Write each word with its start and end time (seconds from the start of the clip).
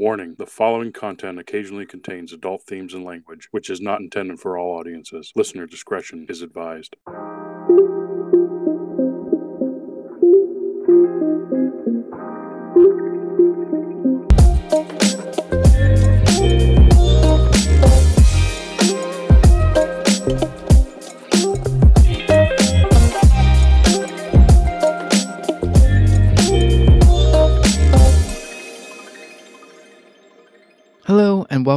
Warning 0.00 0.36
the 0.38 0.46
following 0.46 0.92
content 0.92 1.38
occasionally 1.38 1.84
contains 1.84 2.32
adult 2.32 2.62
themes 2.62 2.94
and 2.94 3.04
language, 3.04 3.48
which 3.50 3.68
is 3.68 3.82
not 3.82 4.00
intended 4.00 4.40
for 4.40 4.56
all 4.56 4.78
audiences. 4.78 5.30
Listener 5.36 5.66
discretion 5.66 6.24
is 6.30 6.40
advised. 6.40 6.96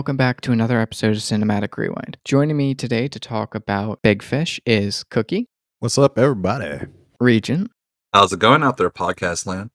Welcome 0.04 0.18
back 0.18 0.42
to 0.42 0.52
another 0.52 0.82
episode 0.82 1.12
of 1.16 1.22
Cinematic 1.22 1.78
Rewind. 1.78 2.18
Joining 2.26 2.58
me 2.58 2.76
today 2.76 3.08
to 3.08 3.18
talk 3.22 3.56
about 3.56 4.02
Big 4.02 4.22
Fish 4.22 4.60
is 4.66 5.06
Cookie, 5.06 5.48
What's 5.80 5.98
up, 5.98 6.18
everybody? 6.20 6.88
Regent, 7.22 7.72
How's 8.14 8.34
it 8.34 8.40
going 8.40 8.64
out 8.64 8.76
there, 8.76 8.90
podcast 8.90 9.46
land? 9.46 9.70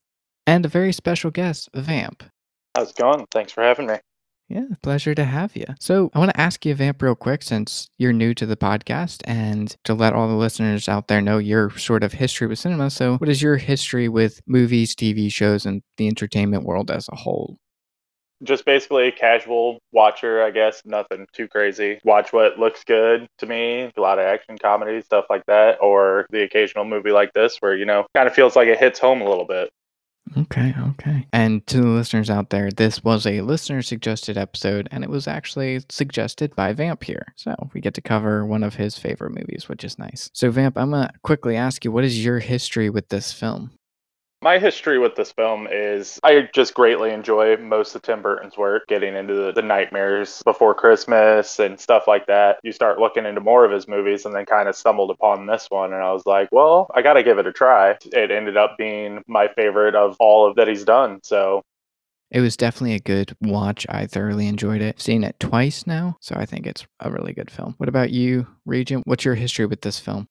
and 0.46 0.66
a 0.66 0.68
very 0.68 0.92
special 0.92 1.30
guest, 1.30 1.70
Vamp. 1.74 2.24
How's 2.76 2.90
it 2.90 2.96
going? 2.96 3.24
Thanks 3.30 3.52
for 3.52 3.62
having 3.62 3.86
me. 3.86 3.94
Yeah, 4.50 4.66
pleasure 4.82 5.14
to 5.14 5.24
have 5.24 5.56
you. 5.56 5.64
So, 5.80 6.10
I 6.12 6.18
want 6.18 6.32
to 6.32 6.38
ask 6.38 6.66
you, 6.66 6.74
Vamp, 6.74 7.00
real 7.00 7.14
quick, 7.14 7.42
since 7.42 7.88
you're 7.96 8.12
new 8.12 8.34
to 8.34 8.44
the 8.44 8.54
podcast, 8.58 9.22
and 9.24 9.74
to 9.84 9.94
let 9.94 10.12
all 10.12 10.28
the 10.28 10.34
listeners 10.34 10.90
out 10.90 11.08
there 11.08 11.22
know 11.22 11.38
your 11.38 11.70
sort 11.78 12.04
of 12.04 12.12
history 12.12 12.46
with 12.48 12.58
cinema. 12.58 12.90
So, 12.90 13.16
what 13.16 13.30
is 13.30 13.40
your 13.40 13.56
history 13.56 14.10
with 14.10 14.42
movies, 14.46 14.94
TV 14.94 15.32
shows, 15.32 15.64
and 15.64 15.80
the 15.96 16.06
entertainment 16.06 16.64
world 16.64 16.90
as 16.90 17.08
a 17.10 17.16
whole? 17.16 17.56
Just 18.42 18.64
basically 18.64 19.08
a 19.08 19.12
casual 19.12 19.78
watcher, 19.92 20.42
I 20.42 20.50
guess. 20.50 20.82
Nothing 20.84 21.26
too 21.32 21.48
crazy. 21.48 21.98
Watch 22.04 22.32
what 22.32 22.58
looks 22.58 22.84
good 22.84 23.26
to 23.38 23.46
me. 23.46 23.90
A 23.96 24.00
lot 24.00 24.18
of 24.18 24.24
action 24.24 24.58
comedy, 24.58 25.02
stuff 25.02 25.26
like 25.28 25.44
that. 25.46 25.78
Or 25.80 26.26
the 26.30 26.42
occasional 26.42 26.84
movie 26.84 27.10
like 27.10 27.32
this 27.32 27.56
where, 27.60 27.76
you 27.76 27.84
know, 27.84 28.06
kind 28.14 28.28
of 28.28 28.34
feels 28.34 28.54
like 28.54 28.68
it 28.68 28.78
hits 28.78 28.98
home 28.98 29.20
a 29.20 29.28
little 29.28 29.46
bit. 29.46 29.70
Okay, 30.36 30.74
okay. 30.90 31.26
And 31.32 31.66
to 31.68 31.80
the 31.80 31.88
listeners 31.88 32.28
out 32.30 32.50
there, 32.50 32.70
this 32.70 33.02
was 33.02 33.26
a 33.26 33.40
listener 33.40 33.82
suggested 33.82 34.36
episode, 34.36 34.88
and 34.90 35.02
it 35.02 35.10
was 35.10 35.26
actually 35.26 35.80
suggested 35.88 36.54
by 36.54 36.72
Vamp 36.72 37.04
here. 37.04 37.32
So 37.36 37.54
we 37.72 37.80
get 37.80 37.94
to 37.94 38.02
cover 38.02 38.44
one 38.44 38.62
of 38.62 38.74
his 38.74 38.98
favorite 38.98 39.30
movies, 39.30 39.68
which 39.68 39.84
is 39.84 39.98
nice. 39.98 40.30
So, 40.34 40.50
Vamp, 40.50 40.76
I'm 40.76 40.90
going 40.90 41.08
to 41.08 41.12
quickly 41.22 41.56
ask 41.56 41.84
you 41.84 41.92
what 41.92 42.04
is 42.04 42.22
your 42.22 42.40
history 42.40 42.90
with 42.90 43.08
this 43.08 43.32
film? 43.32 43.70
My 44.40 44.60
history 44.60 45.00
with 45.00 45.16
this 45.16 45.32
film 45.32 45.66
is 45.68 46.20
I 46.22 46.48
just 46.54 46.72
greatly 46.74 47.10
enjoy 47.10 47.56
most 47.56 47.96
of 47.96 48.02
Tim 48.02 48.22
Burton's 48.22 48.56
work, 48.56 48.86
getting 48.86 49.16
into 49.16 49.34
the, 49.34 49.52
the 49.52 49.62
nightmares 49.62 50.42
before 50.44 50.74
Christmas 50.74 51.58
and 51.58 51.78
stuff 51.80 52.04
like 52.06 52.26
that. 52.26 52.60
You 52.62 52.70
start 52.70 53.00
looking 53.00 53.26
into 53.26 53.40
more 53.40 53.64
of 53.64 53.72
his 53.72 53.88
movies 53.88 54.24
and 54.24 54.32
then 54.34 54.46
kind 54.46 54.68
of 54.68 54.76
stumbled 54.76 55.10
upon 55.10 55.46
this 55.46 55.66
one. 55.70 55.92
And 55.92 56.00
I 56.02 56.12
was 56.12 56.24
like, 56.24 56.50
well, 56.52 56.88
I 56.94 57.02
got 57.02 57.14
to 57.14 57.24
give 57.24 57.38
it 57.38 57.48
a 57.48 57.52
try. 57.52 57.96
It 58.12 58.30
ended 58.30 58.56
up 58.56 58.78
being 58.78 59.24
my 59.26 59.48
favorite 59.48 59.96
of 59.96 60.16
all 60.20 60.48
of 60.48 60.54
that 60.54 60.68
he's 60.68 60.84
done. 60.84 61.18
So 61.24 61.62
It 62.30 62.40
was 62.40 62.56
definitely 62.56 62.94
a 62.94 63.00
good 63.00 63.34
watch. 63.40 63.86
I 63.88 64.06
thoroughly 64.06 64.46
enjoyed 64.46 64.82
it. 64.82 65.00
Seen 65.00 65.24
it 65.24 65.40
twice 65.40 65.86
now, 65.86 66.16
so 66.20 66.36
I 66.36 66.46
think 66.46 66.66
it's 66.66 66.86
a 67.00 67.10
really 67.10 67.32
good 67.32 67.50
film. 67.50 67.74
What 67.78 67.88
about 67.88 68.10
you, 68.10 68.46
Regent? 68.66 69.06
What's 69.06 69.24
your 69.24 69.34
history 69.34 69.66
with 69.66 69.80
this 69.80 69.98
film? 69.98 70.28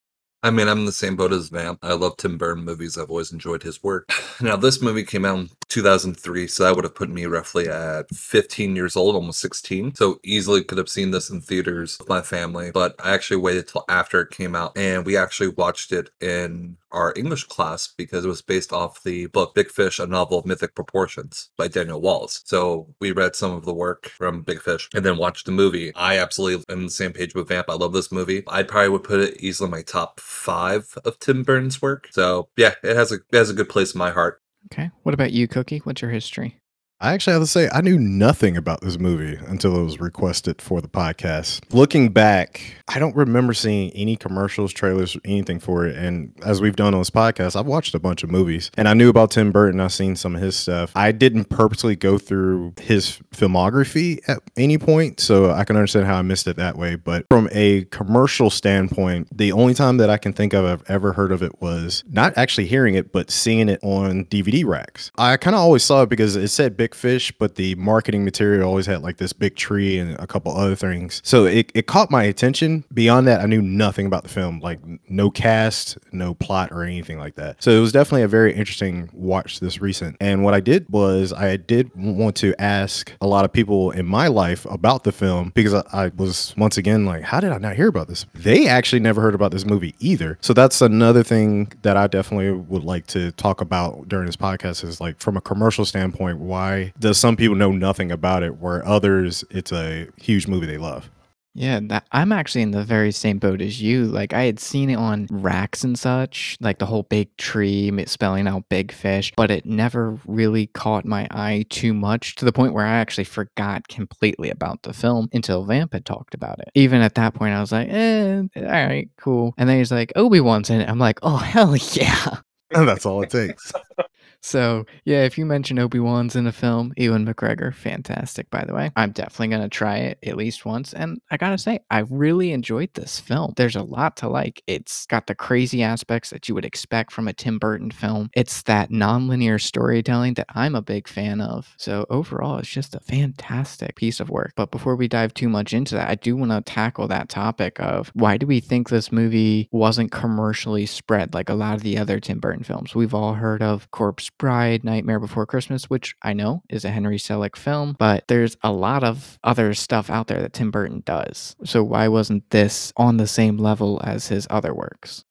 I 0.48 0.50
mean, 0.50 0.70
I'm 0.70 0.80
in 0.80 0.86
the 0.86 0.94
same 0.94 1.18
boat 1.18 1.34
as 1.34 1.50
Vamp. 1.50 1.80
I 1.84 1.92
love 1.92 2.16
Tim 2.16 2.38
Burton 2.38 2.64
movies. 2.64 2.98
I've 2.98 3.10
always 3.10 3.34
enjoyed 3.34 3.62
his 3.62 3.84
work. 3.84 4.10
Now, 4.40 4.56
this 4.56 4.82
movie 4.82 5.04
came 5.04 5.26
out 5.26 5.40
in 5.40 5.50
2003, 5.68 6.48
so 6.48 6.64
that 6.64 6.74
would 6.74 6.86
have 6.86 6.96
put 6.96 7.10
me 7.10 7.26
roughly 7.26 7.68
at 7.68 8.10
15 8.12 8.74
years 8.74 8.96
old, 8.96 9.16
almost 9.16 9.42
16. 9.42 9.96
So 9.96 10.22
easily 10.24 10.64
could 10.64 10.78
have 10.78 10.88
seen 10.88 11.12
this 11.12 11.30
in 11.30 11.42
theaters 11.42 11.98
with 12.00 12.08
my 12.08 12.22
family, 12.22 12.72
but 12.72 12.96
I 13.04 13.14
actually 13.14 13.38
waited 13.38 13.68
till 13.68 13.84
after 13.90 14.22
it 14.22 14.30
came 14.30 14.56
out, 14.56 14.78
and 14.78 15.06
we 15.06 15.18
actually 15.18 15.50
watched 15.50 15.92
it 15.92 16.12
in 16.22 16.78
our 16.92 17.14
English 17.16 17.46
class 17.46 17.88
because 17.98 18.26
it 18.26 18.30
was 18.30 18.42
based 18.42 18.74
off 18.74 19.04
the 19.04 19.28
book 19.28 19.56
Big 19.56 19.70
Fish, 19.70 20.00
a 20.00 20.08
novel 20.08 20.40
of 20.40 20.46
mythic 20.46 20.76
proportions 20.76 21.50
by 21.58 21.68
Daniel 21.68 22.02
Wallace. 22.02 22.42
So 22.46 22.94
we 23.00 23.12
read 23.12 23.36
some 23.36 23.52
of 23.52 23.66
the 23.66 23.74
work 23.74 24.08
from 24.10 24.42
Big 24.42 24.62
Fish 24.62 24.90
and 24.94 25.06
then 25.06 25.18
watched 25.18 25.46
the 25.46 25.52
movie. 25.52 25.94
I 25.96 26.18
absolutely 26.18 26.64
am 26.74 26.84
the 26.84 26.90
same 26.90 27.14
page 27.14 27.36
with 27.36 27.50
Vamp. 27.50 27.70
I 27.70 27.74
love 27.74 27.94
this 27.94 28.12
movie. 28.12 28.44
I 28.48 28.64
probably 28.64 28.90
would 28.90 29.04
put 29.04 29.20
it 29.20 29.42
easily 29.42 29.68
in 29.68 29.72
my 29.72 29.82
top 29.82 30.20
five 30.20 30.98
of 31.06 31.20
Tim 31.20 31.44
Burton's 31.44 31.82
work. 31.82 32.08
So 32.12 32.50
yeah, 32.58 32.74
it 32.84 32.96
has 32.96 33.12
a 33.12 33.16
it 33.16 33.38
has 33.38 33.50
a 33.50 33.54
good 33.54 33.70
place 33.70 33.94
in 33.94 34.00
my 34.00 34.12
heart. 34.12 34.42
Okay. 34.72 34.90
What 35.04 35.14
about 35.14 35.32
you, 35.32 35.48
Cookie? 35.48 35.80
What's 35.80 36.02
your 36.02 36.12
history? 36.12 36.60
I 37.00 37.14
actually 37.14 37.34
have 37.34 37.44
to 37.44 37.48
say, 37.48 37.70
I 37.72 37.82
knew 37.82 38.00
nothing 38.00 38.58
about 38.58 38.82
this 38.82 38.98
movie 38.98 39.38
until 39.46 39.80
it 39.80 39.84
was 39.84 40.00
requested 40.00 40.64
for 40.64 40.82
the 40.82 40.88
podcast. 40.88 41.62
Looking 41.72 42.10
back, 42.10 42.60
I 42.88 42.98
don't 42.98 43.16
remember 43.16 43.54
seeing 43.54 43.92
any 43.92 44.16
commercials, 44.16 44.74
trailers, 44.74 45.16
anything 45.24 45.60
for 45.60 45.86
it. 45.86 45.96
And 45.96 46.34
as 46.44 46.60
we've 46.60 46.76
done 46.76 46.96
on 46.96 47.02
this 47.02 47.12
podcast, 47.12 47.56
I've 47.56 47.68
watched 47.68 47.94
a 47.94 48.00
bunch 48.00 48.24
of 48.24 48.32
movies 48.32 48.72
and 48.78 48.88
I 48.88 48.96
knew 48.96 49.10
about 49.10 49.30
Tim 49.30 49.52
Burton. 49.52 49.80
I've 49.80 49.94
seen 49.94 50.16
some 50.16 50.36
of 50.36 50.42
his 50.42 50.56
stuff. 50.56 50.92
I 50.96 51.12
didn't 51.12 51.50
purposely 51.50 51.96
go 51.96 52.18
through 52.18 52.74
his 52.82 53.20
filmography 53.32 54.28
at 54.28 54.40
any 54.58 54.80
point, 54.80 55.20
so 55.20 55.52
I 55.52 55.66
can 55.66 55.76
understand 55.76 56.08
how 56.08 56.16
I 56.16 56.24
missed 56.24 56.48
it 56.48 56.56
that 56.56 56.80
way. 56.80 56.96
But 56.96 57.28
from 57.30 57.48
a 57.52 57.84
commercial 57.92 58.50
standpoint, 58.50 59.28
the 59.38 59.52
only 59.52 59.76
time 59.76 59.98
that 59.98 60.10
I 60.10 60.18
can 60.18 60.34
think 60.34 60.54
of 60.54 60.66
I've 60.66 60.90
ever 60.90 61.14
heard 61.14 61.32
of 61.32 61.44
it 61.44 61.62
was 61.62 62.04
not 62.08 62.36
actually 62.40 62.66
hearing 62.66 62.96
it, 62.96 63.12
but 63.12 63.30
seeing 63.30 63.70
it 63.70 63.80
on 63.84 64.26
DVD 64.26 64.66
racks. 64.66 65.12
I 65.16 65.38
kind 65.38 65.56
of 65.56 65.60
always 65.60 65.84
saw 65.84 66.02
it 66.02 66.10
because 66.10 66.36
it 66.36 66.48
said 66.48 66.76
Big 66.76 66.87
Fish, 66.96 67.32
but 67.32 67.56
the 67.56 67.76
marketing 67.76 68.24
material 68.24 68.68
always 68.68 68.86
had 68.86 69.02
like 69.02 69.18
this 69.18 69.34
big 69.34 69.56
tree 69.56 69.98
and 69.98 70.18
a 70.20 70.28
couple 70.28 70.56
other 70.56 70.76
things. 70.76 71.22
So 71.24 71.46
it, 71.46 71.72
it 71.74 71.88
caught 71.88 72.12
my 72.12 72.24
attention. 72.24 72.84
Beyond 72.94 73.28
that, 73.28 73.42
I 73.42 73.46
knew 73.46 73.62
nothing 73.62 74.06
about 74.06 74.24
the 74.24 74.30
film, 74.30 74.60
like 74.60 74.80
no 75.10 75.30
cast, 75.30 75.98
no 76.12 76.34
plot, 76.34 76.72
or 76.72 76.84
anything 76.84 77.20
like 77.20 77.36
that. 77.36 77.62
So 77.62 77.72
it 77.72 77.80
was 77.80 77.92
definitely 77.92 78.24
a 78.24 78.28
very 78.28 78.54
interesting 78.54 79.10
watch 79.14 79.60
this 79.60 79.82
recent. 79.82 80.18
And 80.20 80.44
what 80.44 80.54
I 80.54 80.60
did 80.60 80.88
was 80.90 81.34
I 81.34 81.58
did 81.58 81.92
want 81.96 82.36
to 82.38 82.60
ask 82.62 83.14
a 83.22 83.28
lot 83.28 83.46
of 83.46 83.52
people 83.52 83.92
in 83.92 84.06
my 84.06 84.28
life 84.28 84.66
about 84.66 85.04
the 85.04 85.12
film 85.12 85.52
because 85.56 85.74
I, 85.74 85.84
I 85.94 86.08
was 86.16 86.54
once 86.58 86.78
again 86.78 87.06
like, 87.06 87.24
how 87.24 87.40
did 87.40 87.52
I 87.52 87.58
not 87.58 87.76
hear 87.76 87.88
about 87.88 88.08
this? 88.08 88.26
They 88.34 88.68
actually 88.68 89.00
never 89.00 89.22
heard 89.22 89.36
about 89.36 89.52
this 89.52 89.66
movie 89.66 89.96
either. 90.00 90.38
So 90.42 90.54
that's 90.54 90.82
another 90.82 91.24
thing 91.24 91.72
that 91.82 91.98
I 91.98 92.08
definitely 92.08 92.52
would 92.52 92.84
like 92.84 93.08
to 93.08 93.32
talk 93.34 93.62
about 93.62 94.08
during 94.08 94.26
this 94.26 94.38
podcast 94.38 94.84
is 94.84 95.02
like 95.02 95.20
from 95.20 95.38
a 95.38 95.42
commercial 95.42 95.86
standpoint, 95.86 96.40
why 96.40 96.77
does 97.00 97.18
some 97.18 97.36
people 97.36 97.56
know 97.56 97.72
nothing 97.72 98.12
about 98.12 98.44
it 98.44 98.58
where 98.58 98.86
others 98.86 99.44
it's 99.50 99.72
a 99.72 100.08
huge 100.18 100.48
movie 100.48 100.68
they 100.68 100.78
love? 100.78 101.10
Yeah, 101.58 101.80
that, 101.86 102.06
I'm 102.12 102.32
actually 102.32 102.62
in 102.62 102.70
the 102.70 102.84
very 102.84 103.12
same 103.12 103.40
boat 103.40 103.62
as 103.62 103.82
you. 103.82 104.06
Like, 104.06 104.32
I 104.32 104.44
had 104.44 104.60
seen 104.60 104.92
it 104.92 104.96
on 104.98 105.26
racks 105.32 105.84
and 105.84 105.98
such, 105.98 106.56
like 106.62 106.78
the 106.78 106.86
whole 106.86 107.02
big 107.02 107.36
tree 107.38 107.88
m- 107.88 108.06
spelling 108.06 108.48
out 108.48 108.70
big 108.70 108.92
fish, 108.92 109.34
but 109.36 109.50
it 109.50 109.66
never 109.66 110.20
really 110.28 110.68
caught 110.68 111.04
my 111.04 111.28
eye 111.32 111.66
too 111.72 111.96
much 111.96 112.36
to 112.36 112.46
the 112.46 112.52
point 112.52 112.74
where 112.76 112.86
I 112.86 112.98
actually 112.98 113.24
forgot 113.24 113.88
completely 113.88 114.52
about 114.52 114.84
the 114.84 114.94
film 114.94 115.30
until 115.34 115.66
Vamp 115.66 115.94
had 115.94 116.06
talked 116.06 116.36
about 116.36 116.60
it. 116.60 116.70
Even 116.76 117.02
at 117.02 117.16
that 117.16 117.34
point, 117.34 117.56
I 117.56 117.60
was 117.60 117.72
like, 117.72 117.88
eh, 117.90 118.44
all 118.56 118.64
right, 118.64 119.10
cool. 119.18 119.56
And 119.58 119.68
then 119.68 119.80
he's 119.80 119.92
like, 119.92 120.14
Obi 120.16 120.40
Wan's 120.40 120.70
in 120.70 120.82
it. 120.82 120.88
I'm 120.88 121.00
like, 121.00 121.18
oh, 121.24 121.38
hell 121.38 121.76
yeah. 121.76 122.38
And 122.70 122.88
that's 122.88 123.06
all 123.08 123.24
it 123.24 123.32
takes. 123.32 123.74
So, 124.48 124.86
yeah, 125.04 125.26
if 125.26 125.38
you 125.38 125.46
mention 125.46 125.78
Obi 125.78 126.00
Wan's 126.00 126.38
in 126.38 126.48
a 126.48 126.54
film, 126.54 126.94
Ewan 126.96 127.26
McGregor, 127.26 127.74
fantastic, 127.74 128.50
by 128.50 128.64
the 128.64 128.74
way. 128.74 128.92
I'm 128.96 129.12
definitely 129.12 129.50
going 129.50 129.62
to 129.62 129.68
try 129.68 129.98
it 129.98 130.20
at 130.24 130.38
least 130.38 130.66
once. 130.66 130.94
And 130.94 131.20
I 131.30 131.36
got 131.36 131.50
to 131.50 131.58
say, 131.58 131.82
I 131.92 132.06
really 132.10 132.54
enjoyed 132.54 132.94
this 132.94 133.20
film. 133.20 133.56
There's 133.58 133.76
a 133.76 133.84
lot 133.84 134.16
to 134.18 134.30
like. 134.30 134.64
It's 134.66 135.06
got 135.08 135.28
the 135.28 135.36
crazy 135.36 135.84
aspects 135.84 136.30
that 136.30 136.48
you 136.48 136.56
would 136.56 136.64
expect 136.64 137.12
from 137.12 137.28
a 137.28 137.34
Tim 137.34 137.60
Burton 137.60 137.92
film, 137.92 138.30
it's 138.34 138.62
that 138.64 138.90
nonlinear 138.90 139.62
storytelling 139.62 140.36
that 140.36 140.48
I'm 140.56 140.76
a 140.76 140.82
big 140.82 141.10
fan 141.10 141.42
of. 141.42 141.76
So, 141.76 142.06
overall, 142.10 142.58
it's 142.58 142.70
just 142.70 142.96
a 142.96 143.02
fantastic 143.02 143.98
piece 143.98 144.22
of 144.22 144.30
work. 144.30 144.54
But 144.56 144.72
before 144.72 144.96
we 144.96 145.10
dive 145.10 145.34
too 145.34 145.50
much 145.50 145.74
into 145.74 145.96
that, 145.96 146.08
I 146.08 146.16
do 146.16 146.38
want 146.38 146.52
to 146.52 146.62
tackle 146.62 147.10
that 147.10 147.28
topic 147.28 147.82
of 147.82 148.12
why 148.14 148.38
do 148.38 148.48
we 148.48 148.62
think 148.62 148.88
this 148.88 149.12
movie 149.12 149.68
wasn't 149.74 150.14
commercially 150.14 150.86
spread 150.86 151.34
like 151.34 151.50
a 151.50 151.54
lot 151.54 151.76
of 151.76 151.84
the 151.84 151.98
other 151.98 152.22
Tim 152.22 152.40
Burton 152.40 152.64
films? 152.64 152.96
We've 152.96 153.14
all 153.14 153.34
heard 153.34 153.62
of 153.62 153.92
Corpse 153.92 154.30
Bride, 154.38 154.84
Nightmare 154.84 155.20
Before 155.20 155.46
Christmas, 155.46 155.90
which 155.90 156.16
I 156.22 156.34
know 156.34 156.64
is 156.70 156.86
a 156.86 156.90
Henry 156.90 157.18
Selick 157.18 157.56
film, 157.56 157.96
but 157.98 158.24
there's 158.28 158.58
a 158.64 158.72
lot 158.72 159.04
of 159.04 159.40
other 159.44 159.74
stuff 159.74 160.10
out 160.10 160.28
there 160.28 160.42
that 160.42 160.54
Tim 160.54 160.72
Burton 160.72 161.04
does. 161.06 161.56
So 161.64 161.84
why 161.84 162.08
wasn't 162.08 162.50
this 162.50 162.94
on 162.98 163.18
the 163.18 163.28
same 163.28 163.58
level 163.58 164.02
as 164.04 164.28
his 164.28 164.48
other 164.50 164.74
works? 164.74 165.24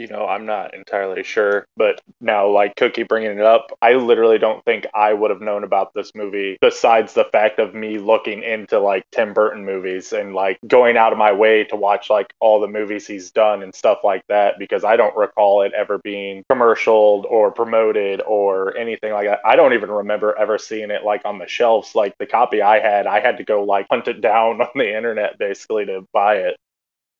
You 0.00 0.06
know, 0.06 0.26
I'm 0.26 0.46
not 0.46 0.72
entirely 0.72 1.22
sure, 1.22 1.66
but 1.76 2.00
now, 2.22 2.48
like 2.48 2.74
Cookie 2.76 3.02
bringing 3.02 3.32
it 3.32 3.44
up, 3.44 3.70
I 3.82 3.92
literally 3.92 4.38
don't 4.38 4.64
think 4.64 4.86
I 4.94 5.12
would 5.12 5.30
have 5.30 5.42
known 5.42 5.62
about 5.62 5.92
this 5.92 6.12
movie 6.14 6.56
besides 6.58 7.12
the 7.12 7.24
fact 7.24 7.58
of 7.58 7.74
me 7.74 7.98
looking 7.98 8.42
into 8.42 8.78
like 8.78 9.04
Tim 9.12 9.34
Burton 9.34 9.62
movies 9.62 10.14
and 10.14 10.34
like 10.34 10.58
going 10.66 10.96
out 10.96 11.12
of 11.12 11.18
my 11.18 11.32
way 11.32 11.64
to 11.64 11.76
watch 11.76 12.08
like 12.08 12.32
all 12.40 12.60
the 12.60 12.66
movies 12.66 13.06
he's 13.06 13.30
done 13.30 13.62
and 13.62 13.74
stuff 13.74 13.98
like 14.02 14.22
that 14.28 14.58
because 14.58 14.84
I 14.84 14.96
don't 14.96 15.14
recall 15.14 15.60
it 15.64 15.74
ever 15.74 15.98
being 15.98 16.44
commercialed 16.50 17.24
or 17.24 17.50
promoted 17.50 18.22
or 18.26 18.74
anything 18.78 19.12
like 19.12 19.26
that. 19.26 19.40
I 19.44 19.54
don't 19.54 19.74
even 19.74 19.90
remember 19.90 20.34
ever 20.38 20.56
seeing 20.56 20.90
it 20.90 21.04
like 21.04 21.26
on 21.26 21.38
the 21.38 21.46
shelves. 21.46 21.94
Like 21.94 22.16
the 22.16 22.24
copy 22.24 22.62
I 22.62 22.78
had, 22.78 23.06
I 23.06 23.20
had 23.20 23.36
to 23.36 23.44
go 23.44 23.64
like 23.64 23.86
hunt 23.90 24.08
it 24.08 24.22
down 24.22 24.60
on 24.62 24.70
the 24.74 24.96
internet 24.96 25.38
basically 25.38 25.84
to 25.84 26.06
buy 26.14 26.36
it. 26.36 26.56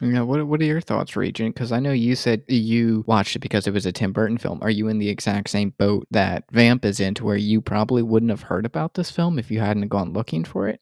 Yeah, 0.02 0.22
what 0.22 0.46
what 0.46 0.60
are 0.62 0.64
your 0.64 0.80
thoughts, 0.80 1.14
Regent? 1.14 1.54
Because 1.54 1.72
I 1.72 1.78
know 1.80 1.92
you 1.92 2.16
said 2.16 2.42
you 2.48 3.04
watched 3.06 3.36
it 3.36 3.40
because 3.40 3.66
it 3.66 3.74
was 3.74 3.84
a 3.84 3.92
Tim 3.92 4.12
Burton 4.12 4.38
film. 4.38 4.58
Are 4.62 4.70
you 4.70 4.88
in 4.88 4.98
the 4.98 5.10
exact 5.10 5.50
same 5.50 5.70
boat 5.78 6.06
that 6.10 6.44
Vamp 6.52 6.84
is 6.86 7.00
in, 7.00 7.14
to 7.14 7.24
where 7.24 7.36
you 7.36 7.60
probably 7.60 8.02
wouldn't 8.02 8.30
have 8.30 8.42
heard 8.42 8.64
about 8.64 8.94
this 8.94 9.10
film 9.10 9.38
if 9.38 9.50
you 9.50 9.60
hadn't 9.60 9.88
gone 9.88 10.12
looking 10.14 10.44
for 10.44 10.68
it? 10.68 10.80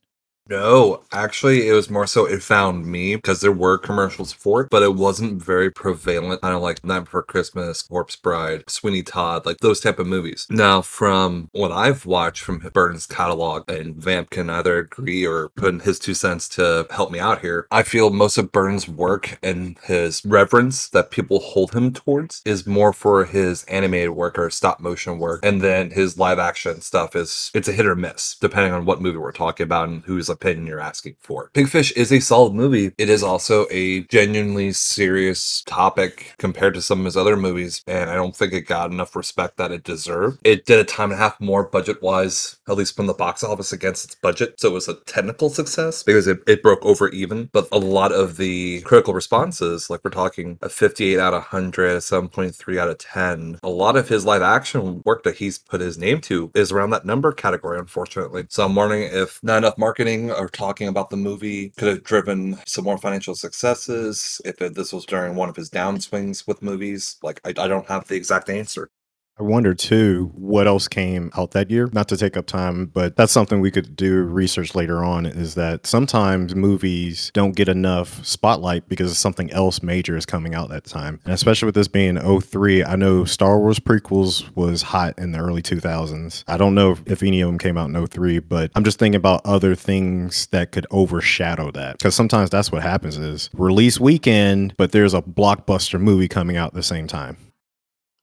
No, 0.49 1.03
actually, 1.13 1.69
it 1.69 1.73
was 1.73 1.91
more 1.91 2.07
so 2.07 2.25
it 2.25 2.43
found 2.43 2.87
me 2.87 3.17
because 3.17 3.43
there 3.43 3.53
were 3.53 3.77
commercials 3.77 4.33
for 4.33 4.63
it, 4.63 4.71
but 4.71 4.83
it 4.83 4.95
wasn't 4.95 5.43
very 5.43 5.71
prevalent. 5.71 6.41
Kind 6.41 6.55
of 6.55 6.63
like 6.63 6.83
Night 6.83 7.01
Before 7.01 7.23
Christmas, 7.23 7.83
Corpse 7.83 8.17
Bride, 8.17 8.65
Sweeney 8.69 9.03
Todd, 9.03 9.45
like 9.45 9.59
those 9.59 9.81
type 9.81 9.99
of 9.99 10.07
movies. 10.07 10.47
Now, 10.49 10.81
from 10.81 11.51
what 11.53 11.71
I've 11.71 12.07
watched 12.07 12.43
from 12.43 12.61
Burton's 12.73 13.05
catalog, 13.07 13.71
and 13.71 13.97
Vamp 13.97 14.31
can 14.31 14.49
either 14.49 14.79
agree 14.79 15.27
or 15.27 15.51
put 15.51 15.75
in 15.75 15.81
his 15.81 15.99
two 15.99 16.15
cents 16.15 16.49
to 16.51 16.87
help 16.91 17.11
me 17.11 17.19
out 17.19 17.43
here, 17.43 17.67
I 17.71 17.83
feel 17.83 18.09
most 18.09 18.39
of 18.39 18.51
Burton's 18.51 18.89
work 18.89 19.39
and 19.43 19.77
his 19.85 20.25
reverence 20.25 20.89
that 20.91 21.11
people 21.11 21.41
hold 21.41 21.75
him 21.75 21.93
towards 21.93 22.41
is 22.47 22.67
more 22.67 22.95
for 22.95 23.27
his 23.27 23.65
animated 23.65 24.11
work 24.11 24.39
or 24.39 24.49
stop 24.49 24.81
motion 24.81 25.19
work, 25.19 25.45
and 25.45 25.61
then 25.61 25.91
his 25.91 26.17
live 26.17 26.39
action 26.39 26.81
stuff 26.81 27.15
is 27.15 27.51
it's 27.53 27.69
a 27.69 27.73
hit 27.73 27.85
or 27.87 27.97
miss 27.97 28.37
depending 28.41 28.73
on 28.73 28.87
what 28.87 29.03
movie 29.03 29.19
we're 29.19 29.31
talking 29.31 29.65
about 29.65 29.89
and 29.89 30.05
who's 30.05 30.29
opinion 30.39 30.67
you're 30.67 30.81
asking 30.81 31.17
for. 31.21 31.51
Big 31.53 31.69
Fish 31.69 31.93
is 31.93 32.13
a 32.13 32.21
solid 32.21 32.55
movie. 32.55 32.93
It 32.97 33.09
is 33.09 33.23
also 33.23 33.67
a 33.71 34.03
genuinely 34.05 34.73
serious 34.73 35.63
topic 35.67 36.35
compared 36.39 36.75
to 36.75 36.83
some 36.83 37.01
of 37.01 37.05
his 37.05 37.17
other 37.17 37.37
movies, 37.37 37.83
and 37.87 38.09
I 38.09 38.15
don't 38.15 38.37
think 38.37 38.53
it 38.53 38.63
got 38.63 38.91
enough 38.91 39.17
respect 39.17 39.57
that 39.57 39.73
it 39.73 39.83
deserved. 39.83 40.39
It 40.45 40.65
did 40.65 40.79
a 40.79 40.85
time 40.85 41.11
and 41.11 41.21
a 41.21 41.23
half 41.23 41.41
more 41.41 41.65
budget 41.65 42.03
wise, 42.03 42.57
at 42.69 42.77
least 42.77 42.95
from 42.97 43.07
the 43.07 43.15
box 43.15 43.43
office 43.43 43.73
against 43.73 44.05
its 44.05 44.15
budget, 44.15 44.61
so 44.61 44.69
it 44.69 44.75
was 44.75 44.89
a 44.89 44.95
technical 45.07 45.51
success 45.51 46.03
because 46.03 46.27
it, 46.27 46.41
it 46.47 46.63
broke 46.63 46.85
over 46.85 47.09
even. 47.09 47.51
But 47.53 47.69
a 47.73 47.79
lot 47.79 48.13
of 48.13 48.37
the 48.37 48.81
critical 48.83 49.15
responses, 49.15 49.91
like 49.91 50.01
we're 50.05 50.11
talking 50.11 50.59
a 50.63 50.69
58 50.69 51.19
out 51.19 51.35
of 51.35 51.43
100, 51.43 51.91
a 51.91 51.97
7.3 51.99 52.79
out 52.79 52.91
of 52.91 52.99
10, 52.99 53.59
a 53.63 53.69
lot 53.69 53.97
of 53.97 54.09
his 54.09 54.25
live 54.25 54.43
action 54.43 55.03
work 55.05 55.25
that 55.25 55.37
he's 55.37 55.59
put 55.59 55.81
his 55.81 55.99
name 55.99 56.21
to 56.23 56.51
is 56.55 56.71
around 56.71 56.91
that 56.91 57.05
number 57.05 57.33
category, 57.33 57.79
unfortunately. 57.79 58.47
So 58.49 58.65
I'm 58.65 58.75
wondering 58.75 59.11
if 59.13 59.41
not 59.43 59.59
enough 59.59 59.79
marketing 59.79 60.28
or 60.31 60.49
talking 60.49 60.89
about 60.89 61.11
the 61.11 61.17
movie 61.17 61.71
could 61.77 61.89
have 61.89 62.05
driven 62.05 62.59
some 62.67 62.85
more 62.85 62.99
financial 62.99 63.35
successes. 63.35 64.41
If 64.45 64.61
it, 64.63 64.75
this 64.75 64.93
was 64.93 65.05
during 65.07 65.35
one 65.35 65.49
of 65.49 65.57
his 65.57 65.71
downswings 65.71 66.47
with 66.47 66.63
movies, 66.63 67.17
like 67.23 67.41
I, 67.45 67.51
I 67.51 67.69
don't 67.69 67.87
have 67.89 68.07
the 68.09 68.17
exact 68.17 68.51
answer. 68.51 68.91
I 69.39 69.45
wonder 69.45 69.73
too 69.73 70.33
what 70.35 70.67
else 70.67 70.89
came 70.89 71.31
out 71.37 71.53
that 71.53 71.71
year. 71.71 71.89
Not 71.93 72.09
to 72.09 72.17
take 72.17 72.37
up 72.37 72.47
time, 72.47 72.87
but 72.87 73.15
that's 73.15 73.33
something 73.33 73.61
we 73.61 73.71
could 73.71 73.95
do 73.95 74.23
research 74.23 74.75
later 74.75 75.05
on. 75.05 75.27
Is 75.27 75.55
that 75.55 75.87
sometimes 75.87 76.57
movies 76.57 77.31
don't 77.35 77.55
get 77.55 77.69
enough 77.69 78.25
spotlight 78.27 78.89
because 78.89 79.17
something 79.17 79.51
else 79.53 79.83
major 79.83 80.17
is 80.17 80.27
coming 80.27 80.55
out 80.55 80.71
that 80.71 80.85
time. 80.85 81.21
And 81.25 81.35
especially 81.35 81.67
with 81.67 81.77
this 81.77 81.89
being 81.89 82.19
03, 82.19 82.85
I 82.85 82.97
know 82.97 83.25
Star 83.25 83.59
Wars 83.61 83.79
prequels 83.79 84.55
was 84.57 84.83
hot 84.83 85.17
in 85.19 85.31
the 85.31 85.39
early 85.39 85.63
2000s. 85.63 86.43
I 86.49 86.57
don't 86.57 86.75
know 86.75 86.97
if 87.07 87.23
any 87.23 87.41
of 87.41 87.49
them 87.49 87.59
came 87.59 87.79
out 87.79 87.91
in 87.91 88.07
03, 88.07 88.41
but 88.41 88.73
I'm 88.75 88.85
just 88.85 88.99
thinking 88.99 89.17
about 89.17 89.43
other 89.45 89.75
things 89.77 90.49
that 90.49 90.73
could 90.73 90.87
overshadow 90.91 91.71
that. 91.73 91.99
Because 91.99 92.15
sometimes 92.15 92.51
that's 92.51 92.73
what 92.73 92.83
happens 92.83 93.17
is 93.17 93.51
release 93.53 94.01
weekend, 94.01 94.75
but 94.77 94.91
there's 94.91 95.15
a 95.15 95.23
blockbuster 95.23 96.01
movie 96.01 96.29
coming 96.29 96.57
out 96.57 96.69
at 96.69 96.75
the 96.75 96.83
same 96.83 97.07
time. 97.07 97.37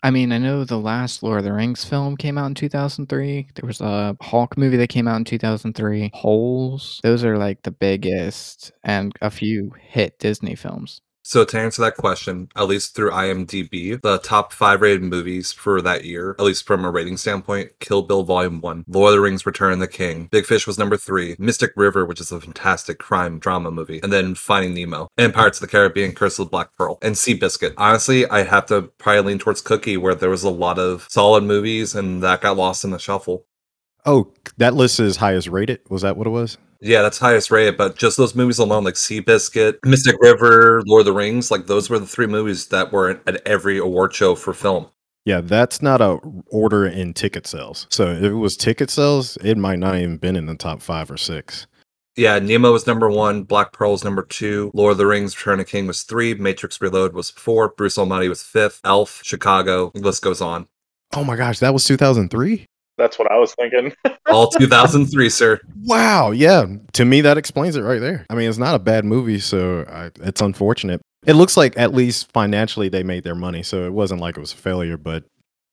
I 0.06 0.12
mean, 0.12 0.32
I 0.32 0.38
know 0.38 0.64
the 0.64 0.78
last 0.78 1.24
Lord 1.24 1.40
of 1.40 1.46
the 1.46 1.52
Rings 1.52 1.84
film 1.84 2.16
came 2.16 2.38
out 2.38 2.46
in 2.46 2.54
2003. 2.54 3.48
There 3.56 3.66
was 3.66 3.82
a 3.82 4.16
Hulk 4.22 4.56
movie 4.56 4.78
that 4.78 4.90
came 4.90 5.08
out 5.08 5.16
in 5.16 5.24
2003. 5.24 6.12
Holes. 6.14 7.00
Those 7.02 7.24
are 7.24 7.40
like 7.40 7.64
the 7.64 7.72
biggest, 7.72 8.72
and 8.84 9.14
a 9.24 9.32
few 9.32 9.72
hit 9.82 10.20
Disney 10.20 10.54
films. 10.54 11.02
So 11.28 11.44
to 11.44 11.60
answer 11.60 11.82
that 11.82 11.98
question, 11.98 12.50
at 12.56 12.68
least 12.68 12.94
through 12.94 13.10
IMDb, 13.10 14.00
the 14.00 14.20
top 14.20 14.54
five 14.54 14.80
rated 14.82 15.02
movies 15.02 15.52
for 15.52 15.82
that 15.82 16.06
year, 16.06 16.36
at 16.38 16.46
least 16.46 16.68
from 16.68 16.86
a 16.86 16.92
rating 16.92 17.18
standpoint, 17.18 17.72
Kill 17.80 18.04
Bill 18.04 18.22
Volume 18.22 18.62
1, 18.62 18.86
Lord 18.88 19.10
of 19.10 19.16
the 19.16 19.22
Rings 19.22 19.44
Return 19.44 19.74
of 19.74 19.80
the 19.80 19.88
King, 19.88 20.28
Big 20.32 20.46
Fish 20.46 20.68
was 20.68 20.78
number 20.78 20.98
three, 20.98 21.36
Mystic 21.40 21.72
River, 21.76 22.06
which 22.06 22.22
is 22.22 22.32
a 22.32 22.40
fantastic 22.40 23.00
crime 23.00 23.40
drama 23.40 23.72
movie, 23.72 24.00
and 24.04 24.14
then 24.14 24.36
Finding 24.36 24.76
Nemo, 24.76 25.08
and 25.18 25.34
Pirates 25.34 25.58
of 25.58 25.62
the 25.62 25.72
Caribbean, 25.72 26.12
Curse 26.12 26.38
of 26.38 26.46
the 26.46 26.52
Black 26.52 26.70
Pearl, 26.78 27.00
and 27.02 27.16
Seabiscuit. 27.16 27.74
Honestly, 27.76 28.28
I 28.28 28.44
have 28.44 28.68
to 28.68 28.84
probably 29.00 29.24
lean 29.24 29.40
towards 29.40 29.62
Cookie, 29.62 29.98
where 29.98 30.14
there 30.14 30.30
was 30.30 30.44
a 30.44 30.52
lot 30.52 30.78
of 30.78 31.08
solid 31.10 31.44
movies, 31.44 31.96
and 31.96 32.22
that 32.22 32.42
got 32.42 32.56
lost 32.56 32.84
in 32.84 32.92
the 32.92 33.00
shuffle. 33.00 33.48
Oh, 34.06 34.32
that 34.58 34.76
list 34.76 35.00
is 35.00 35.18
highest 35.18 35.48
rated. 35.48 35.80
Was 35.90 36.04
that 36.04 36.18
what 36.18 36.28
it 36.28 36.32
was? 36.32 36.58
Yeah, 36.82 37.02
that's 37.02 37.18
highest 37.18 37.50
rated, 37.50 37.78
but 37.78 37.98
just 37.98 38.18
those 38.18 38.36
movies 38.36 38.60
alone, 38.60 38.84
like 38.84 38.94
Seabiscuit, 38.94 39.78
Mystic 39.84 40.16
River, 40.20 40.84
Lord 40.86 41.02
of 41.02 41.06
the 41.06 41.14
Rings, 41.14 41.50
like 41.50 41.66
those 41.66 41.90
were 41.90 41.98
the 41.98 42.06
three 42.06 42.28
movies 42.28 42.68
that 42.68 42.92
were 42.92 43.22
at 43.26 43.48
every 43.48 43.80
award 43.80 44.14
show 44.14 44.36
for 44.36 44.54
film. 44.54 44.88
Yeah, 45.26 45.42
that's 45.42 45.82
not 45.82 46.02
a 46.02 46.20
order 46.52 46.86
in 46.86 47.16
ticket 47.16 47.48
sales. 47.48 47.88
So 47.90 48.12
if 48.12 48.22
it 48.22 48.34
was 48.34 48.56
ticket 48.56 48.92
sales, 48.92 49.38
it 49.38 49.58
might 49.58 49.80
not 49.80 49.96
even 49.96 50.18
been 50.18 50.36
in 50.36 50.46
the 50.46 50.56
top 50.56 50.82
five 50.82 51.10
or 51.10 51.18
six. 51.18 51.66
Yeah, 52.16 52.38
Nemo 52.38 52.72
was 52.72 52.86
number 52.86 53.10
one, 53.10 53.44
Black 53.44 53.74
Pearl 53.74 53.92
was 53.92 54.04
number 54.04 54.22
two, 54.22 54.72
Lord 54.74 54.92
of 54.94 54.98
the 55.00 55.08
Rings 55.08 55.36
Return 55.36 55.60
of 55.60 55.68
King 55.68 55.88
was 55.88 56.04
three, 56.04 56.34
Matrix 56.36 56.80
Reload 56.80 57.14
was 57.14 57.32
four, 57.32 57.70
Bruce 57.70 57.98
Almighty 57.98 58.30
was 58.30 58.44
fifth, 58.44 58.80
Elf, 58.86 59.22
Chicago, 59.24 59.92
the 59.96 60.02
list 60.02 60.22
goes 60.22 60.40
on. 60.40 60.68
Oh 61.14 61.24
my 61.24 61.36
gosh, 61.36 61.60
that 61.60 61.74
was 61.74 61.84
2003? 61.86 62.68
That's 62.98 63.20
what 63.20 63.32
I 63.32 63.38
was 63.38 63.54
thinking. 63.56 63.94
All 64.28 64.50
2003, 64.50 65.30
sir. 65.30 65.60
Wow, 65.84 66.32
yeah. 66.32 66.66
To 66.94 67.06
me, 67.06 67.22
that 67.22 67.38
explains 67.38 67.76
it 67.76 67.82
right 67.82 68.00
there. 68.00 68.26
I 68.30 68.36
mean, 68.36 68.50
it's 68.50 68.58
not 68.58 68.76
a 68.76 68.80
bad 68.80 69.06
movie, 69.06 69.40
so 69.40 69.86
I, 69.90 70.12
it's 70.28 70.42
unfortunate. 70.42 71.02
It 71.26 71.34
looks 71.34 71.58
like 71.58 71.78
at 71.78 71.94
least 71.94 72.32
financially 72.32 72.90
they 72.90 73.04
made 73.04 73.24
their 73.24 73.36
money, 73.36 73.64
so 73.64 73.86
it 73.86 73.94
wasn't 73.94 74.22
like 74.22 74.38
it 74.38 74.42
was 74.42 74.54
a 74.54 74.58
failure, 74.58 74.98
but 74.98 75.24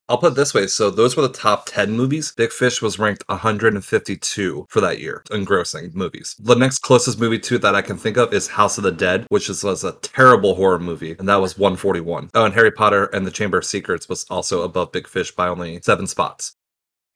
I'll 0.08 0.18
put 0.18 0.32
it 0.32 0.36
this 0.36 0.52
way. 0.52 0.66
So 0.66 0.90
those 0.90 1.16
were 1.16 1.22
the 1.22 1.32
top 1.32 1.66
10 1.66 1.92
movies. 1.92 2.32
Big 2.32 2.50
Fish 2.50 2.82
was 2.82 2.98
ranked 2.98 3.22
152 3.28 4.66
for 4.68 4.80
that 4.80 4.98
year 4.98 5.22
in 5.30 5.46
grossing 5.46 5.94
movies. 5.94 6.36
The 6.38 6.54
next 6.54 6.80
closest 6.80 7.20
movie 7.20 7.38
to 7.38 7.54
it 7.54 7.62
that 7.62 7.74
I 7.74 7.82
can 7.82 7.96
think 7.96 8.16
of 8.16 8.34
is 8.34 8.48
House 8.48 8.76
of 8.76 8.84
the 8.84 8.92
Dead, 8.92 9.26
which 9.28 9.48
is, 9.48 9.62
was 9.62 9.84
a 9.84 9.92
terrible 10.02 10.54
horror 10.54 10.78
movie, 10.78 11.14
and 11.18 11.28
that 11.28 11.40
was 11.40 11.56
141. 11.56 12.30
Oh, 12.34 12.44
and 12.44 12.52
Harry 12.52 12.72
Potter 12.72 13.06
and 13.06 13.26
the 13.26 13.30
Chamber 13.30 13.58
of 13.58 13.64
Secrets 13.64 14.08
was 14.08 14.24
also 14.28 14.62
above 14.62 14.92
Big 14.92 15.06
Fish 15.08 15.30
by 15.30 15.48
only 15.48 15.80
seven 15.82 16.06
spots. 16.06 16.56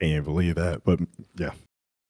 Can't 0.00 0.25
believe 0.25 0.54
that. 0.56 0.84
But 0.84 1.00
mm, 1.00 1.06
yeah. 1.37 1.52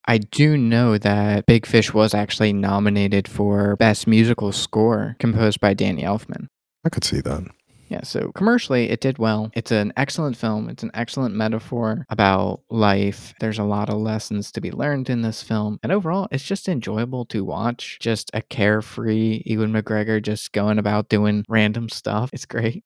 I 0.07 0.19
do 0.19 0.57
know 0.57 0.99
that 0.99 1.47
Big 1.47 1.67
Fish 1.67 1.93
was 1.93 2.15
actually 2.15 2.53
nominated 2.53 3.27
for 3.27 3.75
Best 3.77 4.07
Musical 4.07 4.53
Score 4.53 5.17
composed 5.19 5.61
by 5.61 5.75
Danny 5.75 6.03
Elfman. 6.03 6.47
I 6.85 6.91
could 6.91 7.05
see 7.05 7.21
that. 7.21 7.49
Yeah, 7.89 8.03
so 8.03 8.33
commercially, 8.33 8.91
it 8.91 9.01
did 9.01 9.19
well. 9.19 9.51
It's 9.55 9.71
an 9.71 9.93
excellent 9.97 10.37
film. 10.37 10.69
It's 10.69 10.83
an 10.83 10.91
excellent 10.95 11.35
metaphor 11.35 12.05
about 12.09 12.63
life. 12.69 13.33
There's 13.41 13.61
a 13.61 13.65
lot 13.65 13.89
of 13.89 13.97
lessons 13.97 14.51
to 14.53 14.61
be 14.61 14.73
learned 14.73 15.09
in 15.09 15.23
this 15.23 15.43
film. 15.43 15.79
And 15.83 15.93
overall, 15.93 16.27
it's 16.33 16.45
just 16.45 16.69
enjoyable 16.69 17.25
to 17.27 17.45
watch. 17.45 17.99
Just 18.01 18.31
a 18.35 18.43
carefree 18.43 19.43
Ewan 19.47 19.73
McGregor 19.73 20.21
just 20.21 20.53
going 20.53 20.79
about 20.79 21.09
doing 21.09 21.45
random 21.49 21.89
stuff. 21.89 22.31
It's 22.33 22.47
great. 22.47 22.85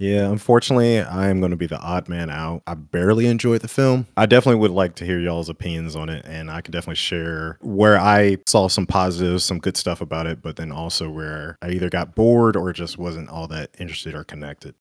Yeah, 0.00 0.30
unfortunately, 0.30 0.98
I 0.98 1.28
am 1.28 1.40
going 1.40 1.50
to 1.50 1.58
be 1.58 1.66
the 1.66 1.78
odd 1.78 2.08
man 2.08 2.30
out. 2.30 2.62
I 2.66 2.72
barely 2.72 3.26
enjoyed 3.26 3.60
the 3.60 3.68
film. 3.68 4.06
I 4.16 4.24
definitely 4.24 4.58
would 4.60 4.70
like 4.70 4.94
to 4.94 5.04
hear 5.04 5.20
y'all's 5.20 5.50
opinions 5.50 5.94
on 5.94 6.08
it, 6.08 6.24
and 6.24 6.50
I 6.50 6.62
can 6.62 6.72
definitely 6.72 6.94
share 6.94 7.58
where 7.60 7.98
I 7.98 8.38
saw 8.46 8.68
some 8.68 8.86
positives, 8.86 9.44
some 9.44 9.58
good 9.58 9.76
stuff 9.76 10.00
about 10.00 10.26
it, 10.26 10.40
but 10.40 10.56
then 10.56 10.72
also 10.72 11.10
where 11.10 11.58
I 11.60 11.72
either 11.72 11.90
got 11.90 12.14
bored 12.14 12.56
or 12.56 12.72
just 12.72 12.96
wasn't 12.96 13.28
all 13.28 13.46
that 13.48 13.74
interested 13.78 14.14
or 14.14 14.24
connected. 14.24 14.74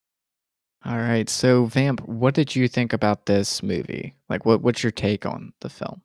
All 0.85 0.97
right. 0.97 1.29
So, 1.29 1.65
Vamp, 1.65 2.07
what 2.07 2.33
did 2.33 2.55
you 2.55 2.69
think 2.69 2.93
about 2.93 3.25
this 3.25 3.61
movie? 3.61 4.15
Like, 4.29 4.45
what, 4.45 4.61
what's 4.61 4.83
your 4.83 4.91
take 4.93 5.25
on 5.25 5.51
the 5.59 5.69
film? 5.69 6.01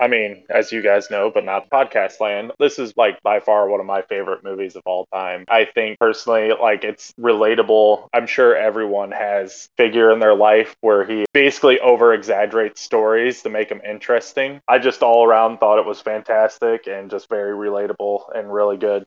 I 0.00 0.08
mean, 0.08 0.44
as 0.48 0.72
you 0.72 0.82
guys 0.82 1.10
know, 1.10 1.30
but 1.32 1.44
not 1.44 1.70
podcast 1.70 2.20
land, 2.20 2.52
this 2.58 2.78
is 2.78 2.92
like 2.96 3.22
by 3.22 3.40
far 3.40 3.68
one 3.68 3.80
of 3.80 3.86
my 3.86 4.02
favorite 4.02 4.44
movies 4.44 4.76
of 4.76 4.82
all 4.86 5.06
time. 5.12 5.44
I 5.48 5.64
think 5.64 5.98
personally, 5.98 6.52
like 6.60 6.84
it's 6.84 7.12
relatable. 7.20 8.08
I'm 8.12 8.26
sure 8.26 8.56
everyone 8.56 9.12
has 9.12 9.68
figure 9.76 10.10
in 10.10 10.18
their 10.20 10.34
life 10.34 10.76
where 10.80 11.04
he 11.04 11.24
basically 11.32 11.80
over 11.80 12.14
exaggerates 12.14 12.80
stories 12.80 13.42
to 13.42 13.50
make 13.50 13.68
them 13.68 13.80
interesting. 13.88 14.60
I 14.68 14.78
just 14.78 15.02
all 15.02 15.26
around 15.26 15.58
thought 15.58 15.78
it 15.78 15.86
was 15.86 16.00
fantastic 16.00 16.86
and 16.86 17.10
just 17.10 17.28
very 17.28 17.52
relatable 17.52 18.24
and 18.34 18.52
really 18.52 18.76
good. 18.76 19.04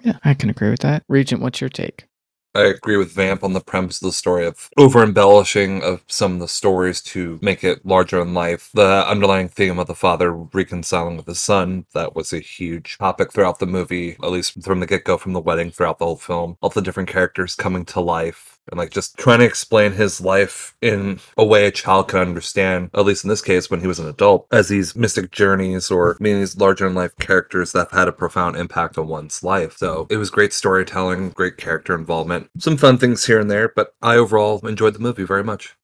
Yeah, 0.00 0.18
I 0.24 0.34
can 0.34 0.50
agree 0.50 0.70
with 0.70 0.80
that. 0.80 1.04
Regent, 1.08 1.42
what's 1.42 1.60
your 1.60 1.70
take? 1.70 2.06
I 2.54 2.64
agree 2.64 2.96
with 2.96 3.12
Vamp 3.12 3.42
on 3.42 3.54
the 3.54 3.60
premise 3.60 4.02
of 4.02 4.06
the 4.06 4.12
story 4.12 4.46
of 4.46 4.68
over 4.76 5.02
embellishing 5.02 5.82
of 5.82 6.02
some 6.06 6.34
of 6.34 6.38
the 6.40 6.48
stories 6.48 7.00
to 7.02 7.38
make 7.40 7.64
it 7.64 7.84
larger 7.86 8.20
in 8.20 8.34
life. 8.34 8.70
The 8.74 9.08
underlying 9.08 9.48
theme 9.48 9.78
of 9.78 9.86
the 9.86 9.94
father 9.94 10.32
reconciling 10.32 11.16
with 11.16 11.26
his 11.26 11.40
son, 11.40 11.86
that 11.94 12.14
was 12.14 12.32
a 12.32 12.40
huge 12.40 12.98
topic 12.98 13.32
throughout 13.32 13.58
the 13.58 13.66
movie, 13.66 14.16
at 14.22 14.30
least 14.30 14.62
from 14.62 14.80
the 14.80 14.86
get 14.86 15.04
go, 15.04 15.16
from 15.16 15.32
the 15.32 15.40
wedding 15.40 15.70
throughout 15.70 15.98
the 15.98 16.04
whole 16.04 16.16
film. 16.16 16.58
All 16.60 16.70
the 16.70 16.82
different 16.82 17.08
characters 17.08 17.54
coming 17.54 17.84
to 17.86 18.00
life 18.00 18.58
and 18.70 18.78
like 18.78 18.90
just 18.90 19.16
trying 19.18 19.40
to 19.40 19.44
explain 19.44 19.92
his 19.92 20.20
life 20.20 20.76
in 20.80 21.20
a 21.36 21.44
way 21.44 21.66
a 21.66 21.70
child 21.70 22.08
can 22.08 22.20
understand, 22.20 22.90
at 22.94 23.04
least 23.04 23.24
in 23.24 23.28
this 23.28 23.42
case 23.42 23.70
when 23.70 23.80
he 23.80 23.86
was 23.86 23.98
an 23.98 24.08
adult, 24.08 24.46
as 24.52 24.68
these 24.68 24.94
mystic 24.94 25.30
journeys 25.30 25.90
or 25.90 26.16
meaning 26.20 26.40
these 26.40 26.56
larger 26.56 26.86
in 26.86 26.94
life 26.94 27.16
characters 27.18 27.72
that 27.72 27.90
have 27.90 27.98
had 27.98 28.08
a 28.08 28.12
profound 28.12 28.56
impact 28.56 28.98
on 28.98 29.08
one's 29.08 29.42
life. 29.42 29.76
So 29.76 30.06
it 30.10 30.16
was 30.16 30.30
great 30.30 30.52
storytelling, 30.52 31.30
great 31.30 31.56
character 31.56 31.94
involvement, 31.94 32.50
some 32.58 32.76
fun 32.76 32.98
things 32.98 33.26
here 33.26 33.40
and 33.40 33.50
there, 33.50 33.68
but 33.68 33.94
I 34.02 34.16
overall 34.16 34.66
enjoyed 34.66 34.94
the 34.94 35.00
movie 35.00 35.24
very 35.24 35.44
much. 35.44 35.76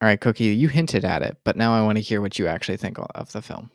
All 0.00 0.06
right, 0.06 0.20
Cookie, 0.20 0.44
you 0.44 0.68
hinted 0.68 1.04
at 1.04 1.22
it, 1.22 1.38
but 1.42 1.56
now 1.56 1.74
I 1.74 1.82
want 1.82 1.96
to 1.96 2.02
hear 2.02 2.20
what 2.20 2.38
you 2.38 2.46
actually 2.46 2.76
think 2.76 2.98
of 2.98 3.32
the 3.32 3.42
film. 3.42 3.70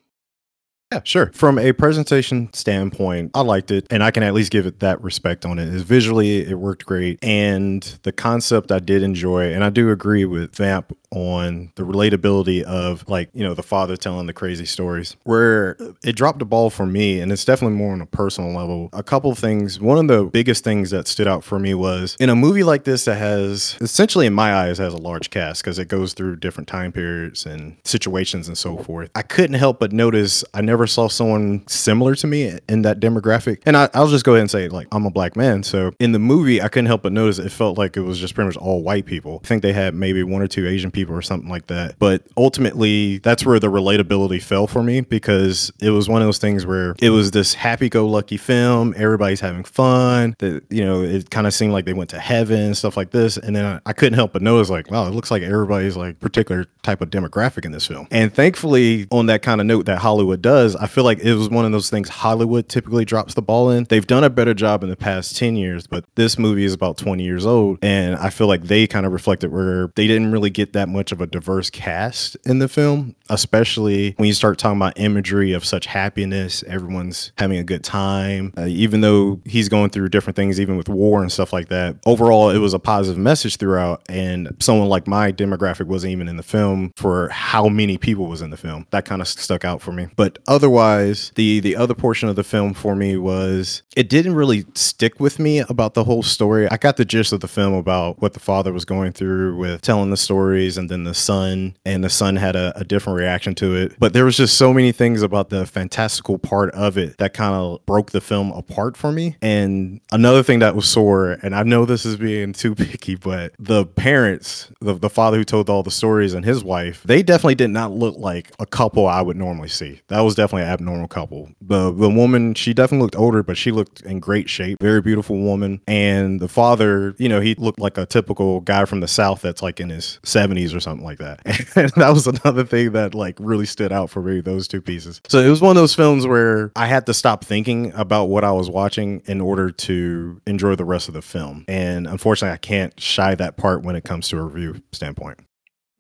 Yeah, 0.94 1.02
sure. 1.04 1.32
From 1.34 1.58
a 1.58 1.72
presentation 1.72 2.54
standpoint, 2.54 3.32
I 3.34 3.42
liked 3.42 3.72
it, 3.72 3.88
and 3.90 4.04
I 4.04 4.12
can 4.12 4.22
at 4.22 4.36
least 4.36 4.52
give 4.52 4.68
it 4.68 4.80
that 4.82 5.02
respect 5.02 5.44
on 5.44 5.58
it. 5.58 5.68
Is 5.68 5.82
visually, 5.82 6.48
it 6.48 6.60
worked 6.60 6.86
great, 6.86 7.18
and 7.24 7.82
the 8.04 8.12
concept 8.12 8.72
I 8.72 8.78
did 8.78 9.02
enjoy, 9.02 9.54
and 9.54 9.64
I 9.64 9.72
do 9.72 9.90
agree 9.90 10.26
with 10.26 10.56
Vamp 10.56 10.96
on 11.14 11.72
the 11.76 11.84
relatability 11.84 12.64
of 12.64 13.08
like 13.08 13.30
you 13.34 13.44
know 13.44 13.54
the 13.54 13.64
father 13.64 13.96
telling 13.96 14.28
the 14.28 14.34
crazy 14.34 14.66
stories. 14.66 15.16
Where 15.24 15.78
it 16.04 16.16
dropped 16.16 16.40
the 16.40 16.46
ball 16.46 16.70
for 16.70 16.86
me, 16.86 17.20
and 17.20 17.32
it's 17.32 17.46
definitely 17.46 17.78
more 17.78 17.94
on 17.94 18.02
a 18.02 18.06
personal 18.06 18.52
level. 18.52 18.90
A 18.94 19.04
couple 19.04 19.32
of 19.32 19.38
things. 19.38 19.80
One 19.80 19.98
of 19.98 20.08
the 20.08 20.26
biggest 20.26 20.64
things 20.64 20.90
that 20.90 21.08
stood 21.08 21.28
out 21.28 21.44
for 21.44 21.60
me 21.60 21.74
was 21.74 22.18
in 22.20 22.30
a 22.30 22.36
movie 22.36 22.64
like 22.64 22.84
this 22.84 23.06
that 23.06 23.16
has 23.16 23.78
essentially, 23.80 24.26
in 24.26 24.34
my 24.34 24.54
eyes, 24.54 24.78
has 24.80 24.94
a 24.94 24.98
large 24.98 25.30
cast 25.30 25.64
because 25.64 25.80
it 25.80 25.88
goes 25.88 26.14
through 26.14 26.38
different 26.38 26.68
time 26.68 26.92
periods 26.92 27.46
and 27.46 27.78
situations 27.84 28.48
and 28.48 28.58
so 28.58 28.78
forth. 28.78 29.10
I 29.16 29.22
couldn't 29.22 29.58
help 29.58 29.80
but 29.80 29.92
notice 29.92 30.44
I 30.54 30.62
never 30.62 30.88
saw 30.88 31.08
someone 31.08 31.64
similar 31.68 32.16
to 32.16 32.28
me 32.28 32.58
in 32.68 32.82
that 32.84 33.00
demographic. 33.00 33.62
And 33.66 33.78
I, 33.78 33.90
will 33.94 34.08
just 34.08 34.26
go 34.26 34.34
ahead 34.34 34.42
and 34.42 34.52
say, 34.52 34.68
like, 34.70 34.88
I'm 34.92 35.06
a 35.06 35.12
black 35.12 35.36
man. 35.36 35.64
So 35.64 35.94
in 36.00 36.12
the 36.12 36.20
movie, 36.20 36.62
I 36.62 36.68
couldn't 36.68 36.88
help 36.88 37.04
but 37.04 37.14
notice 37.14 37.38
it 37.40 37.52
felt 37.52 37.78
like 37.78 37.98
it 37.98 38.02
was 38.02 38.20
just 38.20 38.34
pretty 38.34 38.48
much 38.48 38.58
all 38.58 38.82
white 38.82 39.06
people. 39.06 39.42
I 39.44 39.48
think 39.48 39.62
they 39.62 39.74
had 39.74 39.94
maybe 39.94 40.24
one 40.24 40.42
or 40.42 40.48
two 40.48 40.68
Asian 40.68 40.92
people 40.92 41.03
or 41.10 41.22
something 41.22 41.50
like 41.50 41.68
that. 41.68 41.98
But 42.00 42.24
ultimately, 42.38 43.20
that's 43.20 43.46
where 43.46 43.60
the 43.60 43.68
relatability 43.68 44.42
fell 44.42 44.68
for 44.68 44.84
me 44.84 45.02
because 45.02 45.72
it 45.82 45.92
was 45.92 46.10
one 46.10 46.22
of 46.22 46.28
those 46.28 46.40
things 46.40 46.66
where 46.66 46.96
it 47.00 47.10
was 47.10 47.32
this 47.32 47.54
happy 47.54 47.90
go 47.90 48.08
lucky 48.08 48.38
film. 48.38 48.94
Everybody's 48.98 49.40
having 49.40 49.64
fun. 49.64 50.36
That, 50.40 50.64
you 50.70 50.84
know, 50.84 51.02
it 51.02 51.30
kind 51.30 51.48
of 51.48 51.54
seemed 51.54 51.74
like 51.74 51.86
they 51.86 51.94
went 51.94 52.10
to 52.12 52.20
heaven, 52.20 52.74
and 52.74 52.78
stuff 52.78 52.98
like 52.98 53.12
this. 53.12 53.38
And 53.38 53.56
then 53.56 53.66
I, 53.66 53.80
I 53.86 53.94
couldn't 53.94 54.16
help 54.16 54.34
but 54.34 54.42
notice, 54.42 54.70
like, 54.70 54.90
wow, 54.90 55.06
it 55.08 55.12
looks 55.12 55.32
like 55.32 55.44
everybody's 55.44 55.96
like 55.96 56.20
particular 56.20 56.66
type 56.82 57.02
of 57.02 57.10
demographic 57.10 57.66
in 57.66 57.72
this 57.72 57.88
film. 57.88 58.08
And 58.12 58.34
thankfully, 58.34 59.08
on 59.12 59.28
that 59.28 59.42
kind 59.42 59.62
of 59.62 59.68
note 59.68 59.86
that 59.86 60.00
Hollywood 60.00 60.42
does, 60.42 60.76
I 60.76 60.88
feel 60.88 61.04
like 61.04 61.20
it 61.20 61.36
was 61.36 61.50
one 61.50 61.66
of 61.66 61.72
those 61.72 61.90
things 61.90 62.10
Hollywood 62.10 62.70
typically 62.70 63.06
drops 63.06 63.34
the 63.34 63.42
ball 63.42 63.70
in. 63.70 63.86
They've 63.86 64.06
done 64.06 64.24
a 64.24 64.30
better 64.30 64.54
job 64.54 64.84
in 64.84 64.90
the 64.90 64.96
past 64.96 65.38
10 65.38 65.56
years, 65.56 65.88
but 65.88 66.06
this 66.16 66.38
movie 66.38 66.66
is 66.66 66.74
about 66.74 66.98
20 66.98 67.24
years 67.24 67.46
old. 67.46 67.80
And 67.82 68.16
I 68.16 68.30
feel 68.30 68.48
like 68.48 68.64
they 68.64 68.88
kind 68.88 69.06
of 69.06 69.12
reflected 69.12 69.52
where 69.52 69.92
they 69.96 70.08
didn't 70.08 70.32
really 70.32 70.50
get 70.50 70.74
that 70.74 70.90
much 70.94 71.12
of 71.12 71.20
a 71.20 71.28
diverse 71.28 71.70
cast 71.70 72.38
in 72.46 72.60
the 72.60 72.68
film, 72.68 73.16
especially 73.30 74.14
when 74.18 74.28
you 74.28 74.34
start 74.34 74.58
talking 74.58 74.78
about 74.78 74.98
imagery 74.98 75.54
of 75.54 75.66
such 75.66 75.86
happiness. 75.88 76.64
Everyone's 76.68 77.32
having 77.38 77.58
a 77.58 77.64
good 77.64 77.84
time. 77.84 78.54
Uh, 78.58 78.66
even 78.66 79.02
though 79.02 79.42
he's 79.46 79.70
going 79.70 79.90
through 79.90 80.10
different 80.10 80.36
things, 80.36 80.60
even 80.60 80.78
with 80.78 80.88
war 80.90 81.22
and 81.22 81.32
stuff 81.32 81.52
like 81.52 81.70
that, 81.70 81.98
overall, 82.06 82.50
it 82.50 82.60
was 82.60 82.74
a 82.74 82.80
positive 82.80 83.18
message 83.18 83.58
throughout. 83.58 84.02
And 84.08 84.56
someone 84.60 84.88
like 84.88 85.08
my 85.08 85.32
demographic 85.32 85.88
wasn't 85.88 86.12
even 86.12 86.28
in 86.28 86.38
the 86.38 86.44
film 86.44 86.94
for 86.96 87.30
how 87.30 87.68
many 87.68 87.98
people 87.98 88.28
was 88.28 88.42
in 88.42 88.50
the 88.50 88.58
film. 88.58 88.88
That 88.92 89.06
kind 89.06 89.22
of 89.22 89.28
stuck 89.28 89.66
out 89.66 89.82
for 89.82 89.92
me. 89.92 90.08
But 90.16 90.40
otherwise, 90.48 91.32
the 91.36 91.60
the 91.60 91.76
other 91.76 91.94
portion 91.94 92.30
of 92.30 92.36
the 92.36 92.44
film 92.44 92.74
for 92.74 92.96
me 92.96 93.18
was 93.18 93.84
it 93.96 94.10
didn't 94.10 94.36
really 94.36 94.66
stick 94.76 95.20
with 95.20 95.40
me 95.40 95.60
about 95.60 95.94
the 95.94 96.04
whole 96.04 96.24
story. 96.24 96.70
I 96.70 96.78
got 96.78 96.98
the 96.98 97.06
gist 97.06 97.34
of 97.34 97.40
the 97.40 97.48
film 97.48 97.74
about 97.74 98.22
what 98.22 98.34
the 98.34 98.40
father 98.40 98.74
was 98.74 98.86
going 98.86 99.14
through 99.14 99.58
with 99.58 99.82
telling 99.82 100.10
the 100.10 100.18
stories, 100.18 100.73
and 100.78 100.90
then 100.90 101.04
the 101.04 101.14
son, 101.14 101.76
and 101.86 102.04
the 102.04 102.10
son 102.10 102.36
had 102.36 102.56
a, 102.56 102.78
a 102.78 102.84
different 102.84 103.18
reaction 103.18 103.56
to 103.56 103.76
it. 103.76 103.96
But 104.00 104.14
there 104.14 104.26
was 104.26 104.38
just 104.38 104.58
so 104.58 104.74
many 104.74 104.92
things 104.92 105.22
about 105.22 105.50
the 105.50 105.66
fantastical 105.66 106.38
part 106.38 106.72
of 106.72 106.98
it 106.98 107.18
that 107.18 107.34
kind 107.34 107.56
of 107.56 107.86
broke 107.86 108.12
the 108.12 108.22
film 108.22 108.52
apart 108.52 108.98
for 108.98 109.12
me. 109.12 109.36
And 109.42 110.02
another 110.12 110.44
thing 110.44 110.60
that 110.60 110.76
was 110.76 110.88
sore, 110.88 111.38
and 111.44 111.56
I 111.56 111.64
know 111.64 111.86
this 111.86 112.06
is 112.06 112.18
being 112.18 112.54
too 112.54 112.76
picky, 112.84 113.16
but 113.16 113.54
the 113.60 113.86
parents, 113.86 114.72
the, 114.82 114.94
the 114.94 115.10
father 115.10 115.38
who 115.38 115.44
told 115.44 115.70
all 115.70 115.84
the 115.84 115.92
stories 115.92 116.34
and 116.34 116.46
his 116.46 116.64
wife, 116.64 117.04
they 117.04 117.24
definitely 117.24 117.56
did 117.56 117.70
not 117.70 117.92
look 117.92 118.18
like 118.18 118.52
a 118.60 118.66
couple 118.66 119.08
I 119.08 119.22
would 119.22 119.38
normally 119.38 119.70
see. 119.70 120.02
That 120.08 120.22
was 120.22 120.36
definitely 120.36 120.64
an 120.64 120.70
abnormal 120.70 121.08
couple. 121.08 121.50
The 121.62 121.92
the 121.92 122.10
woman, 122.10 122.54
she 122.54 122.74
definitely 122.74 123.04
looked 123.04 123.16
older, 123.16 123.44
but 123.44 123.58
she 123.58 123.72
looked 123.72 124.02
in 124.02 124.20
great 124.20 124.50
shape. 124.50 124.80
Very 124.82 125.02
beautiful 125.02 125.38
woman. 125.38 125.82
And 125.88 126.40
the 126.40 126.48
father, 126.48 127.16
you 127.18 127.30
know, 127.30 127.40
he 127.40 127.56
looked 127.56 127.80
like 127.80 127.98
a 127.98 128.06
typical 128.06 128.62
guy 128.62 128.86
from 128.86 129.00
the 129.00 129.08
South 129.08 129.42
that's 129.42 129.62
like 129.62 129.80
in 129.80 129.90
his 129.90 130.20
70s 130.24 130.63
or 130.72 130.80
something 130.80 131.04
like 131.04 131.18
that. 131.18 131.42
And 131.76 131.90
that 131.96 132.14
was 132.14 132.28
another 132.28 132.64
thing 132.64 132.92
that 132.92 133.16
like 133.16 133.36
really 133.40 133.66
stood 133.66 133.92
out 133.92 134.12
for 134.12 134.22
me, 134.22 134.42
those 134.42 134.68
two 134.68 134.80
pieces. 134.82 135.22
So 135.28 135.40
it 135.40 135.50
was 135.50 135.60
one 135.60 135.72
of 135.76 135.82
those 135.82 135.96
films 135.96 136.28
where 136.28 136.72
I 136.76 136.86
had 136.86 137.08
to 137.08 137.16
stop 137.16 137.44
thinking 137.44 137.92
about 137.96 138.26
what 138.26 138.44
I 138.44 138.52
was 138.52 138.70
watching 138.70 139.24
in 139.26 139.42
order 139.42 139.72
to 139.72 140.40
enjoy 140.46 140.76
the 140.76 140.86
rest 140.86 141.08
of 141.08 141.16
the 141.16 141.24
film. 141.24 141.66
And 141.68 142.06
unfortunately, 142.06 142.54
I 142.54 142.58
can't 142.58 142.98
shy 143.00 143.34
that 143.36 143.58
part 143.58 143.82
when 143.82 143.96
it 143.96 144.04
comes 144.04 144.28
to 144.30 144.38
a 144.38 144.44
review 144.44 144.84
standpoint. 144.92 145.40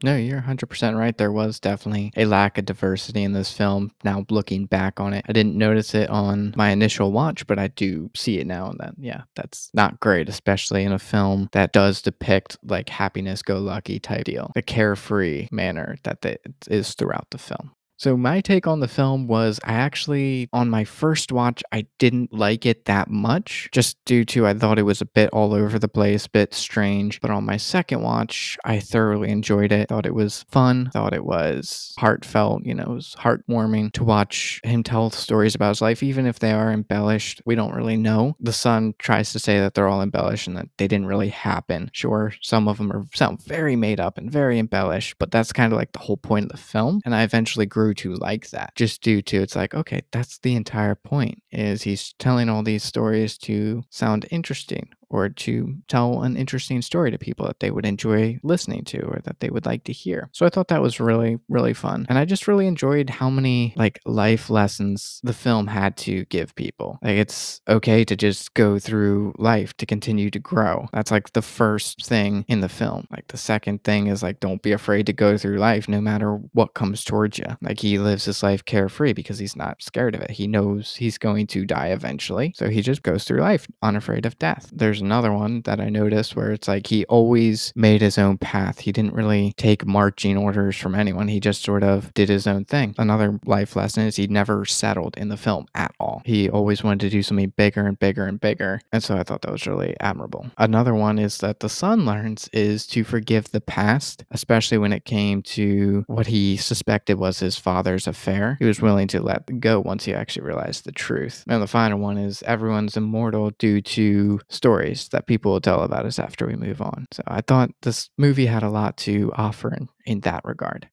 No, 0.04 0.18
you're 0.18 0.42
100% 0.42 0.98
right. 0.98 1.18
There 1.18 1.32
was 1.32 1.60
definitely 1.60 2.12
a 2.18 2.26
lack 2.26 2.58
of 2.58 2.66
diversity 2.66 3.24
in 3.24 3.32
this 3.32 3.54
film. 3.54 3.92
Now, 4.04 4.26
looking 4.30 4.66
back 4.66 5.00
on 5.00 5.14
it, 5.14 5.26
I 5.30 5.32
didn't 5.32 5.56
notice 5.58 5.96
it 5.96 6.10
on 6.10 6.54
my 6.58 6.72
initial 6.72 7.12
watch, 7.12 7.48
but 7.48 7.58
I 7.58 7.70
do 7.70 8.12
see 8.16 8.40
it 8.40 8.48
now 8.48 8.70
and 8.70 8.80
then. 8.80 8.96
Yeah, 9.00 9.22
that's 9.36 9.70
not 9.74 10.02
great, 10.02 10.28
especially 10.28 10.84
in 10.84 10.92
a 10.92 11.00
film 11.00 11.48
that 11.54 11.72
does 11.72 12.02
depict 12.02 12.58
like 12.66 12.90
happiness 12.90 13.42
go 13.42 13.60
lucky 13.60 14.00
type 14.00 14.26
deal, 14.26 14.52
the 14.56 14.62
carefree 14.62 15.48
manner 15.52 15.96
that 16.04 16.26
it 16.26 16.42
is 16.68 16.94
throughout 16.96 17.28
the 17.32 17.38
film. 17.38 17.72
So 18.04 18.18
my 18.18 18.42
take 18.42 18.68
on 18.68 18.82
the 18.82 18.90
film 18.90 19.28
was 19.28 19.62
I 19.64 19.76
actually 19.76 20.50
on 20.52 20.70
my 20.70 20.84
first 20.84 21.32
watch 21.32 21.64
I 21.72 21.86
didn't 22.00 22.34
like 22.34 22.66
it 22.66 22.84
that 22.84 23.10
much 23.10 23.70
just 23.72 23.96
due 24.04 24.26
to 24.26 24.46
I 24.46 24.54
thought 24.54 24.78
it 24.78 24.84
was 24.84 25.00
a 25.00 25.06
bit 25.06 25.30
all 25.32 25.54
over 25.54 25.80
the 25.80 25.88
place, 25.88 26.26
a 26.26 26.30
bit 26.30 26.54
strange, 26.54 27.22
but 27.22 27.32
on 27.32 27.46
my 27.46 27.56
second 27.56 28.02
watch 28.02 28.58
I 28.66 28.82
thoroughly 28.82 29.30
enjoyed 29.30 29.72
it. 29.72 29.88
Thought 29.88 30.06
it 30.06 30.14
was 30.14 30.44
fun, 30.52 30.90
thought 30.92 31.14
it 31.14 31.24
was 31.24 31.94
heartfelt, 31.98 32.66
you 32.66 32.76
know, 32.76 32.84
it 32.84 32.90
was 32.90 33.16
heartwarming 33.18 33.94
to 33.94 34.04
watch 34.04 34.60
him 34.66 34.84
tell 34.84 35.10
stories 35.10 35.56
about 35.56 35.70
his 35.70 35.82
life 35.82 36.04
even 36.04 36.26
if 36.26 36.40
they 36.40 36.52
are 36.52 36.74
embellished. 36.74 37.42
We 37.46 37.56
don't 37.56 37.74
really 37.74 37.96
know. 37.96 38.36
The 38.42 38.52
son 38.52 38.96
tries 39.00 39.32
to 39.32 39.40
say 39.40 39.62
that 39.62 39.76
they're 39.76 39.88
all 39.88 40.02
embellished 40.02 40.48
and 40.48 40.58
that 40.58 40.68
they 40.78 40.90
didn't 40.90 41.08
really 41.08 41.30
happen. 41.30 41.90
Sure, 41.94 42.34
some 42.42 42.68
of 42.68 42.80
them 42.80 42.92
are 42.92 43.06
sound 43.14 43.42
very 43.46 43.78
made 43.78 44.02
up 44.02 44.18
and 44.18 44.30
very 44.30 44.60
embellished, 44.60 45.16
but 45.20 45.32
that's 45.32 45.54
kind 45.54 45.72
of 45.72 45.80
like 45.80 45.94
the 45.94 46.00
whole 46.00 46.18
point 46.18 46.48
of 46.48 46.52
the 46.52 46.58
film. 46.58 47.00
And 47.06 47.16
I 47.16 47.24
eventually 47.24 47.66
grew 47.66 47.93
to 47.94 48.14
like 48.16 48.50
that 48.50 48.74
just 48.76 49.02
due 49.02 49.22
to 49.22 49.42
it's 49.42 49.56
like 49.56 49.74
okay 49.74 50.02
that's 50.12 50.38
the 50.40 50.56
entire 50.56 50.96
point 50.96 51.42
is 51.52 51.84
he's 51.84 52.14
telling 52.20 52.50
all 52.50 52.64
these 52.64 52.84
stories 52.84 53.38
to 53.38 53.84
sound 53.90 54.26
interesting 54.32 54.90
or 55.14 55.30
to 55.30 55.78
tell 55.88 56.24
an 56.24 56.36
interesting 56.36 56.82
story 56.82 57.12
to 57.12 57.20
people 57.20 57.46
that 57.46 57.60
they 57.60 57.70
would 57.70 57.86
enjoy 57.86 58.40
listening 58.42 58.84
to 58.84 59.00
or 59.04 59.22
that 59.24 59.40
they 59.40 59.50
would 59.50 59.66
like 59.66 59.84
to 59.84 59.94
hear. 59.94 60.28
So 60.34 60.44
I 60.44 60.50
thought 60.50 60.70
that 60.70 60.82
was 60.82 61.00
really, 61.00 61.38
really 61.48 61.74
fun. 61.74 62.08
And 62.10 62.18
I 62.18 62.26
just 62.26 62.48
really 62.48 62.66
enjoyed 62.66 63.12
how 63.12 63.30
many 63.30 63.76
like 63.78 64.02
life 64.06 64.50
lessons 64.50 65.22
the 65.24 65.34
film 65.34 65.68
had 65.68 65.96
to 65.98 66.26
give 66.26 66.56
people. 66.56 66.98
Like 67.04 67.18
it's 67.18 67.62
okay 67.70 68.04
to 68.04 68.16
just 68.16 68.56
go 68.56 68.80
through 68.80 69.36
life 69.38 69.78
to 69.78 69.86
continue 69.86 70.32
to 70.32 70.40
grow. 70.40 70.88
That's 70.94 71.12
like 71.12 71.34
the 71.34 71.44
first 71.44 72.04
thing 72.04 72.44
in 72.48 72.62
the 72.62 72.70
film. 72.70 73.08
Like 73.12 73.28
the 73.28 73.38
second 73.38 73.84
thing 73.84 74.08
is 74.08 74.24
like 74.24 74.40
don't 74.40 74.64
be 74.64 74.72
afraid 74.72 75.06
to 75.06 75.14
go 75.14 75.38
through 75.38 75.58
life 75.58 75.88
no 75.88 76.02
matter 76.02 76.38
what 76.54 76.74
comes 76.74 77.04
towards 77.04 77.38
you. 77.38 77.46
Like 77.62 77.80
he 77.80 78.00
lives 78.00 78.26
his 78.26 78.42
life 78.42 78.66
carefree 78.66 79.14
because 79.14 79.38
he's 79.38 79.56
not 79.56 79.84
scared 79.84 80.16
of 80.16 80.22
it. 80.22 80.32
He 80.32 80.48
knows 80.48 80.96
he's 80.96 81.20
going 81.20 81.46
to 81.48 81.66
die 81.66 81.90
eventually. 81.90 82.52
So 82.56 82.70
he 82.70 82.82
just 82.82 83.04
goes 83.04 83.26
through 83.26 83.42
life 83.42 83.68
unafraid 83.84 84.26
of 84.26 84.40
death. 84.40 84.72
There's 84.74 85.03
another 85.04 85.34
one 85.34 85.62
that 85.62 85.80
I 85.80 85.90
noticed 85.90 86.36
where 86.36 86.52
it's 86.52 86.68
like 86.68 86.88
he 86.88 87.06
always 87.06 87.72
made 87.76 88.02
his 88.02 88.18
own 88.18 88.38
path. 88.38 88.80
He 88.80 88.92
didn't 88.92 89.14
really 89.14 89.54
take 89.58 89.86
marching 89.86 90.38
orders 90.38 90.78
from 90.78 90.96
anyone. 90.96 91.28
He 91.28 91.40
just 91.40 91.64
sort 91.64 91.84
of 91.84 92.14
did 92.14 92.30
his 92.30 92.48
own 92.48 92.66
thing. 92.66 92.96
Another 92.98 93.40
life 93.46 93.76
lesson 93.76 94.06
is 94.06 94.16
he 94.16 94.28
never 94.28 94.66
settled 94.66 95.18
in 95.18 95.30
the 95.30 95.38
film 95.38 95.68
at 95.76 95.94
all. 96.00 96.22
He 96.26 96.50
always 96.50 96.84
wanted 96.84 97.02
to 97.02 97.10
do 97.10 97.24
something 97.24 97.54
bigger 97.56 97.86
and 97.86 98.00
bigger 98.00 98.26
and 98.26 98.40
bigger. 98.40 98.82
And 98.92 99.04
so 99.04 99.18
I 99.18 99.24
thought 99.24 99.42
that 99.42 99.52
was 99.52 99.68
really 99.68 99.96
admirable. 100.00 100.48
Another 100.58 100.94
one 100.94 101.20
is 101.20 101.40
that 101.40 101.60
the 101.60 101.70
son 101.70 102.06
learns 102.06 102.50
is 102.54 102.88
to 102.88 103.04
forgive 103.04 103.52
the 103.52 103.62
past, 103.62 104.26
especially 104.32 104.78
when 104.78 104.94
it 104.94 105.06
came 105.06 105.42
to 105.44 106.06
what 106.08 106.28
he 106.28 106.58
suspected 106.58 107.16
was 107.16 107.40
his 107.40 107.58
father's 107.58 108.08
affair. 108.08 108.58
He 108.60 108.66
was 108.66 108.82
willing 108.82 109.08
to 109.10 109.22
let 109.22 109.60
go 109.60 109.80
once 109.80 110.06
he 110.06 110.14
actually 110.14 110.46
realized 110.46 110.86
the 110.86 110.92
truth. 110.92 111.44
And 111.48 111.62
the 111.62 111.68
final 111.68 112.00
one 112.00 112.18
is 112.18 112.44
everyone's 112.44 112.98
immortal 112.98 113.52
due 113.52 113.82
to 113.82 114.40
story 114.50 114.83
stories 114.84 115.10
that 115.10 115.28
people 115.28 115.52
will 115.52 115.62
tell 115.62 115.82
about 115.82 116.06
us 116.06 116.20
after 116.20 116.48
we 116.48 116.56
move 116.56 116.82
on. 116.82 117.06
So 117.12 117.24
I 117.28 117.42
thought 117.42 117.72
this 117.82 118.10
movie 118.18 118.48
had 118.48 118.64
a 118.64 118.70
lot 118.70 118.98
to 118.98 119.32
offer 119.36 119.74
in, 119.74 119.90
in 120.06 120.22
that 120.22 120.44
regard. 120.46 120.90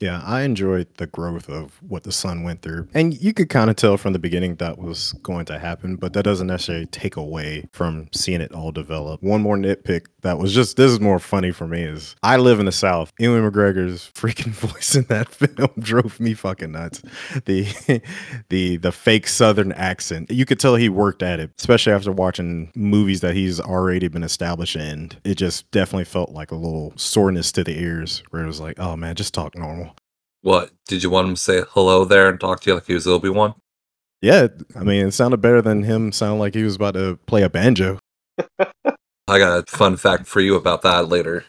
Yeah, 0.00 0.22
I 0.24 0.42
enjoyed 0.42 0.94
the 0.98 1.08
growth 1.08 1.48
of 1.48 1.82
what 1.82 2.04
the 2.04 2.12
son 2.12 2.44
went 2.44 2.62
through. 2.62 2.86
And 2.94 3.20
you 3.20 3.34
could 3.34 3.48
kind 3.48 3.68
of 3.68 3.74
tell 3.74 3.96
from 3.96 4.12
the 4.12 4.20
beginning 4.20 4.54
that 4.56 4.78
was 4.78 5.12
going 5.24 5.46
to 5.46 5.58
happen, 5.58 5.96
but 5.96 6.12
that 6.12 6.22
doesn't 6.22 6.46
necessarily 6.46 6.86
take 6.86 7.16
away 7.16 7.68
from 7.72 8.06
seeing 8.14 8.40
it 8.40 8.52
all 8.52 8.70
develop. 8.70 9.20
One 9.24 9.42
more 9.42 9.56
nitpick 9.56 10.06
that 10.22 10.38
was 10.38 10.52
just 10.52 10.76
this 10.76 10.90
is 10.90 11.00
more 11.00 11.18
funny 11.18 11.50
for 11.50 11.66
me 11.66 11.82
is 11.82 12.16
I 12.22 12.36
live 12.36 12.60
in 12.60 12.66
the 12.66 12.72
South. 12.72 13.12
Ewan 13.18 13.48
McGregor's 13.50 14.10
freaking 14.14 14.52
voice 14.52 14.94
in 14.94 15.04
that 15.04 15.28
film 15.34 15.70
drove 15.78 16.18
me 16.18 16.34
fucking 16.34 16.72
nuts. 16.72 17.02
The 17.44 18.02
the 18.48 18.76
the 18.76 18.92
fake 18.92 19.28
southern 19.28 19.72
accent. 19.72 20.30
You 20.30 20.44
could 20.44 20.58
tell 20.58 20.74
he 20.74 20.88
worked 20.88 21.22
at 21.22 21.40
it, 21.40 21.50
especially 21.58 21.92
after 21.92 22.12
watching 22.12 22.70
movies 22.74 23.20
that 23.20 23.34
he's 23.34 23.60
already 23.60 24.08
been 24.08 24.24
established 24.24 24.76
in. 24.76 25.12
It 25.24 25.36
just 25.36 25.70
definitely 25.70 26.04
felt 26.04 26.30
like 26.30 26.50
a 26.50 26.56
little 26.56 26.92
soreness 26.96 27.52
to 27.52 27.64
the 27.64 27.78
ears 27.78 28.22
where 28.30 28.42
it 28.42 28.46
was 28.46 28.60
like, 28.60 28.78
oh 28.78 28.96
man, 28.96 29.14
just 29.14 29.34
talk 29.34 29.56
normal. 29.56 29.94
What 30.42 30.70
did 30.86 31.02
you 31.02 31.10
want 31.10 31.28
him 31.28 31.34
to 31.34 31.40
say 31.40 31.62
hello 31.70 32.04
there 32.04 32.28
and 32.28 32.38
talk 32.38 32.60
to 32.60 32.70
you 32.70 32.74
like 32.74 32.86
he 32.86 32.94
was 32.94 33.06
Obi 33.06 33.28
Wan? 33.28 33.54
Yeah, 34.20 34.48
I 34.74 34.82
mean, 34.82 35.06
it 35.06 35.12
sounded 35.12 35.40
better 35.40 35.62
than 35.62 35.84
him 35.84 36.10
sounding 36.10 36.40
like 36.40 36.54
he 36.54 36.64
was 36.64 36.74
about 36.74 36.94
to 36.94 37.18
play 37.26 37.42
a 37.42 37.50
banjo. 37.50 38.00
I 39.28 39.38
got 39.38 39.58
a 39.58 39.70
fun 39.70 39.96
fact 39.96 40.26
for 40.26 40.40
you 40.40 40.54
about 40.54 40.82
that 40.82 41.08
later. 41.08 41.44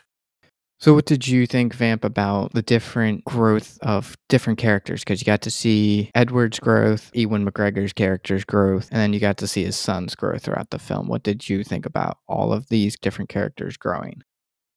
So, 0.82 0.94
what 0.94 1.06
did 1.06 1.28
you 1.28 1.46
think, 1.46 1.74
Vamp, 1.74 2.06
about 2.06 2.54
the 2.54 2.62
different 2.62 3.26
growth 3.26 3.78
of 3.82 4.18
different 4.30 4.60
characters? 4.60 5.02
Because 5.02 5.22
you 5.22 5.26
got 5.26 5.42
to 5.42 5.52
see 5.52 6.10
Edward's 6.16 6.60
growth, 6.60 7.12
Ewan 7.14 7.50
McGregor's 7.50 7.92
character's 7.92 8.46
growth, 8.46 8.88
and 8.90 9.00
then 9.00 9.12
you 9.12 9.20
got 9.20 9.38
to 9.40 9.48
see 9.48 9.66
his 9.66 9.76
son's 9.76 10.16
growth 10.16 10.44
throughout 10.44 10.70
the 10.70 10.80
film. 10.80 11.08
What 11.08 11.24
did 11.24 11.50
you 11.50 11.66
think 11.66 11.86
about 11.86 12.20
all 12.28 12.54
of 12.54 12.70
these 12.70 12.98
different 12.98 13.30
characters 13.30 13.76
growing? 13.76 14.22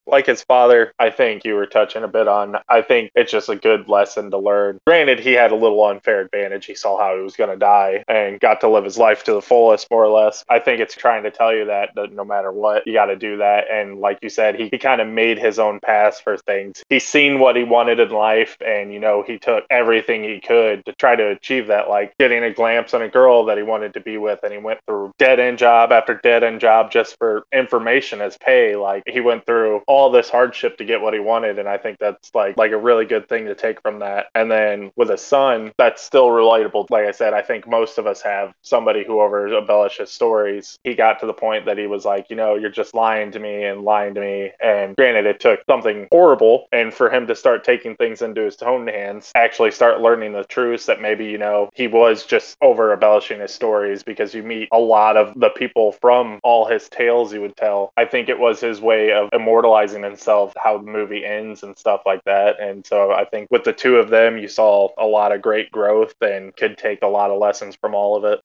Like 0.07 0.27
his 0.27 0.43
father, 0.43 0.93
I 0.99 1.11
think 1.11 1.45
you 1.45 1.55
were 1.55 1.67
touching 1.67 2.03
a 2.03 2.09
bit 2.09 2.29
on. 2.29 2.57
I 2.69 2.83
think 2.83 3.11
it's 3.15 3.33
just 3.33 3.49
a 3.49 3.57
good 3.57 3.89
lesson 3.89 4.31
to 4.31 4.39
learn. 4.39 4.79
Granted, 4.87 5.21
he 5.21 5.33
had 5.33 5.53
a 5.53 5.57
little 5.57 5.85
unfair 5.85 6.21
advantage. 6.21 6.67
He 6.67 6.75
saw 6.75 6.99
how 6.99 7.17
he 7.17 7.23
was 7.23 7.37
going 7.37 7.51
to 7.51 7.57
die 7.57 8.05
and 8.09 8.41
got 8.41 8.61
to 8.61 8.69
live 8.69 8.85
his 8.85 8.99
life 8.99 9.25
to 9.25 9.33
the 9.33 9.43
fullest, 9.43 9.91
more 9.91 10.05
or 10.05 10.11
less. 10.11 10.45
I 10.49 10.59
think 10.59 10.81
it's 10.81 10.95
trying 10.95 11.23
to 11.25 11.31
tell 11.31 11.55
you 11.55 11.67
that, 11.67 11.91
that 11.95 12.13
no 12.13 12.25
matter 12.25 12.51
what, 12.53 12.87
you 12.87 12.93
got 12.93 13.07
to 13.07 13.17
do 13.17 13.39
that. 13.39 13.71
And 13.71 14.01
like 14.01 14.19
you 14.23 14.29
said, 14.29 14.57
he, 14.57 14.69
he 14.71 14.79
kind 14.79 15.01
of 15.01 15.09
made 15.09 15.39
his 15.39 15.59
own 15.59 15.81
path 15.81 16.21
for 16.21 16.37
things. 16.37 16.83
He's 16.89 17.07
seen 17.07 17.39
what 17.39 17.57
he 17.57 17.65
wanted 17.65 18.01
in 18.01 18.11
life, 18.11 18.57
and, 18.65 18.93
you 18.93 19.01
know, 19.01 19.23
he 19.23 19.39
took 19.39 19.65
everything 19.71 20.25
he 20.25 20.41
could 20.41 20.85
to 20.87 20.93
try 20.95 21.17
to 21.17 21.29
achieve 21.29 21.69
that, 21.69 21.89
like 21.89 22.17
getting 22.19 22.43
a 22.43 22.53
glance 22.53 22.95
on 22.95 23.03
a 23.03 23.09
girl 23.09 23.45
that 23.47 23.57
he 23.57 23.63
wanted 23.63 23.95
to 23.95 24.01
be 24.01 24.19
with. 24.19 24.41
And 24.43 24.53
he 24.53 24.59
went 24.59 24.81
through 24.87 25.13
dead 25.19 25.39
end 25.41 25.59
job 25.59 25.93
after 25.93 26.15
dead 26.15 26.43
end 26.43 26.61
job 26.61 26.91
just 26.91 27.17
for 27.19 27.45
information 27.53 28.21
as 28.21 28.37
pay. 28.39 28.77
Like 28.77 29.03
he 29.07 29.21
went 29.21 29.47
through 29.47 29.83
all 29.93 30.11
this 30.11 30.31
hardship 30.31 30.79
to 30.79 30.87
get 30.87 31.03
what 31.03 31.13
he 31.13 31.21
wanted 31.21 31.59
and 31.59 31.69
i 31.69 31.77
think 31.77 31.99
that's 31.99 32.35
like 32.35 32.57
like 32.57 32.73
a 32.73 32.79
really 32.79 33.05
good 33.05 33.29
thing 33.29 33.45
to 33.45 33.55
take 33.55 33.83
from 33.83 33.99
that. 33.99 34.27
And 34.35 34.51
then 34.51 34.91
with 34.97 35.11
a 35.11 35.19
son 35.19 35.73
that's 35.77 36.03
still 36.03 36.29
relatable. 36.29 36.87
Like 36.91 37.07
i 37.07 37.11
said 37.11 37.35
i 37.35 37.43
think 37.43 37.69
most 37.69 37.99
of 37.99 38.07
us 38.07 38.23
have 38.23 38.55
somebody 38.63 39.05
who 39.05 39.21
over 39.21 39.47
embellishes 39.55 40.11
stories. 40.11 40.79
He 40.83 40.95
got 40.95 41.21
to 41.21 41.27
the 41.27 41.35
point 41.35 41.67
that 41.67 41.77
he 41.77 41.87
was 41.87 42.05
like 42.05 42.31
you 42.31 42.37
know 42.37 42.55
you're 42.55 42.71
just 42.71 42.95
lying 42.95 43.33
to 43.33 43.39
me 43.39 43.65
and 43.65 43.83
lying 43.83 44.15
to 44.15 44.21
me. 44.21 44.51
And 44.63 44.97
granted 44.97 45.27
it 45.27 45.41
took 45.41 45.61
something 45.69 46.09
horrible 46.11 46.69
and 46.73 46.95
for 46.95 47.11
him 47.11 47.27
to 47.27 47.37
start 47.37 47.65
taking 47.65 47.97
things 47.97 48.23
into 48.23 48.43
his 48.43 48.57
own 48.63 48.87
hands 48.87 49.31
actually 49.35 49.71
start 49.71 50.01
learning 50.01 50.33
the 50.33 50.45
truths 50.45 50.87
that 50.87 51.01
maybe 51.01 51.27
you 51.27 51.39
know 51.39 51.69
he 51.75 51.87
was 51.87 52.25
just 52.25 52.57
over 52.63 52.93
embellishing 52.93 53.41
his 53.41 53.53
stories 53.53 54.03
because 54.03 54.33
you 54.35 54.43
meet 54.43 54.69
a 54.73 54.79
lot 54.79 55.17
of 55.17 55.39
the 55.39 55.51
people 55.51 55.93
from 55.93 56.41
all 56.43 56.67
his 56.67 56.89
tales 56.89 57.33
he 57.33 57.39
would 57.39 57.57
tell. 57.57 57.93
I 57.97 58.07
think 58.07 58.29
it 58.29 58.39
was 58.39 58.61
his 58.61 58.81
way 58.81 59.13
of 59.13 59.29
immortalizing 59.33 59.82
himself 59.91 60.03
himself 60.23 60.55
how 60.63 60.79
the 60.79 60.91
movie 60.91 61.25
ends 61.25 61.63
and 61.63 61.77
stuff 61.77 62.03
like 62.07 62.23
that. 62.25 62.61
And 62.61 62.85
so 62.87 63.13
I 63.13 63.25
think 63.25 63.49
with 63.51 63.65
the 63.65 63.73
two 63.73 63.97
of 63.97 64.11
them, 64.11 64.39
you 64.39 64.49
saw 64.49 64.89
a 64.99 65.07
lot 65.07 65.33
of 65.33 65.43
great 65.43 65.71
growth 65.71 66.15
and 66.21 66.55
could 66.57 66.79
take 66.79 67.03
a 67.03 67.09
lot 67.09 67.31
of 67.31 67.39
lessons 67.39 67.77
from 67.77 67.95
all 67.95 68.17
of 68.17 68.25
it. 68.25 68.41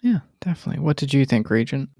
Yeah, 0.00 0.20
definitely. 0.40 0.82
What 0.82 0.96
did 0.96 1.12
you 1.12 1.24
think, 1.24 1.50
Regent? 1.50 1.90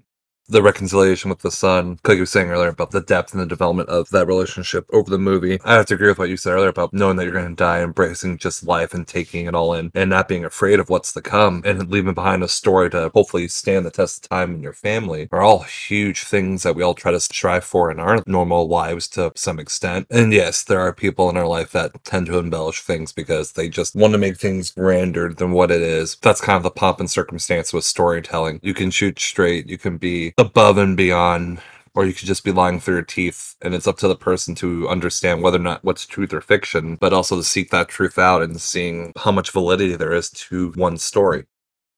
The 0.51 0.61
reconciliation 0.61 1.29
with 1.29 1.39
the 1.39 1.51
son, 1.51 1.97
like 2.05 2.15
you 2.15 2.23
were 2.23 2.25
saying 2.25 2.49
earlier 2.49 2.69
about 2.69 2.91
the 2.91 3.01
depth 3.01 3.31
and 3.31 3.41
the 3.41 3.45
development 3.45 3.87
of 3.87 4.09
that 4.09 4.27
relationship 4.27 4.85
over 4.91 5.09
the 5.09 5.17
movie. 5.17 5.59
I 5.63 5.75
have 5.75 5.85
to 5.87 5.93
agree 5.93 6.09
with 6.09 6.19
what 6.19 6.29
you 6.29 6.37
said 6.37 6.51
earlier 6.51 6.69
about 6.69 6.93
knowing 6.93 7.15
that 7.15 7.23
you're 7.23 7.33
going 7.33 7.47
to 7.47 7.55
die, 7.55 7.81
embracing 7.81 8.37
just 8.37 8.65
life 8.65 8.93
and 8.93 9.07
taking 9.07 9.45
it 9.45 9.55
all 9.55 9.73
in, 9.73 9.91
and 9.95 10.09
not 10.09 10.27
being 10.27 10.43
afraid 10.43 10.79
of 10.79 10.89
what's 10.89 11.13
to 11.13 11.21
come, 11.21 11.61
and 11.65 11.89
leaving 11.89 12.13
behind 12.13 12.43
a 12.43 12.49
story 12.49 12.89
to 12.89 13.09
hopefully 13.13 13.47
stand 13.47 13.85
the 13.85 13.91
test 13.91 14.25
of 14.25 14.29
time 14.29 14.53
in 14.53 14.61
your 14.61 14.73
family 14.73 15.29
are 15.31 15.41
all 15.41 15.59
huge 15.59 16.23
things 16.23 16.63
that 16.63 16.75
we 16.75 16.83
all 16.83 16.93
try 16.93 17.11
to 17.11 17.19
strive 17.19 17.63
for 17.63 17.89
in 17.89 17.99
our 17.99 18.21
normal 18.27 18.67
lives 18.67 19.07
to 19.07 19.31
some 19.35 19.59
extent. 19.59 20.05
And 20.09 20.33
yes, 20.33 20.63
there 20.63 20.81
are 20.81 20.93
people 20.93 21.29
in 21.29 21.37
our 21.37 21.47
life 21.47 21.71
that 21.71 22.03
tend 22.03 22.25
to 22.25 22.37
embellish 22.37 22.81
things 22.81 23.13
because 23.13 23.53
they 23.53 23.69
just 23.69 23.95
want 23.95 24.11
to 24.13 24.17
make 24.17 24.37
things 24.37 24.71
grander 24.71 25.33
than 25.33 25.51
what 25.51 25.71
it 25.71 25.81
is. 25.81 26.17
That's 26.21 26.41
kind 26.41 26.57
of 26.57 26.63
the 26.63 26.71
pomp 26.71 26.99
and 26.99 27.09
circumstance 27.09 27.71
with 27.71 27.85
storytelling. 27.85 28.59
You 28.61 28.73
can 28.73 28.91
shoot 28.91 29.17
straight, 29.19 29.69
you 29.69 29.77
can 29.77 29.97
be 29.97 30.33
above 30.41 30.77
and 30.79 30.97
beyond 30.97 31.61
or 31.93 32.05
you 32.05 32.13
could 32.13 32.27
just 32.27 32.43
be 32.43 32.51
lying 32.51 32.79
through 32.79 32.95
your 32.95 33.03
teeth 33.03 33.55
and 33.61 33.75
it's 33.75 33.87
up 33.87 33.97
to 33.99 34.07
the 34.07 34.15
person 34.15 34.55
to 34.55 34.89
understand 34.89 35.43
whether 35.43 35.57
or 35.57 35.61
not 35.61 35.83
what's 35.83 36.07
truth 36.07 36.33
or 36.33 36.41
fiction 36.41 36.95
but 36.95 37.13
also 37.13 37.35
to 37.37 37.43
seek 37.43 37.69
that 37.69 37.87
truth 37.89 38.17
out 38.17 38.41
and 38.41 38.59
seeing 38.59 39.13
how 39.17 39.31
much 39.31 39.51
validity 39.51 39.95
there 39.95 40.13
is 40.13 40.31
to 40.31 40.71
one 40.73 40.97
story 40.97 41.45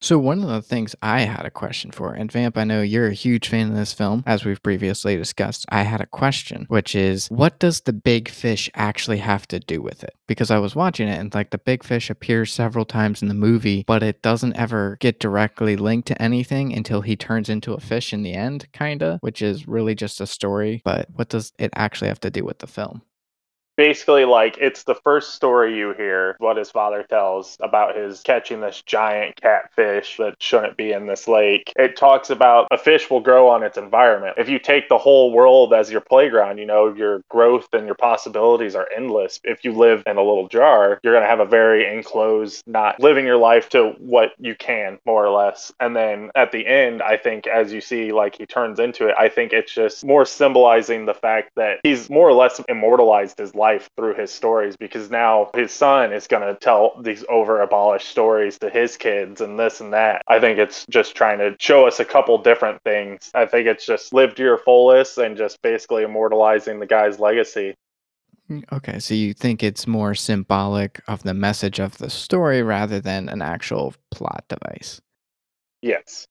So 0.03 0.19
one 0.19 0.43
of 0.43 0.49
the 0.49 0.61
things 0.61 0.97
I 1.01 1.21
had 1.21 1.45
a 1.45 1.49
question 1.49 1.89
for, 1.91 2.11
and 2.13 2.29
Vamp, 2.29 2.57
I 2.57 2.65
know 2.65 2.81
you're 2.81 3.07
a 3.07 3.13
huge 3.13 3.47
fan 3.47 3.69
of 3.69 3.77
this 3.77 3.93
film, 3.93 4.21
as 4.27 4.43
we've 4.43 4.61
previously 4.61 5.15
discussed. 5.15 5.65
I 5.69 5.83
had 5.83 6.01
a 6.01 6.05
question, 6.05 6.65
which 6.67 6.93
is, 6.93 7.27
what 7.27 7.57
does 7.57 7.79
the 7.79 7.93
big 7.93 8.27
fish 8.27 8.69
actually 8.75 9.19
have 9.19 9.47
to 9.47 9.61
do 9.61 9.81
with 9.81 10.03
it? 10.03 10.13
Because 10.27 10.51
I 10.51 10.59
was 10.59 10.75
watching 10.75 11.07
it, 11.07 11.17
and 11.17 11.33
like 11.33 11.51
the 11.51 11.57
big 11.57 11.85
fish 11.85 12.09
appears 12.09 12.51
several 12.51 12.83
times 12.83 13.21
in 13.21 13.29
the 13.29 13.33
movie, 13.33 13.85
but 13.87 14.03
it 14.03 14.21
doesn't 14.21 14.57
ever 14.57 14.97
get 14.99 15.21
directly 15.21 15.77
linked 15.77 16.09
to 16.09 16.21
anything 16.21 16.73
until 16.73 16.99
he 16.99 17.15
turns 17.15 17.47
into 17.47 17.71
a 17.71 17.79
fish 17.79 18.11
in 18.11 18.23
the 18.23 18.33
end, 18.33 18.67
kinda, 18.73 19.19
which 19.21 19.41
is 19.41 19.69
really 19.69 19.95
just 19.95 20.19
a 20.19 20.27
story. 20.27 20.81
But 20.83 21.07
what 21.13 21.29
does 21.29 21.53
it 21.57 21.71
actually 21.77 22.09
have 22.09 22.19
to 22.19 22.29
do 22.29 22.43
with 22.43 22.59
the 22.59 22.67
film? 22.67 23.03
Basically 23.75 24.25
like 24.25 24.57
it's 24.59 24.83
the 24.83 24.95
first 24.95 25.33
story 25.33 25.77
you 25.77 25.93
hear 25.93 26.35
what 26.39 26.57
his 26.57 26.71
father 26.71 27.03
tells 27.03 27.57
about 27.61 27.95
his 27.95 28.21
catching 28.21 28.61
this 28.61 28.81
giant 28.85 29.39
catfish 29.41 30.17
that 30.17 30.35
shouldn't 30.39 30.77
be 30.77 30.91
in 30.91 31.07
this 31.07 31.27
lake. 31.27 31.73
It 31.75 31.97
talks 31.97 32.29
about 32.29 32.67
a 32.71 32.77
fish 32.77 33.09
will 33.09 33.19
grow 33.19 33.49
on 33.49 33.63
its 33.63 33.77
environment. 33.77 34.35
If 34.37 34.49
you 34.49 34.59
take 34.59 34.89
the 34.89 34.97
whole 34.97 35.31
world 35.31 35.73
as 35.73 35.91
your 35.91 36.01
playground 36.01 36.57
you 36.57 36.65
know 36.65 36.93
your 36.93 37.21
growth 37.29 37.67
and 37.73 37.85
your 37.85 37.95
possibilities 37.95 38.75
are 38.75 38.87
endless. 38.95 39.39
If 39.43 39.63
you 39.63 39.73
live 39.73 40.03
in 40.05 40.17
a 40.17 40.23
little 40.23 40.47
jar 40.47 40.99
you're 41.03 41.13
going 41.13 41.23
to 41.23 41.29
have 41.29 41.39
a 41.39 41.45
very 41.45 41.91
enclosed 41.91 42.63
not 42.67 42.99
living 42.99 43.25
your 43.25 43.37
life 43.37 43.69
to 43.69 43.93
what 43.97 44.31
you 44.39 44.55
can 44.55 44.99
more 45.05 45.25
or 45.25 45.29
less. 45.29 45.71
And 45.79 45.95
then 45.95 46.31
at 46.35 46.51
the 46.51 46.65
end 46.65 47.01
i 47.01 47.17
think 47.17 47.47
as 47.47 47.73
you 47.73 47.81
see 47.81 48.11
like 48.11 48.37
he 48.37 48.45
turns 48.45 48.79
into 48.79 49.07
it 49.07 49.15
i 49.17 49.29
think 49.29 49.53
it's 49.53 49.73
just 49.73 50.05
more 50.05 50.25
symbolizing 50.25 51.05
the 51.05 51.13
fact 51.13 51.51
that 51.55 51.79
he's 51.83 52.09
more 52.09 52.27
or 52.27 52.33
less 52.33 52.61
immortalized 52.69 53.37
his 53.37 53.55
life 53.55 53.62
through 53.95 54.15
his 54.15 54.31
stories 54.31 54.75
because 54.77 55.09
now 55.09 55.49
his 55.53 55.71
son 55.71 56.11
is 56.13 56.27
going 56.27 56.43
to 56.43 56.59
tell 56.59 56.99
these 57.01 57.23
over 57.29 57.61
abolished 57.61 58.07
stories 58.07 58.57
to 58.59 58.69
his 58.69 58.97
kids 58.97 59.41
and 59.41 59.59
this 59.59 59.81
and 59.81 59.93
that. 59.93 60.21
I 60.27 60.39
think 60.39 60.59
it's 60.59 60.85
just 60.89 61.15
trying 61.15 61.39
to 61.39 61.55
show 61.59 61.87
us 61.87 61.99
a 61.99 62.05
couple 62.05 62.37
different 62.37 62.81
things. 62.83 63.31
I 63.33 63.45
think 63.45 63.67
it's 63.67 63.85
just 63.85 64.13
live 64.13 64.35
to 64.35 64.43
your 64.43 64.57
fullest 64.57 65.17
and 65.17 65.37
just 65.37 65.61
basically 65.61 66.03
immortalizing 66.03 66.79
the 66.79 66.85
guy's 66.85 67.19
legacy. 67.19 67.75
Okay, 68.71 68.99
so 68.99 69.13
you 69.13 69.33
think 69.33 69.63
it's 69.63 69.87
more 69.87 70.13
symbolic 70.13 71.01
of 71.07 71.23
the 71.23 71.33
message 71.33 71.79
of 71.79 71.97
the 71.97 72.09
story 72.09 72.61
rather 72.61 72.99
than 72.99 73.29
an 73.29 73.41
actual 73.41 73.93
plot 74.11 74.43
device? 74.49 75.01
Yes. 75.81 76.27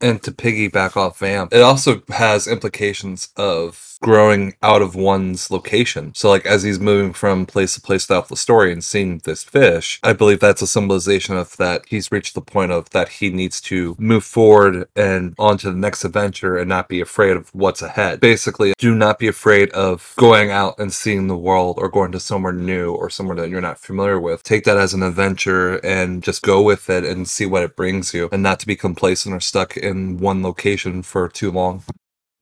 And 0.00 0.22
to 0.22 0.30
piggyback 0.30 0.96
off 0.96 1.18
vamp 1.18 1.52
it 1.52 1.62
also 1.62 2.02
has 2.08 2.46
implications 2.46 3.28
of 3.36 3.94
growing 4.04 4.54
out 4.62 4.82
of 4.82 4.94
one's 4.94 5.50
location. 5.50 6.12
So 6.14 6.28
like 6.28 6.44
as 6.44 6.62
he's 6.62 6.78
moving 6.78 7.14
from 7.14 7.46
place 7.46 7.74
to 7.74 7.80
place 7.80 8.04
throughout 8.04 8.28
the 8.28 8.36
story 8.36 8.70
and 8.70 8.84
seeing 8.84 9.18
this 9.24 9.42
fish 9.42 9.98
i 10.02 10.12
believe 10.12 10.40
that's 10.40 10.60
a 10.60 10.66
symbolization 10.66 11.36
of 11.36 11.56
that 11.56 11.86
he's 11.88 12.12
reached 12.12 12.34
the 12.34 12.40
point 12.40 12.70
of 12.70 12.90
that 12.90 13.08
he 13.08 13.30
needs 13.30 13.60
to 13.62 13.96
move 13.98 14.24
forward 14.24 14.86
and 14.94 15.34
on 15.38 15.56
to 15.58 15.70
the 15.70 15.76
next 15.76 16.04
adventure 16.04 16.58
and 16.58 16.68
not 16.68 16.88
be 16.88 17.00
afraid 17.00 17.36
of 17.36 17.48
what's 17.54 17.80
ahead. 17.80 18.20
Basically 18.20 18.74
do 18.78 18.94
not 18.94 19.18
be 19.18 19.28
afraid 19.28 19.70
of 19.70 20.12
going 20.16 20.50
out 20.50 20.78
and 20.78 20.92
seeing 20.92 21.26
the 21.26 21.36
world 21.36 21.78
or 21.78 21.88
going 21.88 22.12
to 22.12 22.20
somewhere 22.20 22.52
new 22.52 22.92
or 22.92 23.08
somewhere 23.08 23.36
that 23.36 23.48
you're 23.48 23.60
not 23.60 23.78
familiar 23.78 24.20
with. 24.20 24.42
Take 24.42 24.64
that 24.64 24.76
as 24.76 24.92
an 24.92 25.02
adventure 25.02 25.76
and 25.76 26.22
just 26.22 26.42
go 26.42 26.60
with 26.60 26.90
it 26.90 27.04
and 27.04 27.26
see 27.28 27.46
what 27.46 27.62
it 27.62 27.76
brings 27.76 28.12
you 28.12 28.28
and 28.32 28.42
not 28.42 28.60
to 28.60 28.66
be 28.66 28.76
complacent 28.76 29.34
or 29.34 29.40
stuck 29.40 29.73
in 29.76 30.18
one 30.18 30.42
location 30.42 31.02
for 31.02 31.28
too 31.28 31.50
long. 31.50 31.82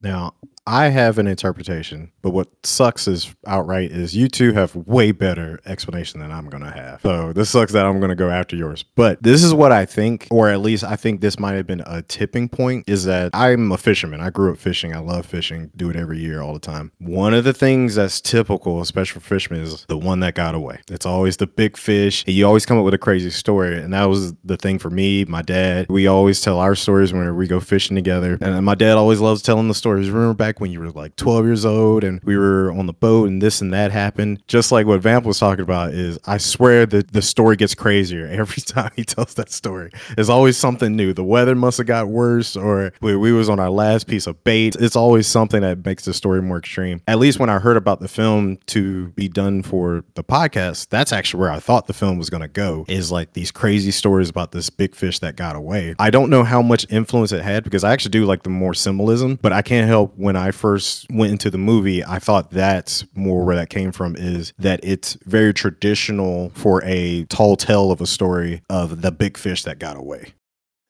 Now, 0.01 0.35
I 0.66 0.88
have 0.88 1.18
an 1.18 1.27
interpretation, 1.27 2.12
but 2.22 2.31
what 2.31 2.48
sucks 2.64 3.09
is 3.09 3.35
outright 3.46 3.90
is 3.90 4.14
you 4.14 4.29
two 4.29 4.53
have 4.53 4.77
way 4.77 5.11
better 5.11 5.61
explanation 5.66 6.20
than 6.20 6.31
I'm 6.31 6.48
gonna 6.48 6.70
have. 6.70 7.01
So 7.03 7.33
this 7.33 7.51
sucks 7.51 7.72
that 7.72 7.85
I'm 7.85 8.01
gonna 8.01 8.14
go 8.14 8.31
after 8.31 8.55
yours. 8.55 8.85
But 8.94 9.22
this 9.22 9.42
is 9.42 9.53
what 9.53 9.72
I 9.72 9.85
think, 9.85 10.29
or 10.31 10.48
at 10.51 10.61
least 10.61 10.85
I 10.85 10.94
think 10.94 11.20
this 11.20 11.38
might 11.38 11.55
have 11.55 11.66
been 11.66 11.83
a 11.85 12.03
tipping 12.03 12.48
point, 12.48 12.88
is 12.88 13.05
that 13.05 13.31
I'm 13.35 13.72
a 13.72 13.79
fisherman. 13.79 14.20
I 14.20 14.31
grew 14.31 14.53
up 14.53 14.59
fishing. 14.59 14.94
I 14.94 15.01
love 15.01 15.27
fishing, 15.27 15.70
do 15.75 15.90
it 15.90 15.96
every 15.96 16.18
year 16.18 16.40
all 16.40 16.53
the 16.53 16.61
time. 16.61 16.92
One 16.98 17.35
of 17.35 17.42
the 17.42 17.53
things 17.53 17.96
that's 17.96 18.20
typical, 18.20 18.81
especially 18.81 19.20
for 19.20 19.27
fishermen, 19.27 19.62
is 19.62 19.85
the 19.88 19.98
one 19.98 20.20
that 20.20 20.35
got 20.35 20.55
away. 20.55 20.81
It's 20.88 21.07
always 21.07 21.38
the 21.38 21.48
big 21.48 21.77
fish. 21.77 22.25
And 22.25 22.37
You 22.37 22.46
always 22.46 22.66
come 22.66 22.79
up 22.79 22.85
with 22.85 22.94
a 22.94 22.98
crazy 22.98 23.31
story. 23.31 23.79
And 23.79 23.92
that 23.94 24.05
was 24.05 24.33
the 24.44 24.57
thing 24.57 24.79
for 24.79 24.90
me, 24.90 25.25
my 25.25 25.42
dad. 25.42 25.87
We 25.88 26.07
always 26.07 26.40
tell 26.40 26.61
our 26.61 26.77
stories 26.77 27.12
whenever 27.12 27.35
we 27.35 27.48
go 27.48 27.59
fishing 27.59 27.96
together. 27.96 28.38
And 28.40 28.64
my 28.64 28.77
dad 28.77 28.96
always 28.96 29.18
loves 29.18 29.42
telling 29.42 29.66
the 29.66 29.75
stories. 29.75 30.09
Remember 30.09 30.35
back 30.35 30.51
when 30.60 30.70
you 30.70 30.80
were 30.80 30.90
like 30.90 31.16
12 31.16 31.44
years 31.44 31.64
old 31.64 32.04
and 32.04 32.20
we 32.24 32.36
were 32.36 32.72
on 32.72 32.86
the 32.86 32.92
boat 32.92 33.28
and 33.28 33.40
this 33.40 33.60
and 33.60 33.72
that 33.72 33.90
happened? 33.90 34.42
Just 34.46 34.72
like 34.72 34.86
what 34.86 35.00
Vamp 35.00 35.24
was 35.24 35.38
talking 35.38 35.62
about 35.62 35.92
is 35.92 36.18
I 36.26 36.38
swear 36.38 36.86
that 36.86 37.12
the 37.12 37.22
story 37.22 37.56
gets 37.56 37.74
crazier 37.74 38.26
every 38.30 38.62
time 38.62 38.90
he 38.96 39.04
tells 39.04 39.34
that 39.34 39.50
story. 39.50 39.90
There's 40.14 40.28
always 40.28 40.56
something 40.56 40.94
new. 40.96 41.12
The 41.12 41.24
weather 41.24 41.54
must 41.54 41.78
have 41.78 41.86
got 41.86 42.08
worse 42.08 42.56
or 42.56 42.92
we, 43.00 43.16
we 43.16 43.32
was 43.32 43.48
on 43.48 43.60
our 43.60 43.70
last 43.70 44.06
piece 44.06 44.26
of 44.26 44.42
bait. 44.44 44.76
It's 44.78 44.96
always 44.96 45.26
something 45.26 45.60
that 45.62 45.84
makes 45.84 46.04
the 46.04 46.14
story 46.14 46.42
more 46.42 46.58
extreme. 46.58 47.02
At 47.06 47.18
least 47.18 47.38
when 47.38 47.48
I 47.48 47.58
heard 47.58 47.76
about 47.76 48.00
the 48.00 48.08
film 48.08 48.58
to 48.66 49.08
be 49.08 49.28
done 49.28 49.62
for 49.62 50.04
the 50.14 50.24
podcast, 50.24 50.88
that's 50.88 51.12
actually 51.12 51.40
where 51.40 51.50
I 51.50 51.58
thought 51.58 51.86
the 51.86 51.92
film 51.92 52.18
was 52.18 52.30
going 52.30 52.42
to 52.42 52.48
go 52.48 52.84
is 52.88 53.10
like 53.10 53.32
these 53.32 53.50
crazy 53.50 53.90
stories 53.90 54.28
about 54.28 54.52
this 54.52 54.70
big 54.70 54.94
fish 54.94 55.18
that 55.20 55.36
got 55.36 55.56
away. 55.56 55.94
I 55.98 56.10
don't 56.10 56.30
know 56.30 56.44
how 56.44 56.62
much 56.62 56.86
influence 56.90 57.32
it 57.32 57.42
had 57.42 57.64
because 57.64 57.84
I 57.84 57.92
actually 57.92 58.10
do 58.10 58.24
like 58.24 58.42
the 58.42 58.50
more 58.50 58.74
symbolism, 58.74 59.38
but 59.40 59.52
I 59.52 59.62
can't 59.62 59.88
help 59.88 60.12
when 60.16 60.36
I 60.36 60.41
first 60.50 61.07
went 61.11 61.33
into 61.33 61.50
the 61.50 61.59
movie, 61.59 62.05
I 62.05 62.18
thought 62.18 62.50
that's 62.50 63.05
more 63.14 63.44
where 63.44 63.57
that 63.57 63.70
came 63.70 63.92
from 63.92 64.16
is 64.16 64.52
that 64.59 64.81
it's 64.83 65.16
very 65.24 65.55
traditional 65.55 66.50
for 66.50 66.83
a 66.85 67.24
tall 67.24 67.57
tale 67.57 67.90
of 67.90 68.00
a 68.00 68.07
story 68.07 68.62
of 68.68 69.02
the 69.02 69.12
big 69.12 69.37
fish 69.37 69.62
that 69.62 69.78
got 69.78 69.96
away. 69.96 70.33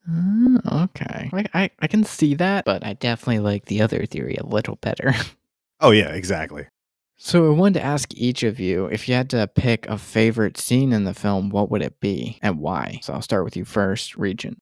Oh, 0.09 0.59
okay. 0.85 1.31
I, 1.33 1.45
I, 1.55 1.71
I 1.81 1.87
can 1.87 2.05
see 2.05 2.35
that, 2.35 2.65
but 2.65 2.85
I 2.85 2.95
definitely 2.95 3.38
like 3.41 3.67
the 3.67 3.83
other 3.83 4.07
theory 4.07 4.37
a 4.37 4.47
little 4.47 4.77
better. 4.77 5.15
Oh 5.85 5.91
yeah, 5.91 6.11
exactly. 6.11 6.69
So 7.17 7.49
I 7.49 7.55
wanted 7.57 7.81
to 7.81 7.85
ask 7.85 8.15
each 8.15 8.45
of 8.45 8.61
you 8.61 8.87
if 8.87 9.09
you 9.09 9.17
had 9.17 9.29
to 9.31 9.49
pick 9.49 9.87
a 9.88 9.99
favorite 9.99 10.57
scene 10.57 10.93
in 10.93 11.03
the 11.03 11.12
film, 11.12 11.51
what 11.51 11.73
would 11.73 11.83
it 11.83 11.99
be 11.99 12.38
and 12.41 12.61
why? 12.61 13.01
So 13.03 13.12
I'll 13.12 13.21
start 13.21 13.43
with 13.45 13.57
you 13.57 13.65
first, 13.65 14.17
Regent. 14.17 14.59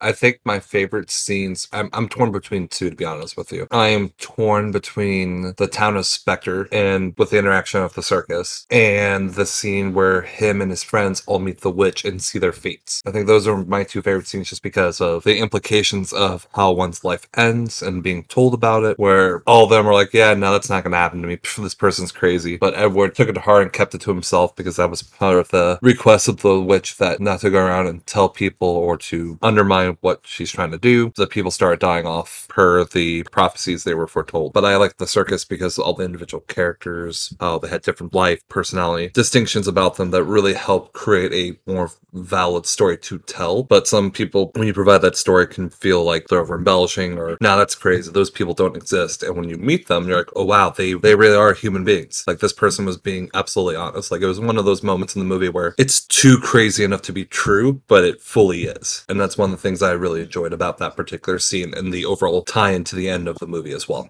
I 0.00 0.12
think 0.12 0.40
my 0.44 0.60
favorite 0.60 1.10
scenes. 1.10 1.68
I'm, 1.72 1.88
I'm 1.92 2.08
torn 2.08 2.32
between 2.32 2.68
two, 2.68 2.90
to 2.90 2.96
be 2.96 3.04
honest 3.04 3.36
with 3.36 3.52
you. 3.52 3.66
I 3.70 3.88
am 3.88 4.10
torn 4.18 4.72
between 4.72 5.54
the 5.56 5.66
town 5.66 5.96
of 5.96 6.06
Spectre 6.06 6.68
and 6.72 7.14
with 7.16 7.30
the 7.30 7.38
interaction 7.38 7.80
of 7.80 7.94
the 7.94 8.02
circus 8.02 8.66
and 8.70 9.34
the 9.34 9.46
scene 9.46 9.94
where 9.94 10.22
him 10.22 10.60
and 10.60 10.70
his 10.70 10.82
friends 10.82 11.22
all 11.26 11.38
meet 11.38 11.60
the 11.60 11.70
witch 11.70 12.04
and 12.04 12.22
see 12.22 12.38
their 12.38 12.52
fates. 12.52 13.02
I 13.06 13.10
think 13.10 13.26
those 13.26 13.46
are 13.46 13.64
my 13.64 13.84
two 13.84 14.02
favorite 14.02 14.26
scenes 14.26 14.50
just 14.50 14.62
because 14.62 15.00
of 15.00 15.24
the 15.24 15.38
implications 15.38 16.12
of 16.12 16.46
how 16.54 16.72
one's 16.72 17.04
life 17.04 17.26
ends 17.36 17.82
and 17.82 18.02
being 18.02 18.24
told 18.24 18.54
about 18.54 18.84
it, 18.84 18.98
where 18.98 19.42
all 19.46 19.64
of 19.64 19.70
them 19.70 19.86
are 19.86 19.94
like, 19.94 20.12
yeah, 20.12 20.34
no, 20.34 20.52
that's 20.52 20.70
not 20.70 20.84
going 20.84 20.92
to 20.92 20.98
happen 20.98 21.22
to 21.22 21.28
me. 21.28 21.38
This 21.66 21.74
person's 21.74 22.12
crazy. 22.12 22.58
But 22.58 22.74
Edward 22.74 23.14
took 23.14 23.28
it 23.28 23.32
to 23.32 23.40
heart 23.40 23.62
and 23.62 23.72
kept 23.72 23.94
it 23.94 24.00
to 24.02 24.10
himself 24.12 24.54
because 24.54 24.76
that 24.76 24.90
was 24.90 25.02
part 25.02 25.38
of 25.38 25.48
the 25.48 25.78
request 25.82 26.28
of 26.28 26.42
the 26.42 26.60
witch 26.60 26.98
that 26.98 27.18
not 27.18 27.40
to 27.40 27.50
go 27.50 27.58
around 27.58 27.86
and 27.88 28.06
tell 28.06 28.28
people 28.28 28.68
or 28.68 28.96
to 28.98 29.38
undermine 29.42 29.85
what 30.00 30.20
she's 30.24 30.50
trying 30.50 30.70
to 30.70 30.78
do. 30.78 31.12
The 31.16 31.26
people 31.26 31.50
start 31.50 31.80
dying 31.80 32.06
off 32.06 32.46
per 32.48 32.84
the 32.84 33.22
prophecies 33.24 33.84
they 33.84 33.94
were 33.94 34.06
foretold. 34.06 34.52
But 34.52 34.64
I 34.64 34.76
like 34.76 34.96
the 34.96 35.06
circus 35.06 35.44
because 35.44 35.78
all 35.78 35.94
the 35.94 36.04
individual 36.04 36.42
characters, 36.42 37.34
how 37.40 37.58
they 37.58 37.68
had 37.68 37.82
different 37.82 38.14
life, 38.14 38.40
personality, 38.48 39.10
distinctions 39.14 39.68
about 39.68 39.96
them 39.96 40.10
that 40.10 40.24
really 40.24 40.54
help 40.54 40.92
create 40.92 41.32
a 41.32 41.70
more 41.70 41.90
valid 42.12 42.66
story 42.66 42.96
to 42.96 43.18
tell. 43.20 43.62
But 43.62 43.86
some 43.86 44.10
people, 44.10 44.50
when 44.54 44.66
you 44.66 44.72
provide 44.72 45.02
that 45.02 45.16
story, 45.16 45.46
can 45.46 45.68
feel 45.70 46.04
like 46.04 46.28
they're 46.28 46.40
over 46.40 46.56
embellishing 46.56 47.18
or, 47.18 47.36
nah, 47.40 47.56
that's 47.56 47.74
crazy. 47.74 48.10
Those 48.10 48.30
people 48.30 48.54
don't 48.54 48.76
exist. 48.76 49.22
And 49.22 49.36
when 49.36 49.48
you 49.48 49.56
meet 49.56 49.88
them, 49.88 50.08
you're 50.08 50.18
like, 50.18 50.30
oh, 50.34 50.44
wow, 50.44 50.70
they, 50.70 50.94
they 50.94 51.14
really 51.14 51.36
are 51.36 51.52
human 51.52 51.84
beings. 51.84 52.24
Like 52.26 52.38
this 52.38 52.52
person 52.52 52.86
was 52.86 52.96
being 52.96 53.30
absolutely 53.34 53.76
honest. 53.76 54.10
Like 54.10 54.22
it 54.22 54.26
was 54.26 54.40
one 54.40 54.56
of 54.56 54.64
those 54.64 54.82
moments 54.82 55.14
in 55.14 55.20
the 55.20 55.26
movie 55.26 55.48
where 55.48 55.74
it's 55.78 56.00
too 56.00 56.38
crazy 56.38 56.84
enough 56.84 57.02
to 57.02 57.12
be 57.12 57.24
true, 57.24 57.82
but 57.86 58.04
it 58.04 58.20
fully 58.20 58.64
is. 58.64 59.04
And 59.08 59.20
that's 59.20 59.38
one 59.38 59.50
of 59.50 59.56
the 59.56 59.62
things 59.62 59.75
I 59.82 59.92
really 59.92 60.22
enjoyed 60.22 60.52
about 60.52 60.78
that 60.78 60.96
particular 60.96 61.38
scene 61.38 61.74
and 61.74 61.92
the 61.92 62.04
overall 62.04 62.42
tie 62.42 62.72
into 62.72 62.96
the 62.96 63.08
end 63.08 63.28
of 63.28 63.38
the 63.38 63.46
movie 63.46 63.72
as 63.72 63.88
well. 63.88 64.08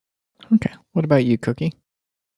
Okay. 0.54 0.72
What 0.92 1.04
about 1.04 1.24
you, 1.24 1.38
Cookie? 1.38 1.72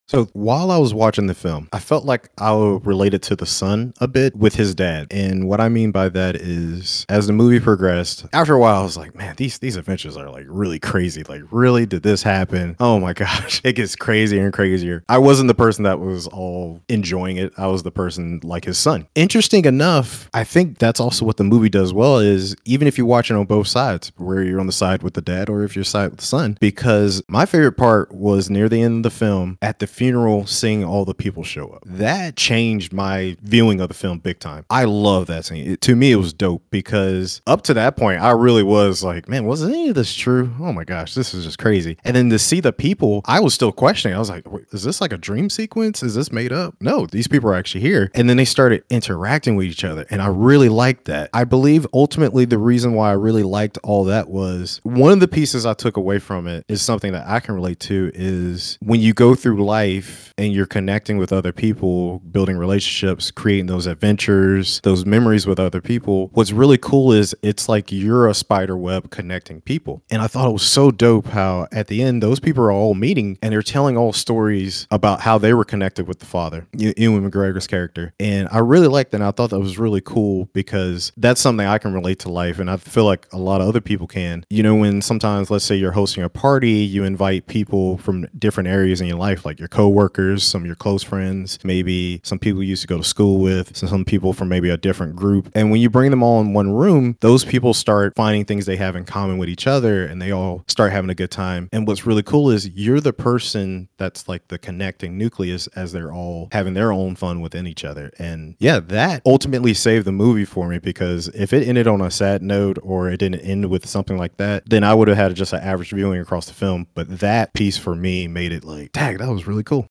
So 0.09 0.25
while 0.33 0.71
I 0.71 0.79
was 0.79 0.94
watching 0.94 1.27
the 1.27 1.35
film, 1.35 1.68
I 1.71 1.81
felt 1.81 2.07
like 2.07 2.31
I 2.38 2.55
related 2.55 3.23
to 3.25 3.37
the 3.37 3.44
son 3.44 3.92
a 4.01 4.09
bit 4.09 4.35
with 4.35 4.55
his 4.55 4.75
dad. 4.75 5.09
And 5.11 5.47
what 5.47 5.61
I 5.61 5.68
mean 5.68 5.90
by 5.92 6.09
that 6.09 6.35
is 6.35 7.05
as 7.11 7.27
the 7.27 7.35
movie 7.35 7.61
progressed, 7.61 8.25
after 8.33 8.55
a 8.55 8.59
while 8.59 8.81
I 8.81 8.83
was 8.83 8.97
like, 8.97 9.14
man, 9.14 9.35
these 9.37 9.59
these 9.59 9.77
adventures 9.77 10.16
are 10.16 10.31
like 10.31 10.47
really 10.49 10.79
crazy. 10.79 11.25
Like, 11.25 11.42
really 11.51 11.85
did 11.85 12.03
this 12.03 12.23
happen? 12.23 12.77
Oh 12.88 12.99
my 12.99 13.12
gosh. 13.12 13.61
It 13.64 13.75
gets 13.75 13.94
crazier 13.97 14.44
and 14.44 14.53
crazier. 14.53 15.05
I 15.11 15.18
wasn't 15.18 15.49
the 15.49 15.55
person 15.55 15.85
that 15.85 16.01
was 16.01 16.27
all 16.29 16.81
enjoying 16.88 17.37
it. 17.37 17.53
I 17.59 17.66
was 17.66 17.83
the 17.83 17.90
person 17.90 18.40
like 18.42 18.64
his 18.64 18.79
son. 18.79 19.07
Interesting 19.14 19.66
enough, 19.66 20.31
I 20.33 20.44
think 20.44 20.79
that's 20.79 21.01
also 21.01 21.27
what 21.27 21.37
the 21.37 21.44
movie 21.44 21.68
does 21.68 21.92
well 21.92 22.18
is 22.18 22.57
even 22.64 22.88
if 22.88 22.97
you're 22.97 23.07
watching 23.07 23.37
on 23.37 23.44
both 23.44 23.66
sides, 23.66 24.11
where 24.16 24.42
you're 24.42 24.61
on 24.61 24.66
the 24.66 24.73
side 24.73 25.03
with 25.03 25.14
the 25.14 25.21
dad 25.21 25.51
or 25.51 25.64
if 25.64 25.77
you're 25.77 25.85
side 25.85 26.11
with 26.11 26.21
the 26.21 26.25
son, 26.27 26.57
because 26.61 27.23
my 27.29 27.44
favorite 27.44 27.77
part 27.77 28.14
was 28.14 28.49
near 28.49 28.71
the 28.71 28.81
end 28.81 28.99
of 28.99 29.03
the 29.03 29.16
film 29.16 29.59
at 29.61 29.81
the 29.81 29.87
funeral 29.99 30.47
seeing 30.47 30.85
all 30.85 31.05
the 31.05 31.13
people 31.13 31.43
show 31.43 31.71
up. 31.71 31.83
That 31.85 32.37
changed 32.37 32.93
my 32.93 33.37
viewing 33.43 33.81
of 33.81 33.89
the 33.89 33.95
film 33.95 34.21
big 34.21 34.39
time. 34.39 34.65
I 34.71 34.85
love 34.85 35.27
that 35.27 35.45
scene. 35.45 35.73
It, 35.73 35.81
to 35.81 35.97
me, 35.97 36.13
it 36.13 36.17
was 36.17 36.33
dope 36.33 36.63
because 36.71 37.43
up 37.49 37.63
to 37.63 37.75
that 37.75 37.97
point, 37.97 38.23
I 38.23 38.31
really 38.31 38.63
was 38.63 39.03
like, 39.03 39.29
man, 39.29 39.45
was 39.45 39.65
any 39.65 39.89
of 39.89 39.97
this 39.97 40.15
true? 40.15 40.53
Oh 40.61 40.73
my 40.73 40.85
gosh, 40.85 41.15
this 41.15 41.35
is 41.35 41.45
just 41.45 41.59
crazy. 41.59 41.99
And 42.05 42.15
then 42.15 42.31
to 42.31 42.39
see 42.39 42.61
the 42.61 42.73
people, 42.73 43.23
I 43.25 43.41
was 43.41 43.55
still 43.55 43.73
questioning. 43.73 44.15
I 44.15 44.21
was 44.21 44.31
like, 44.31 44.47
is 44.71 44.85
this 44.85 45.01
like 45.01 45.13
a 45.13 45.19
dream 45.19 45.51
sequence? 45.51 46.01
Is 46.05 46.15
this 46.15 46.31
made 46.31 46.53
up? 46.53 46.77
No, 46.81 47.07
these 47.07 47.27
people 47.27 47.51
are 47.51 47.57
actually 47.57 47.81
here. 47.81 48.13
And 48.15 48.31
then 48.31 48.37
they 48.37 48.45
started 48.45 48.85
interacting 48.91 49.57
with 49.57 49.67
each 49.67 49.83
other. 49.83 50.07
And 50.11 50.23
I 50.23 50.29
really 50.29 50.69
liked 50.69 51.07
that. 51.07 51.29
I 51.35 51.43
believe 51.43 51.89
ultimately 51.93 52.45
the 52.45 52.59
reason 52.59 52.93
why 52.95 53.11
I 53.11 53.15
really 53.15 53.43
liked 53.43 53.79
all 53.83 54.05
that 54.05 54.29
was 54.29 54.81
one 54.85 55.11
of 55.11 55.19
the 55.19 55.27
pieces 55.27 55.67
I 55.67 55.75
took 55.75 55.97
away 55.97 56.21
from 56.21 56.47
it 56.47 56.65
is 56.69 56.83
something 56.83 57.11
that 57.15 57.27
I 57.27 57.41
can 57.41 57.57
relate 57.57 57.81
to 57.81 58.13
is 58.15 58.79
when 58.81 59.01
you 59.01 59.13
go 59.13 59.35
through 59.35 59.65
life 59.65 59.88
life 59.88 60.35
and 60.38 60.53
you're 60.53 60.66
connecting 60.66 61.18
with 61.18 61.33
other 61.33 61.53
people, 61.53 62.20
building 62.20 62.57
relationships, 62.57 63.31
creating 63.31 63.66
those 63.66 63.87
adventures, 63.87 64.81
those 64.83 65.05
memories 65.05 65.46
with 65.46 65.59
other 65.59 65.81
people, 65.81 66.31
what's 66.33 66.53
really 66.53 66.79
cool 66.79 67.12
is 67.12 67.35
it's 67.42 67.68
like 67.68 67.90
you're 67.90 68.29
a 68.29 68.35
spider 68.35 68.77
web 68.77 69.11
connecting 69.11 69.61
people. 69.61 70.03
And 70.11 70.22
I 70.22 70.27
thought 70.27 70.48
it 70.48 70.53
was 70.53 70.62
so 70.62 70.90
dope 70.90 71.27
how 71.27 71.66
at 71.72 71.88
the 71.88 72.03
end, 72.03 72.22
those 72.22 72.40
people 72.40 72.62
are 72.64 72.70
all 72.70 72.94
meeting 72.94 73.38
and 73.42 73.53
they're 73.53 73.62
telling 73.62 73.96
all 73.96 74.12
stories 74.12 74.87
about 74.90 75.20
how 75.20 75.38
they 75.38 75.55
were 75.55 75.64
connected 75.64 76.07
with 76.07 76.20
the 76.20 76.27
father, 76.27 76.66
Ewan 76.72 77.29
McGregor's 77.29 77.66
character. 77.66 78.14
And 78.20 78.48
I 78.53 78.59
really 78.59 78.88
liked 78.88 79.11
that. 79.12 79.18
And 79.18 79.24
I 79.24 79.33
thought 79.33 79.51
that 79.51 79.59
was 79.59 79.79
really 79.79 80.01
cool 80.01 80.48
because 80.53 81.12
that's 81.16 81.40
something 81.40 81.66
I 81.66 81.79
can 81.79 81.92
relate 81.92 82.20
to 82.20 82.29
life. 82.29 82.61
And 82.61 82.70
I 82.70 82.77
feel 82.77 83.05
like 83.05 83.27
a 83.33 83.38
lot 83.38 83.61
of 83.61 83.68
other 83.68 83.81
people 83.81 84.07
can. 84.07 84.44
You 84.51 84.62
know, 84.62 84.77
when 84.77 85.03
sometimes, 85.03 85.51
let's 85.51 85.64
say 85.64 85.74
you're 85.74 85.92
hosting 85.92 86.22
a 86.22 86.29
party, 86.29 86.70
you 86.70 87.03
invite 87.03 87.48
people 87.48 87.98
from 87.98 88.27
different 88.38 88.68
areas 88.68 89.01
in 89.01 89.09
your 89.09 89.18
life, 89.18 89.44
like 89.44 89.59
your 89.59 89.68
coworkers, 89.79 90.43
some 90.43 90.62
of 90.62 90.67
your 90.67 90.75
close 90.75 91.05
friends, 91.05 91.57
maybe 91.62 92.21
some 92.25 92.37
people 92.37 92.61
you 92.61 92.71
used 92.71 92.83
to 92.83 92.88
go 92.88 92.99
to 92.99 93.05
school 93.05 93.38
with, 93.38 93.77
some 93.77 94.05
people 94.05 94.33
from 94.33 94.49
maybe 94.49 94.71
a 94.71 94.77
different 94.77 95.14
group. 95.14 95.53
And 95.55 95.71
when 95.71 95.81
you 95.81 95.88
bring 95.88 96.11
them 96.11 96.21
all 96.21 96.41
in 96.41 96.53
one 96.53 96.73
room, 96.73 97.17
those 97.21 97.45
people 97.45 97.73
start 97.73 98.12
finding 98.17 98.45
things 98.45 98.67
they 98.67 98.75
have 98.75 98.97
in 98.97 99.05
common 99.05 99.38
with 99.38 99.49
each 99.49 99.69
other 99.69 100.05
and 100.05 100.21
they 100.21 100.33
all 100.33 100.64
start 100.67 100.91
having 100.91 101.11
a 101.11 101.14
good 101.14 101.31
time. 101.31 101.69
And 101.73 101.87
what's 101.87 102.05
really 102.05 102.25
cool 102.25 102.51
is 102.51 102.69
you're 102.71 102.99
the 102.99 103.12
person 103.12 103.88
that's 103.99 104.29
like 104.29 104.49
the 104.49 104.59
connecting 104.59 105.17
nucleus 105.17 105.69
as 105.69 105.93
they're 105.93 106.12
all 106.12 106.49
having 106.51 106.75
their 106.75 106.91
own 106.91 107.14
fun 107.14 107.41
within 107.41 107.69
each 107.69 107.85
other. 107.85 108.11
And 108.19 108.57
yeah, 108.59 108.81
that 108.81 109.23
ultimately 109.25 109.75
saved 109.75 110.07
the 110.07 110.12
movie 110.12 110.45
for 110.45 110.67
me 110.67 110.81
because 110.81 111.29
if 111.29 111.53
it 111.53 111.69
ended 111.69 111.87
on 111.87 112.01
a 112.01 112.11
sad 112.11 112.43
note 112.43 112.81
or 112.83 113.11
it 113.11 113.19
didn't 113.19 113.43
end 113.43 113.71
with 113.71 113.87
something 113.87 114.19
like 114.19 114.38
that, 114.38 114.69
then 114.69 114.83
I 114.83 114.93
would 114.93 115.07
have 115.07 115.17
had 115.17 115.37
just 115.37 115.53
an 115.53 115.61
average 115.61 115.93
viewing 115.93 116.21
across 116.21 116.47
the 116.47 116.55
film. 116.55 116.88
But 116.95 117.21
that 117.21 117.55
piece 117.55 117.79
for 117.79 117.95
me 117.95 118.27
made 118.27 118.51
it 118.51 118.64
like, 118.64 118.91
dang, 118.91 119.19
that 119.19 119.31
was 119.31 119.47
really 119.47 119.67
cool. 119.68 119.87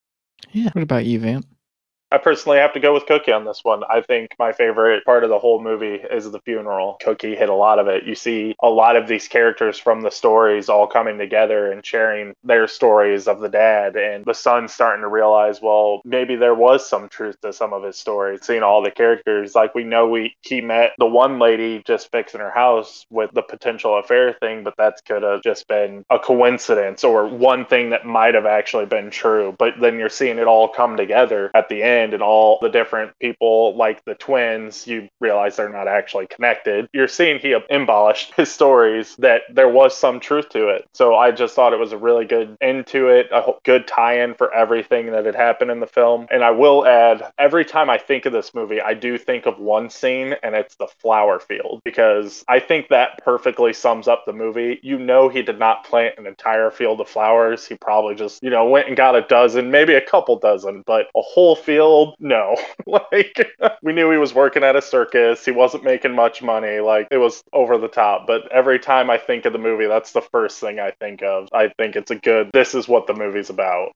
Yeah. 0.51 0.69
What 0.73 0.81
about 0.81 1.05
you, 1.05 1.19
Vamp? 1.19 1.45
I 2.10 2.17
personally 2.20 2.60
have 2.60 2.72
to 2.74 2.80
go 2.80 2.93
with 2.93 3.06
Cookie 3.06 3.34
on 3.34 3.43
this 3.43 3.65
one. 3.65 3.84
I 3.89 4.00
think 4.00 4.32
my 4.39 4.54
favorite 4.54 5.04
part 5.04 5.26
of 5.26 5.30
the 5.30 5.39
whole 5.39 5.62
movie 5.62 5.96
is 5.96 6.32
the 6.32 6.39
funeral. 6.39 6.98
Cookie 7.04 7.36
hit 7.36 7.50
a 7.50 7.54
lot 7.54 7.80
of 7.80 7.88
it. 7.89 8.06
You 8.06 8.15
see 8.15 8.56
a 8.63 8.70
lot 8.70 8.96
of 8.96 9.10
these 9.10 9.28
characters 9.28 9.78
from 9.78 10.00
the 10.02 10.10
stories 10.10 10.70
all 10.70 10.88
coming 10.88 11.17
together 11.17 11.70
and 11.70 11.86
sharing 11.86 12.34
their 12.46 12.70
stories 12.70 13.28
of 13.28 13.41
the 13.41 13.50
dad, 13.50 13.98
and 13.98 14.24
the 14.24 14.34
son 14.34 14.70
starting 14.70 15.02
to 15.02 15.10
realize, 15.10 15.62
well, 15.62 16.02
maybe 16.06 16.38
there 16.38 16.56
was 16.56 16.88
some 16.88 17.10
truth 17.10 17.36
to 17.41 17.52
some 17.52 17.74
of 17.74 17.84
his 17.84 17.98
stories. 17.98 18.39
Seeing 18.41 18.63
all 18.63 18.82
the 18.82 18.91
characters, 18.91 19.54
like 19.54 19.76
we 19.76 19.84
know 19.84 20.08
we 20.08 20.34
he 20.41 20.62
met 20.62 20.93
the 21.00 21.06
one 21.06 21.39
lady 21.39 21.84
just 21.86 22.10
fixing 22.10 22.39
her 22.39 22.52
house 22.52 23.06
with 23.10 23.32
the 23.34 23.41
potential 23.41 23.98
affair 23.98 24.32
thing, 24.32 24.63
but 24.63 24.78
that 24.78 24.96
could 25.06 25.24
have 25.24 25.43
just 25.43 25.67
been 25.67 26.06
a 26.10 26.20
coincidence 26.20 27.04
or 27.04 27.28
one 27.28 27.65
thing 27.65 27.89
that 27.89 28.06
might 28.06 28.34
have 28.34 28.46
actually 28.46 28.86
been 28.86 29.10
true. 29.10 29.54
But 29.60 29.74
then 29.82 30.00
you're 30.00 30.08
seeing 30.08 30.38
it 30.38 30.48
all 30.48 30.70
come 30.70 30.96
together 30.96 31.52
at 31.54 31.67
the 31.67 31.84
end 31.84 31.96
and 31.97 32.21
all 32.21 32.60
the 32.62 32.69
different 32.69 33.12
people, 33.19 33.75
like 33.75 34.03
the 34.05 34.15
twins, 34.15 34.88
you 34.88 35.10
realize 35.19 35.55
they're 35.55 35.69
not 35.69 35.88
actually 35.88 36.27
connected. 36.27 36.89
You're 36.93 37.07
seeing 37.07 37.39
he 37.39 37.55
embellished 37.69 38.33
his 38.36 38.51
stories 38.51 39.15
that 39.17 39.41
there 39.51 39.69
was 39.69 39.95
some 39.95 40.19
truth 40.19 40.49
to 40.49 40.69
it. 40.69 40.86
So 40.93 41.15
I 41.15 41.31
just 41.31 41.55
thought 41.55 41.73
it 41.73 41.79
was 41.79 41.91
a 41.91 41.97
really 41.97 42.25
good 42.25 42.57
end 42.62 42.88
to 42.88 43.07
it, 43.07 43.27
a 43.31 43.53
good 43.63 43.88
tie 43.88 44.23
in 44.23 44.33
for 44.33 44.53
everything 44.53 45.12
that 45.12 45.25
had 45.25 45.36
happened 45.36 45.71
in 45.71 45.79
the 45.79 45.88
film. 45.88 46.27
And 46.29 46.43
I 46.43 46.51
will 46.51 46.86
add, 46.86 47.31
every 47.38 47.65
time 47.65 47.89
I 47.89 47.97
think 47.97 48.25
of 48.25 48.33
this 48.33 48.53
movie, 48.53 48.81
I 48.81 48.93
do 48.93 49.17
think 49.17 49.45
of 49.45 49.60
one 49.60 49.89
scene, 49.89 50.36
and 50.43 50.55
it's 50.55 50.75
the 50.75 50.88
flower 50.99 51.39
field, 51.39 51.81
because 51.83 52.43
I 52.47 52.60
think 52.60 52.89
that 52.89 53.23
perfectly 53.23 53.73
sums 53.73 54.07
up 54.07 54.25
the 54.25 54.33
movie. 54.33 54.79
You 54.83 54.99
know, 54.99 55.29
he 55.29 55.41
did 55.41 55.60
not 55.60 55.86
plant 55.86 56.15
an 56.17 56.27
entire 56.27 56.71
field 56.71 57.01
of 57.01 57.07
flowers. 57.07 57.65
He 57.67 57.75
probably 57.75 58.15
just, 58.15 58.43
you 58.43 58.49
know, 58.49 58.67
went 58.67 58.88
and 58.88 58.97
got 58.97 59.15
a 59.15 59.21
dozen, 59.21 59.71
maybe 59.71 59.93
a 59.93 60.01
couple 60.01 60.38
dozen, 60.39 60.83
but 60.86 61.07
a 61.15 61.21
whole 61.21 61.55
field 61.55 61.87
no. 62.19 62.56
like 62.88 63.52
we 63.84 63.93
knew 63.93 64.12
he 64.12 64.17
was 64.17 64.34
working 64.34 64.63
at 64.63 64.76
a 64.76 64.82
circus. 64.82 65.45
He 65.45 65.52
wasn't 65.52 65.84
making 65.84 66.15
much 66.15 66.41
money. 66.41 66.80
Like 66.80 67.08
it 67.12 67.17
was 67.17 67.43
over 67.54 67.78
the 67.78 67.88
top. 67.88 68.28
But 68.28 68.52
every 68.52 68.80
time 68.80 69.10
I 69.10 69.17
think 69.17 69.45
of 69.45 69.54
the 69.54 69.60
movie, 69.60 69.88
that's 69.88 70.12
the 70.12 70.21
first 70.21 70.60
thing 70.60 70.80
I 70.80 70.91
think 70.91 71.21
of. 71.23 71.50
I 71.54 71.69
think 71.78 71.95
it's 71.95 72.12
a 72.12 72.15
good 72.15 72.50
this 72.54 72.76
is 72.76 72.88
what 72.88 73.08
the 73.08 73.13
movie's 73.13 73.50
about. 73.50 73.91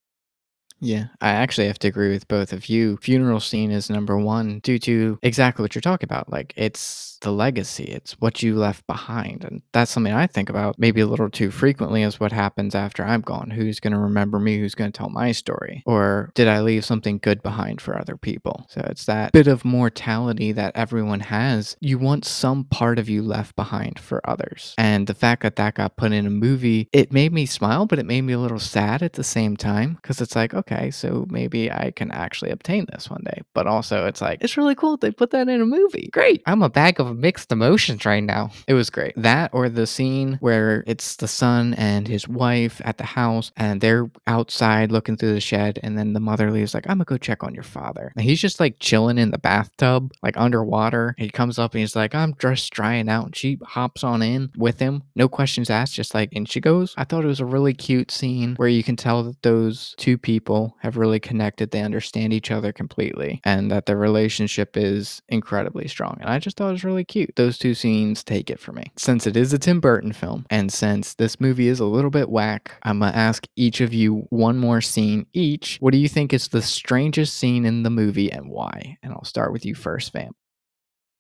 Yeah, 0.82 1.06
I 1.22 1.30
actually 1.30 1.68
have 1.68 1.80
to 1.80 1.88
agree 1.88 2.10
with 2.10 2.28
both 2.28 2.52
of 2.52 2.68
you. 2.68 2.98
Funeral 2.98 3.40
scene 3.40 3.72
is 3.72 3.90
number 3.90 4.18
one 4.18 4.60
due 4.60 4.80
to 4.80 5.20
exactly 5.22 5.64
what 5.64 5.76
you're 5.76 5.82
talking 5.82 6.08
about. 6.08 6.32
Like, 6.32 6.54
it's 6.58 7.20
the 7.22 7.32
legacy, 7.32 7.84
it's 7.84 8.14
what 8.14 8.42
you 8.42 8.56
left 8.56 8.86
behind. 8.88 9.44
And 9.44 9.62
that's 9.74 9.92
something 9.92 10.12
I 10.12 10.26
think 10.26 10.50
about 10.50 10.80
maybe 10.80 11.02
a 11.02 11.06
little 11.06 11.30
too 11.30 11.52
frequently 11.52 12.02
is 12.02 12.20
what 12.20 12.32
happens 12.32 12.74
after 12.74 13.04
I'm 13.04 13.22
gone. 13.22 13.52
Who's 13.52 13.80
going 13.80 13.94
to 13.94 14.00
remember 14.00 14.40
me? 14.40 14.58
Who's 14.58 14.74
going 14.74 14.92
to 14.92 14.98
tell 14.98 15.10
my 15.10 15.32
story? 15.32 15.84
Or 15.86 16.32
did 16.34 16.48
I 16.48 16.62
leave 16.62 16.84
something 16.84 17.20
good 17.20 17.44
behind 17.44 17.80
for 17.80 17.98
other 17.98 18.18
people? 18.18 18.66
So 18.70 18.82
it's 18.90 19.06
that 19.06 19.32
bit 19.34 19.48
of 19.48 19.64
mortality 19.64 20.52
that 20.54 20.76
everyone 20.76 21.20
has. 21.20 21.78
You 21.80 22.00
want 22.00 22.26
some 22.26 22.66
part 22.66 22.98
of 22.98 23.08
you 23.08 23.22
left 23.22 23.56
behind 23.56 24.00
for 24.00 24.28
others. 24.28 24.74
And 24.80 25.06
the 25.06 25.14
fact 25.14 25.44
that 25.44 25.58
that 25.58 25.76
got 25.76 25.98
put 25.98 26.12
in 26.12 26.26
a 26.26 26.32
movie, 26.32 26.90
it 26.92 27.14
made 27.14 27.32
me 27.34 27.46
smile, 27.46 27.86
but 27.86 28.00
it 28.00 28.06
made 28.06 28.22
me 28.22 28.34
a 28.34 28.40
little 28.40 28.60
sad 28.60 29.04
at 29.04 29.14
the 29.14 29.24
same 29.24 29.56
time 29.56 29.94
because 30.02 30.22
it's 30.22 30.36
like, 30.36 30.56
okay, 30.56 30.71
okay, 30.72 30.92
so 30.92 31.26
maybe 31.30 31.72
I 31.72 31.92
can 31.92 32.12
actually 32.12 32.52
obtain 32.52 32.86
this 32.92 33.10
one 33.10 33.24
day. 33.26 33.42
But 33.54 33.68
also, 33.68 34.06
it's 34.06 34.22
like, 34.22 34.40
it's 34.42 34.58
really 34.58 34.76
cool 34.76 34.98
they 34.98 35.12
put 35.12 35.32
that 35.32 35.50
in 35.50 35.62
a 35.62 35.66
movie. 35.66 36.10
Great. 36.12 36.42
I'm 36.46 36.64
a 36.64 36.70
bag 36.70 37.00
of 37.00 37.18
mixed 37.18 37.52
emotions 37.52 38.06
right 38.06 38.24
now. 38.24 38.52
It 38.68 38.74
was 38.74 38.90
great. 38.90 39.14
That 39.18 39.52
or 39.54 39.70
the 39.70 39.88
scene 39.88 40.38
where 40.42 40.84
it's 40.88 41.16
the 41.18 41.28
son 41.28 41.74
and 41.76 42.08
his 42.08 42.28
wife 42.28 42.82
at 42.86 42.98
the 42.98 43.06
house 43.06 43.52
and 43.58 43.82
they're 43.82 44.10
outside 44.28 44.92
looking 44.92 45.18
through 45.18 45.34
the 45.34 45.42
shed. 45.42 45.80
And 45.84 45.98
then 45.98 46.14
the 46.14 46.20
mother 46.20 46.52
leaves, 46.52 46.74
like, 46.74 46.86
I'm 46.88 46.98
gonna 46.98 47.06
go 47.06 47.18
check 47.18 47.44
on 47.44 47.54
your 47.54 47.64
father. 47.64 48.12
And 48.16 48.26
he's 48.26 48.42
just 48.42 48.60
like 48.60 48.78
chilling 48.80 49.18
in 49.18 49.32
the 49.32 49.38
bathtub, 49.38 50.12
like 50.24 50.38
underwater. 50.38 51.16
He 51.18 51.30
comes 51.30 51.60
up 51.60 51.74
and 51.74 51.82
he's 51.82 51.96
like, 51.96 52.16
I'm 52.16 52.36
just 52.40 52.72
drying 52.72 53.10
out. 53.10 53.26
And 53.26 53.36
she 53.36 53.60
hops 53.64 54.04
on 54.04 54.22
in 54.22 54.52
with 54.56 54.80
him, 54.80 55.04
no 55.16 55.28
questions 55.28 55.70
asked, 55.70 55.94
just 55.94 56.14
like, 56.14 56.30
and 56.34 56.50
she 56.50 56.60
goes. 56.60 56.94
I 56.98 57.04
thought 57.04 57.24
it 57.24 57.28
was 57.28 57.40
a 57.40 57.46
really 57.46 57.74
cute 57.74 58.12
scene 58.12 58.56
where 58.56 58.68
you 58.68 58.84
can 58.84 58.96
tell 58.96 59.24
that 59.24 59.42
those 59.42 59.96
two 59.98 60.18
people 60.18 60.61
have 60.80 60.98
really 60.98 61.20
connected. 61.20 61.72
They 61.72 61.82
understand 61.82 62.34
each 62.34 62.52
other 62.52 62.72
completely 62.72 63.42
and 63.44 63.72
that 63.72 63.86
their 63.86 63.98
relationship 63.98 64.78
is 64.78 65.22
incredibly 65.30 65.88
strong. 65.88 66.18
And 66.20 66.30
I 66.30 66.40
just 66.40 66.58
thought 66.58 66.70
it 66.70 66.74
was 66.74 66.84
really 66.84 67.06
cute. 67.06 67.36
Those 67.36 67.58
two 67.58 67.74
scenes 67.74 68.24
take 68.24 68.50
it 68.50 68.60
for 68.60 68.72
me. 68.72 68.92
Since 68.98 69.28
it 69.28 69.38
is 69.38 69.54
a 69.54 69.60
Tim 69.60 69.80
Burton 69.80 70.14
film 70.14 70.46
and 70.50 70.72
since 70.72 71.14
this 71.14 71.40
movie 71.40 71.68
is 71.68 71.80
a 71.80 71.86
little 71.86 72.12
bit 72.12 72.30
whack, 72.30 72.76
I'm 72.84 73.00
going 73.00 73.12
to 73.12 73.18
ask 73.18 73.48
each 73.56 73.82
of 73.82 73.94
you 73.94 74.28
one 74.30 74.58
more 74.58 74.82
scene 74.82 75.26
each. 75.34 75.78
What 75.80 75.92
do 75.92 75.98
you 75.98 76.10
think 76.10 76.34
is 76.34 76.48
the 76.48 76.62
strangest 76.62 77.36
scene 77.36 77.66
in 77.66 77.84
the 77.84 77.90
movie 77.90 78.32
and 78.32 78.50
why? 78.50 78.98
And 79.04 79.14
I'll 79.14 79.24
start 79.24 79.52
with 79.52 79.66
you 79.66 79.76
first, 79.76 80.14
Vamp. 80.14 80.36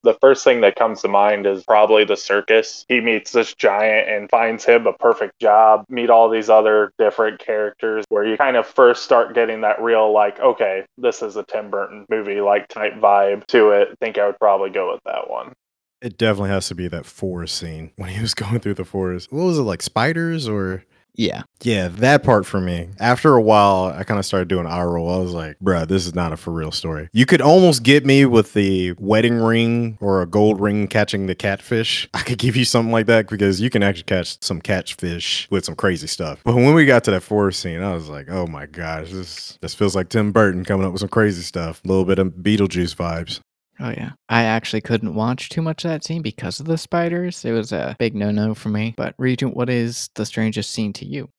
The 0.03 0.15
first 0.15 0.43
thing 0.43 0.61
that 0.61 0.75
comes 0.75 1.01
to 1.01 1.07
mind 1.07 1.45
is 1.45 1.63
probably 1.63 2.05
the 2.05 2.15
circus. 2.17 2.85
He 2.87 3.01
meets 3.01 3.31
this 3.31 3.53
giant 3.53 4.09
and 4.09 4.29
finds 4.29 4.65
him 4.65 4.87
a 4.87 4.93
perfect 4.93 5.39
job, 5.39 5.85
meet 5.89 6.09
all 6.09 6.29
these 6.29 6.49
other 6.49 6.91
different 6.97 7.39
characters 7.39 8.05
where 8.09 8.25
you 8.25 8.37
kind 8.37 8.57
of 8.57 8.65
first 8.65 9.03
start 9.03 9.35
getting 9.35 9.61
that 9.61 9.81
real, 9.81 10.11
like, 10.11 10.39
okay, 10.39 10.85
this 10.97 11.21
is 11.21 11.35
a 11.35 11.43
Tim 11.43 11.69
Burton 11.69 12.05
movie 12.09 12.41
like 12.41 12.67
type 12.67 12.95
vibe 12.95 13.45
to 13.47 13.71
it. 13.71 13.89
I 13.91 13.95
think 14.03 14.17
I 14.17 14.25
would 14.25 14.39
probably 14.39 14.71
go 14.71 14.91
with 14.91 15.01
that 15.05 15.29
one. 15.29 15.53
It 16.01 16.17
definitely 16.17 16.49
has 16.49 16.67
to 16.69 16.75
be 16.75 16.87
that 16.87 17.05
forest 17.05 17.57
scene 17.57 17.91
when 17.97 18.09
he 18.09 18.21
was 18.21 18.33
going 18.33 18.59
through 18.59 18.75
the 18.75 18.85
forest. 18.85 19.31
What 19.31 19.43
was 19.43 19.59
it 19.59 19.63
like 19.63 19.81
spiders 19.81 20.47
or 20.47 20.83
yeah. 21.15 21.43
Yeah, 21.61 21.89
that 21.89 22.23
part 22.23 22.45
for 22.45 22.59
me. 22.59 22.89
After 22.99 23.35
a 23.35 23.41
while, 23.41 23.93
I 23.95 24.03
kind 24.03 24.19
of 24.19 24.25
started 24.25 24.47
doing 24.47 24.65
eye 24.65 24.83
roll. 24.83 25.13
I 25.13 25.17
was 25.17 25.33
like, 25.33 25.57
bruh, 25.59 25.87
this 25.87 26.07
is 26.07 26.15
not 26.15 26.33
a 26.33 26.37
for 26.37 26.51
real 26.51 26.71
story. 26.71 27.09
You 27.13 27.25
could 27.25 27.41
almost 27.41 27.83
get 27.83 28.05
me 28.05 28.25
with 28.25 28.53
the 28.53 28.93
wedding 28.93 29.35
ring 29.35 29.97
or 30.01 30.21
a 30.21 30.25
gold 30.25 30.59
ring 30.59 30.87
catching 30.87 31.27
the 31.27 31.35
catfish. 31.35 32.09
I 32.13 32.21
could 32.21 32.37
give 32.39 32.55
you 32.55 32.65
something 32.65 32.91
like 32.91 33.05
that 33.07 33.29
because 33.29 33.61
you 33.61 33.69
can 33.69 33.83
actually 33.83 34.03
catch 34.03 34.41
some 34.41 34.61
catfish 34.61 35.47
with 35.51 35.65
some 35.65 35.75
crazy 35.75 36.07
stuff. 36.07 36.41
But 36.43 36.55
when 36.55 36.73
we 36.73 36.85
got 36.85 37.03
to 37.05 37.11
that 37.11 37.21
forest 37.21 37.59
scene, 37.59 37.81
I 37.81 37.93
was 37.93 38.09
like, 38.09 38.29
oh 38.29 38.47
my 38.47 38.65
gosh, 38.65 39.11
this 39.11 39.57
this 39.61 39.75
feels 39.75 39.95
like 39.95 40.09
Tim 40.09 40.31
Burton 40.31 40.65
coming 40.65 40.85
up 40.85 40.93
with 40.93 41.01
some 41.01 41.09
crazy 41.09 41.41
stuff. 41.41 41.81
A 41.83 41.87
little 41.87 42.05
bit 42.05 42.19
of 42.19 42.29
Beetlejuice 42.29 42.95
vibes. 42.95 43.41
Oh 43.81 43.89
yeah. 43.89 44.11
I 44.29 44.43
actually 44.43 44.81
couldn't 44.81 45.15
watch 45.15 45.49
too 45.49 45.61
much 45.61 45.83
of 45.83 45.89
that 45.89 46.03
scene 46.03 46.21
because 46.21 46.59
of 46.59 46.67
the 46.67 46.77
spiders. 46.77 47.43
It 47.43 47.51
was 47.51 47.71
a 47.71 47.95
big 47.97 48.13
no-no 48.15 48.53
for 48.53 48.69
me. 48.69 48.93
But 48.95 49.15
Regent, 49.17 49.55
what 49.55 49.69
is 49.69 50.09
the 50.15 50.25
strangest 50.25 50.71
scene 50.71 50.93
to 50.93 51.05
you? 51.05 51.29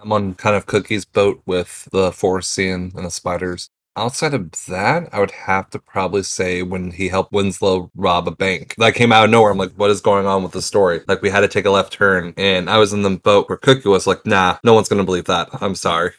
I'm 0.00 0.12
on 0.12 0.34
kind 0.34 0.54
of 0.54 0.66
Cookie's 0.66 1.06
boat 1.06 1.40
with 1.46 1.88
the 1.92 2.12
forest 2.12 2.52
scene 2.52 2.92
and 2.94 3.06
the 3.06 3.10
spiders. 3.10 3.70
Outside 3.96 4.34
of 4.34 4.50
that, 4.68 5.08
I 5.10 5.20
would 5.20 5.30
have 5.30 5.70
to 5.70 5.78
probably 5.78 6.22
say 6.22 6.62
when 6.62 6.90
he 6.90 7.08
helped 7.08 7.32
Winslow 7.32 7.90
rob 7.96 8.28
a 8.28 8.30
bank. 8.30 8.74
That 8.76 8.94
came 8.94 9.10
out 9.10 9.24
of 9.24 9.30
nowhere. 9.30 9.50
I'm 9.50 9.56
like, 9.56 9.72
what 9.72 9.88
is 9.90 10.02
going 10.02 10.26
on 10.26 10.42
with 10.42 10.52
the 10.52 10.60
story? 10.60 11.00
Like, 11.08 11.22
we 11.22 11.30
had 11.30 11.40
to 11.40 11.48
take 11.48 11.64
a 11.64 11.70
left 11.70 11.94
turn, 11.94 12.34
and 12.36 12.68
I 12.68 12.76
was 12.76 12.92
in 12.92 13.00
the 13.00 13.16
boat 13.16 13.48
where 13.48 13.56
Cookie 13.56 13.88
was 13.88 14.06
like, 14.06 14.26
nah, 14.26 14.58
no 14.62 14.74
one's 14.74 14.90
going 14.90 14.98
to 14.98 15.06
believe 15.06 15.24
that. 15.24 15.48
I'm 15.62 15.74
sorry. 15.74 16.12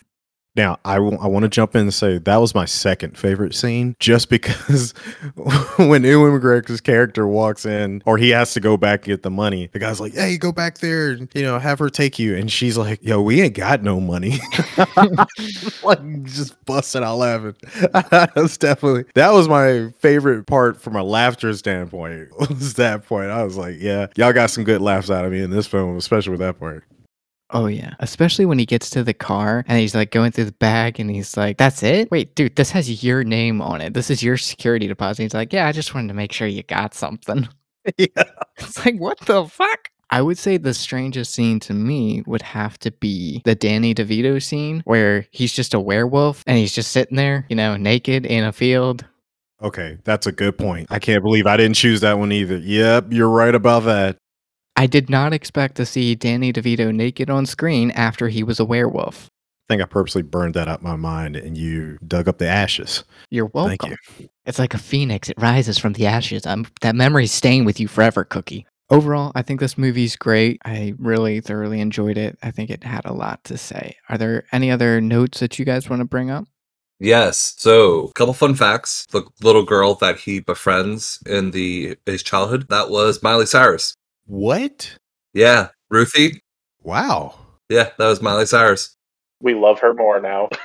Now, 0.58 0.80
I, 0.84 0.96
w- 0.96 1.18
I 1.22 1.28
want 1.28 1.44
to 1.44 1.50
jump 1.50 1.76
in 1.76 1.82
and 1.82 1.94
say 1.94 2.18
that 2.18 2.38
was 2.38 2.56
my 2.56 2.66
second 2.66 3.16
favorite 3.16 3.54
scene 3.54 3.96
just 4.00 4.30
because 4.32 4.92
when 5.78 6.04
Ewan 6.04 6.40
McGregor's 6.40 6.82
character 6.82 7.28
walks 7.28 7.66
in 7.66 8.02
or 8.06 8.18
he 8.18 8.32
has 8.32 8.54
to 8.56 8.60
go 8.60 8.76
back 8.76 9.02
and 9.02 9.06
get 9.06 9.22
the 9.22 9.30
money, 9.30 9.70
the 9.72 9.80
guy's 9.80 10.02
like, 10.02 10.14
hey, 10.14 10.38
go 10.38 10.52
back 10.52 10.80
there 10.80 11.12
and, 11.12 11.30
you 11.36 11.44
know, 11.44 11.60
have 11.60 11.78
her 11.78 11.90
take 11.90 12.18
you. 12.18 12.36
And 12.36 12.52
she's 12.52 12.76
like, 12.76 13.04
yo, 13.04 13.22
we 13.22 13.40
ain't 13.42 13.54
got 13.54 13.84
no 13.84 14.00
money. 14.00 14.40
like, 15.84 16.24
just 16.24 16.66
busting 16.66 17.04
out 17.04 17.18
laughing. 17.18 17.56
That's 18.12 18.58
definitely, 18.58 19.06
that 19.14 19.32
was 19.32 19.48
my 19.48 19.92
favorite 20.00 20.48
part 20.48 20.82
from 20.82 20.96
a 20.96 21.04
laughter 21.04 21.54
standpoint 21.54 22.30
was 22.40 22.74
that 22.74 23.06
point. 23.06 23.30
I 23.30 23.44
was 23.44 23.58
like, 23.58 23.76
yeah, 23.80 24.08
y'all 24.16 24.34
got 24.34 24.50
some 24.50 24.64
good 24.64 24.82
laughs 24.82 25.12
out 25.12 25.24
of 25.24 25.32
me 25.32 25.42
in 25.42 25.52
this 25.52 25.68
film, 25.68 25.98
especially 25.98 26.32
with 26.32 26.40
that 26.40 26.60
part. 26.60 26.84
Oh 27.52 27.68
yeah, 27.68 27.94
especially 28.00 28.46
when 28.46 28.60
he 28.60 28.66
gets 28.66 28.90
to 28.92 29.04
the 29.04 29.14
car 29.14 29.64
and 29.68 29.80
he's 29.80 29.96
like 29.96 30.12
going 30.12 30.32
through 30.32 30.46
the 30.46 30.52
bag 30.54 31.00
and 31.00 31.10
he's 31.10 31.38
like, 31.38 31.58
"That's 31.58 31.82
it? 31.82 32.12
Wait, 32.12 32.36
dude, 32.36 32.56
this 32.58 32.72
has 32.72 33.04
your 33.04 33.24
name 33.24 33.62
on 33.62 33.80
it. 33.80 33.94
This 33.94 34.10
is 34.10 34.22
your 34.22 34.38
security 34.38 34.88
deposit." 34.88 35.24
He's 35.24 35.34
like, 35.34 35.54
"Yeah, 35.54 35.68
I 35.68 35.72
just 35.72 35.96
wanted 35.96 36.10
to 36.10 36.14
make 36.14 36.34
sure 36.34 36.48
you 36.48 36.64
got 36.64 36.94
something." 36.94 37.48
yeah. 37.98 38.08
It's 38.58 38.86
like, 38.86 39.00
"What 39.00 39.20
the 39.22 39.46
fuck?" 39.46 39.92
I 40.10 40.22
would 40.22 40.38
say 40.38 40.58
the 40.58 40.74
strangest 40.74 41.34
scene 41.34 41.60
to 41.62 41.74
me 41.74 42.24
would 42.26 42.42
have 42.42 42.78
to 42.80 42.92
be 42.92 43.42
the 43.44 43.56
Danny 43.56 43.94
DeVito 43.94 44.42
scene 44.42 44.82
where 44.86 45.26
he's 45.32 45.52
just 45.52 45.74
a 45.74 45.80
werewolf 45.80 46.44
and 46.48 46.58
he's 46.58 46.74
just 46.74 46.92
sitting 46.92 47.18
there, 47.18 47.46
you 47.50 47.56
know, 47.56 47.76
naked 47.76 48.26
in 48.26 48.46
a 48.46 48.54
field. 48.54 49.06
Okay, 49.62 49.98
that's 50.04 50.28
a 50.28 50.32
good 50.32 50.58
point. 50.58 50.88
I 50.92 51.00
can't 51.00 51.24
believe 51.24 51.48
I 51.48 51.58
didn't 51.58 51.76
choose 51.76 52.02
that 52.02 52.20
one 52.20 52.32
either. 52.32 52.58
Yep, 52.58 53.08
you're 53.12 53.30
right 53.30 53.56
about 53.56 53.84
that. 53.86 54.18
I 54.78 54.86
did 54.86 55.10
not 55.10 55.34
expect 55.34 55.76
to 55.78 55.88
see 55.88 56.14
Danny 56.14 56.54
DeVito 56.54 56.94
naked 56.94 57.32
on 57.32 57.48
screen 57.48 57.90
after 57.92 58.30
he 58.30 58.44
was 58.44 58.60
a 58.60 58.66
werewolf. 58.66 59.26
I 59.68 59.74
think 59.74 59.82
I 59.82 59.86
purposely 59.86 60.22
burned 60.22 60.54
that 60.54 60.68
out 60.68 60.84
my 60.84 60.96
mind 60.96 61.36
and 61.36 61.58
you 61.58 61.98
dug 62.08 62.28
up 62.28 62.38
the 62.38 62.48
ashes. 62.48 63.04
You're 63.32 63.48
welcome. 63.48 63.90
Thank 63.90 64.20
you. 64.20 64.30
It's 64.46 64.60
like 64.60 64.76
a 64.76 64.78
phoenix. 64.78 65.30
It 65.30 65.42
rises 65.42 65.80
from 65.80 65.94
the 65.94 66.06
ashes. 66.06 66.46
I'm, 66.46 66.68
that 66.82 66.96
memory's 66.96 67.32
staying 67.32 67.66
with 67.66 67.80
you 67.80 67.88
forever, 67.88 68.24
Cookie. 68.24 68.68
Overall, 68.92 69.32
I 69.34 69.42
think 69.42 69.60
this 69.60 69.80
movie's 69.80 70.16
great. 70.16 70.62
I 70.64 70.94
really 71.00 71.42
thoroughly 71.42 71.82
enjoyed 71.82 72.18
it. 72.18 72.38
I 72.44 72.52
think 72.52 72.70
it 72.70 72.84
had 72.84 73.04
a 73.06 73.14
lot 73.14 73.44
to 73.46 73.58
say. 73.58 73.98
Are 74.10 74.18
there 74.18 74.46
any 74.52 74.70
other 74.70 75.02
notes 75.02 75.40
that 75.40 75.58
you 75.58 75.66
guys 75.66 75.90
want 75.90 76.02
to 76.02 76.06
bring 76.06 76.30
up? 76.30 76.46
Yes. 77.00 77.56
So, 77.58 78.06
a 78.06 78.14
couple 78.14 78.34
fun 78.34 78.56
facts. 78.56 79.08
The 79.12 79.24
little 79.42 79.64
girl 79.64 79.96
that 79.96 80.20
he 80.20 80.40
befriends 80.40 81.20
in 81.26 81.52
the 81.52 81.98
his 82.06 82.24
childhood, 82.24 82.68
that 82.70 82.90
was 82.90 83.22
Miley 83.22 83.46
Cyrus. 83.48 83.96
What? 84.28 84.96
Yeah. 85.34 85.70
Ruthie. 85.90 86.42
Wow. 86.84 87.36
Yeah, 87.70 87.90
that 87.98 88.08
was 88.08 88.22
Miley 88.22 88.46
Cyrus. 88.46 88.96
We 89.42 89.54
love 89.54 89.80
her 89.80 89.94
more 89.94 90.20
now. 90.22 90.50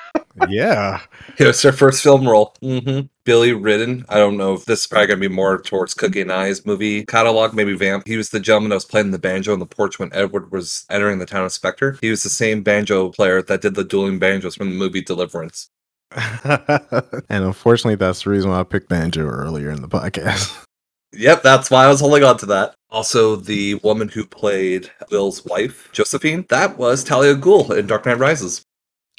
Yeah. 0.49 1.03
It 1.39 1.47
was 1.47 1.61
her 1.61 1.73
first 1.73 2.03
film 2.03 2.27
role. 2.27 2.55
hmm 2.63 3.01
Billy 3.25 3.53
Redden. 3.53 4.07
I 4.09 4.17
don't 4.17 4.39
know 4.39 4.55
if 4.55 4.65
this 4.65 4.81
is 4.81 4.87
probably 4.87 5.09
going 5.09 5.21
to 5.21 5.29
be 5.29 5.35
more 5.35 5.61
towards 5.61 5.93
Cookie 5.93 6.23
and 6.23 6.33
I's 6.33 6.65
movie 6.65 7.05
catalog, 7.05 7.53
maybe 7.53 7.75
Vamp. 7.75 8.07
He 8.07 8.17
was 8.17 8.31
the 8.31 8.41
gentleman 8.41 8.71
that 8.71 8.77
was 8.77 8.87
playing 8.87 9.11
the 9.11 9.19
banjo 9.19 9.53
on 9.53 9.59
the 9.59 9.67
porch 9.67 9.99
when 9.99 10.13
Edward 10.15 10.51
was 10.51 10.87
entering 10.89 11.19
the 11.19 11.27
town 11.27 11.45
of 11.45 11.53
Spectre. 11.53 11.99
He 12.01 12.09
was 12.11 12.23
the 12.23 12.31
same 12.31 12.63
banjo 12.63 13.11
player 13.11 13.43
that 13.43 13.61
did 13.61 13.75
the 13.75 13.85
dueling 13.85 14.19
banjos 14.19 14.55
from 14.57 14.71
the 14.71 14.77
movie 14.77 15.03
Deliverance. 15.03 15.69
and 16.45 17.45
unfortunately, 17.45 17.97
that's 17.97 18.23
the 18.23 18.31
reason 18.31 18.51
why 18.51 18.61
I 18.61 18.65
picked 18.65 18.89
Banjo 18.89 19.27
earlier 19.27 19.71
in 19.71 19.83
the 19.83 19.89
podcast. 19.89 20.65
Yep, 21.15 21.43
that's 21.43 21.71
why 21.71 21.85
I 21.85 21.89
was 21.89 22.01
holding 22.01 22.25
on 22.25 22.39
to 22.39 22.47
that. 22.47 22.75
Also, 22.91 23.37
the 23.37 23.75
woman 23.77 24.09
who 24.09 24.25
played 24.27 24.91
Will's 25.11 25.45
wife, 25.45 25.91
Josephine, 25.93 26.47
that 26.49 26.79
was 26.79 27.05
Talia 27.05 27.35
Ghul 27.35 27.77
in 27.77 27.87
Dark 27.87 28.07
Knight 28.07 28.19
Rises. 28.19 28.63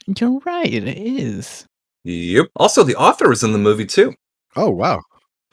You're 0.05 0.39
right, 0.39 0.71
it 0.71 0.87
is. 0.87 1.65
Yep. 2.03 2.47
Also, 2.55 2.83
the 2.83 2.95
author 2.95 3.29
was 3.29 3.43
in 3.43 3.53
the 3.53 3.57
movie 3.57 3.85
too. 3.85 4.13
Oh, 4.55 4.69
wow. 4.69 5.01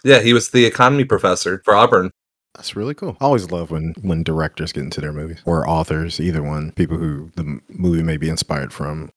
Yeah, 0.02 0.20
he 0.20 0.32
was 0.32 0.50
the 0.50 0.64
economy 0.64 1.04
professor 1.04 1.62
for 1.64 1.74
Auburn. 1.74 2.10
That's 2.54 2.74
really 2.74 2.94
cool. 2.94 3.16
I 3.20 3.24
always 3.24 3.50
love 3.50 3.70
when 3.70 3.94
when 4.02 4.22
directors 4.22 4.72
get 4.72 4.82
into 4.82 5.00
their 5.00 5.12
movies 5.12 5.40
or 5.44 5.68
authors, 5.68 6.18
either 6.18 6.42
one, 6.42 6.72
people 6.72 6.98
who 6.98 7.30
the 7.36 7.60
movie 7.68 8.02
may 8.02 8.16
be 8.16 8.28
inspired 8.28 8.72
from. 8.72 9.10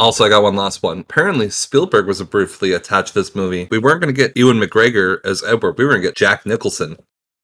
Also, 0.00 0.24
I 0.24 0.28
got 0.28 0.42
one 0.42 0.56
last 0.56 0.82
one. 0.82 1.00
Apparently, 1.00 1.50
Spielberg 1.50 2.06
was 2.06 2.20
briefly 2.22 2.72
attached 2.72 3.12
to 3.12 3.20
this 3.20 3.34
movie. 3.34 3.68
We 3.70 3.78
weren't 3.78 4.00
going 4.00 4.12
to 4.12 4.18
get 4.18 4.36
Ewan 4.36 4.58
McGregor 4.58 5.18
as 5.24 5.44
Edward. 5.44 5.78
We 5.78 5.84
were 5.84 5.92
going 5.92 6.02
to 6.02 6.08
get 6.08 6.16
Jack 6.16 6.44
Nicholson. 6.44 6.96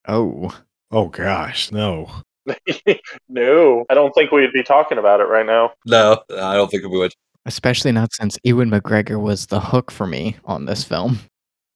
Oh, 0.08 0.52
Oh 0.92 1.08
gosh, 1.08 1.72
no. 1.72 2.10
no, 3.28 3.84
I 3.90 3.94
don't 3.94 4.12
think 4.14 4.30
we'd 4.30 4.52
be 4.52 4.62
talking 4.62 4.98
about 4.98 5.20
it 5.20 5.24
right 5.24 5.46
now. 5.46 5.72
No, 5.84 6.22
I 6.30 6.54
don't 6.54 6.70
think 6.70 6.84
we 6.84 6.98
would. 6.98 7.12
especially 7.44 7.92
not 7.92 8.12
since 8.12 8.38
Ewan 8.44 8.70
McGregor 8.70 9.20
was 9.20 9.46
the 9.46 9.60
hook 9.60 9.90
for 9.90 10.06
me 10.06 10.36
on 10.44 10.64
this 10.64 10.84
film. 10.84 11.18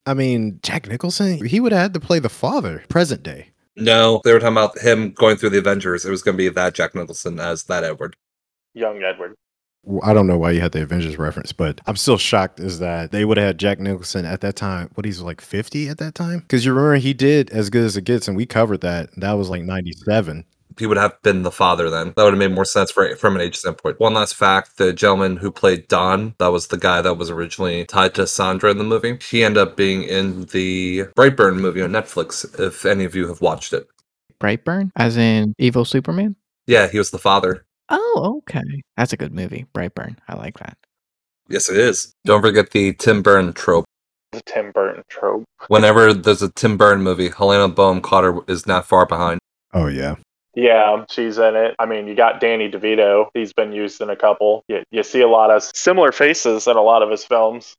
I 0.06 0.14
mean, 0.14 0.60
Jack 0.62 0.88
Nicholson, 0.88 1.44
he 1.44 1.60
would 1.60 1.72
have 1.72 1.82
had 1.82 1.94
to 1.94 2.00
play 2.00 2.20
the 2.20 2.28
father, 2.28 2.84
present 2.88 3.22
day. 3.22 3.50
No, 3.76 4.20
they 4.24 4.32
were 4.32 4.40
talking 4.40 4.56
about 4.56 4.78
him 4.78 5.12
going 5.12 5.36
through 5.36 5.50
the 5.50 5.58
Avengers. 5.58 6.04
It 6.04 6.10
was 6.10 6.22
going 6.22 6.36
to 6.36 6.42
be 6.42 6.48
that 6.48 6.74
Jack 6.74 6.94
Nicholson 6.94 7.38
as 7.40 7.64
that 7.64 7.84
Edward. 7.84 8.16
Young 8.74 9.02
Edward. 9.02 9.34
Well, 9.82 10.00
I 10.02 10.12
don't 10.12 10.26
know 10.26 10.38
why 10.38 10.50
you 10.50 10.60
had 10.60 10.72
the 10.72 10.82
Avengers 10.82 11.18
reference, 11.18 11.52
but 11.52 11.80
I'm 11.86 11.96
still 11.96 12.18
shocked 12.18 12.60
is 12.60 12.80
that 12.80 13.12
they 13.12 13.24
would 13.24 13.38
have 13.38 13.46
had 13.46 13.58
Jack 13.58 13.80
Nicholson 13.80 14.26
at 14.26 14.40
that 14.42 14.56
time. 14.56 14.90
What 14.94 15.06
he's 15.06 15.20
like 15.20 15.40
50 15.40 15.88
at 15.88 15.98
that 15.98 16.14
time? 16.14 16.40
Because 16.40 16.64
you 16.64 16.72
remember 16.72 16.96
he 16.96 17.14
did 17.14 17.50
as 17.50 17.70
good 17.70 17.84
as 17.84 17.96
it 17.96 18.04
gets, 18.04 18.28
and 18.28 18.36
we 18.36 18.44
covered 18.44 18.82
that. 18.82 19.08
That 19.16 19.32
was 19.32 19.48
like 19.48 19.62
97. 19.62 20.44
He 20.78 20.86
would 20.86 20.98
have 20.98 21.20
been 21.22 21.42
the 21.42 21.50
father 21.50 21.90
then. 21.90 22.12
That 22.16 22.24
would 22.24 22.34
have 22.34 22.38
made 22.38 22.52
more 22.52 22.64
sense 22.64 22.90
for, 22.90 23.14
from 23.16 23.34
an 23.34 23.42
age 23.42 23.56
standpoint. 23.56 23.98
One 24.00 24.14
last 24.14 24.34
fact 24.34 24.76
the 24.76 24.92
gentleman 24.92 25.36
who 25.36 25.50
played 25.50 25.88
Don, 25.88 26.34
that 26.38 26.48
was 26.48 26.68
the 26.68 26.78
guy 26.78 27.02
that 27.02 27.14
was 27.14 27.28
originally 27.28 27.84
tied 27.86 28.14
to 28.14 28.26
Sandra 28.26 28.70
in 28.70 28.78
the 28.78 28.84
movie. 28.84 29.18
He 29.28 29.42
ended 29.42 29.62
up 29.62 29.76
being 29.76 30.04
in 30.04 30.44
the 30.46 31.04
Brightburn 31.16 31.56
movie 31.56 31.82
on 31.82 31.90
Netflix, 31.90 32.58
if 32.60 32.86
any 32.86 33.04
of 33.04 33.14
you 33.14 33.28
have 33.28 33.40
watched 33.40 33.72
it. 33.72 33.88
Brightburn, 34.40 34.90
as 34.96 35.16
in 35.16 35.54
Evil 35.58 35.84
Superman? 35.84 36.36
Yeah, 36.66 36.88
he 36.88 36.98
was 36.98 37.10
the 37.10 37.18
father. 37.18 37.66
Oh, 37.90 38.38
okay. 38.38 38.82
That's 38.96 39.12
a 39.12 39.16
good 39.16 39.34
movie, 39.34 39.66
Brightburn. 39.74 40.16
I 40.28 40.36
like 40.36 40.58
that. 40.58 40.76
Yes, 41.48 41.68
it 41.68 41.76
is. 41.76 42.14
Don't 42.24 42.40
forget 42.40 42.70
the 42.70 42.92
Tim 42.94 43.22
Burton 43.22 43.52
trope. 43.52 43.84
The 44.32 44.40
Tim 44.46 44.70
Burton 44.70 45.02
trope. 45.08 45.44
Whenever 45.66 46.14
there's 46.14 46.42
a 46.42 46.50
Tim 46.50 46.76
Burton 46.76 47.02
movie, 47.02 47.28
Helena 47.28 47.68
Bonham 47.68 48.00
Carter 48.00 48.38
is 48.46 48.66
not 48.66 48.86
far 48.86 49.06
behind. 49.06 49.40
Oh, 49.74 49.88
yeah. 49.88 50.14
Yeah, 50.54 51.04
she's 51.10 51.38
in 51.38 51.56
it. 51.56 51.74
I 51.78 51.86
mean, 51.86 52.06
you 52.06 52.14
got 52.14 52.40
Danny 52.40 52.70
DeVito. 52.70 53.28
He's 53.34 53.52
been 53.52 53.72
used 53.72 54.00
in 54.00 54.10
a 54.10 54.16
couple. 54.16 54.64
You, 54.68 54.82
you 54.90 55.02
see 55.02 55.20
a 55.20 55.28
lot 55.28 55.50
of 55.50 55.62
similar 55.62 56.12
faces 56.12 56.66
in 56.66 56.76
a 56.76 56.82
lot 56.82 57.02
of 57.02 57.10
his 57.10 57.24
films. 57.24 57.76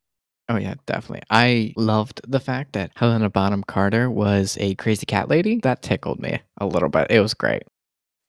Oh 0.49 0.57
yeah, 0.57 0.73
definitely. 0.85 1.21
I 1.29 1.73
loved 1.77 2.21
the 2.27 2.39
fact 2.39 2.73
that 2.73 2.91
Helena 2.95 3.29
Bonham 3.29 3.63
Carter 3.63 4.09
was 4.09 4.57
a 4.59 4.75
crazy 4.75 5.05
cat 5.05 5.29
lady. 5.29 5.59
That 5.63 5.81
tickled 5.81 6.19
me 6.19 6.41
a 6.57 6.65
little 6.65 6.89
bit. 6.89 7.07
It 7.09 7.21
was 7.21 7.33
great. 7.33 7.63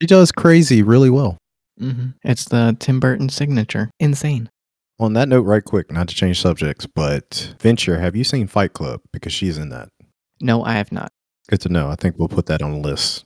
She 0.00 0.06
does 0.06 0.30
crazy 0.30 0.82
really 0.82 1.10
well. 1.10 1.36
Hmm 1.78 2.08
It's 2.24 2.44
the 2.44 2.76
Tim 2.78 3.00
Burton 3.00 3.28
signature. 3.28 3.90
Insane. 3.98 4.50
On 5.00 5.14
that 5.14 5.28
note, 5.28 5.42
right 5.42 5.64
quick, 5.64 5.90
not 5.90 6.08
to 6.08 6.14
change 6.14 6.40
subjects, 6.40 6.86
but 6.86 7.54
Venture, 7.60 7.98
have 7.98 8.14
you 8.14 8.24
seen 8.24 8.46
Fight 8.46 8.72
Club? 8.72 9.00
Because 9.12 9.32
she's 9.32 9.58
in 9.58 9.70
that. 9.70 9.88
No, 10.40 10.62
I 10.62 10.72
have 10.74 10.92
not. 10.92 11.10
Good 11.48 11.60
to 11.62 11.68
know. 11.68 11.88
I 11.88 11.96
think 11.96 12.18
we'll 12.18 12.28
put 12.28 12.46
that 12.46 12.62
on 12.62 12.72
the 12.72 12.78
list. 12.78 13.24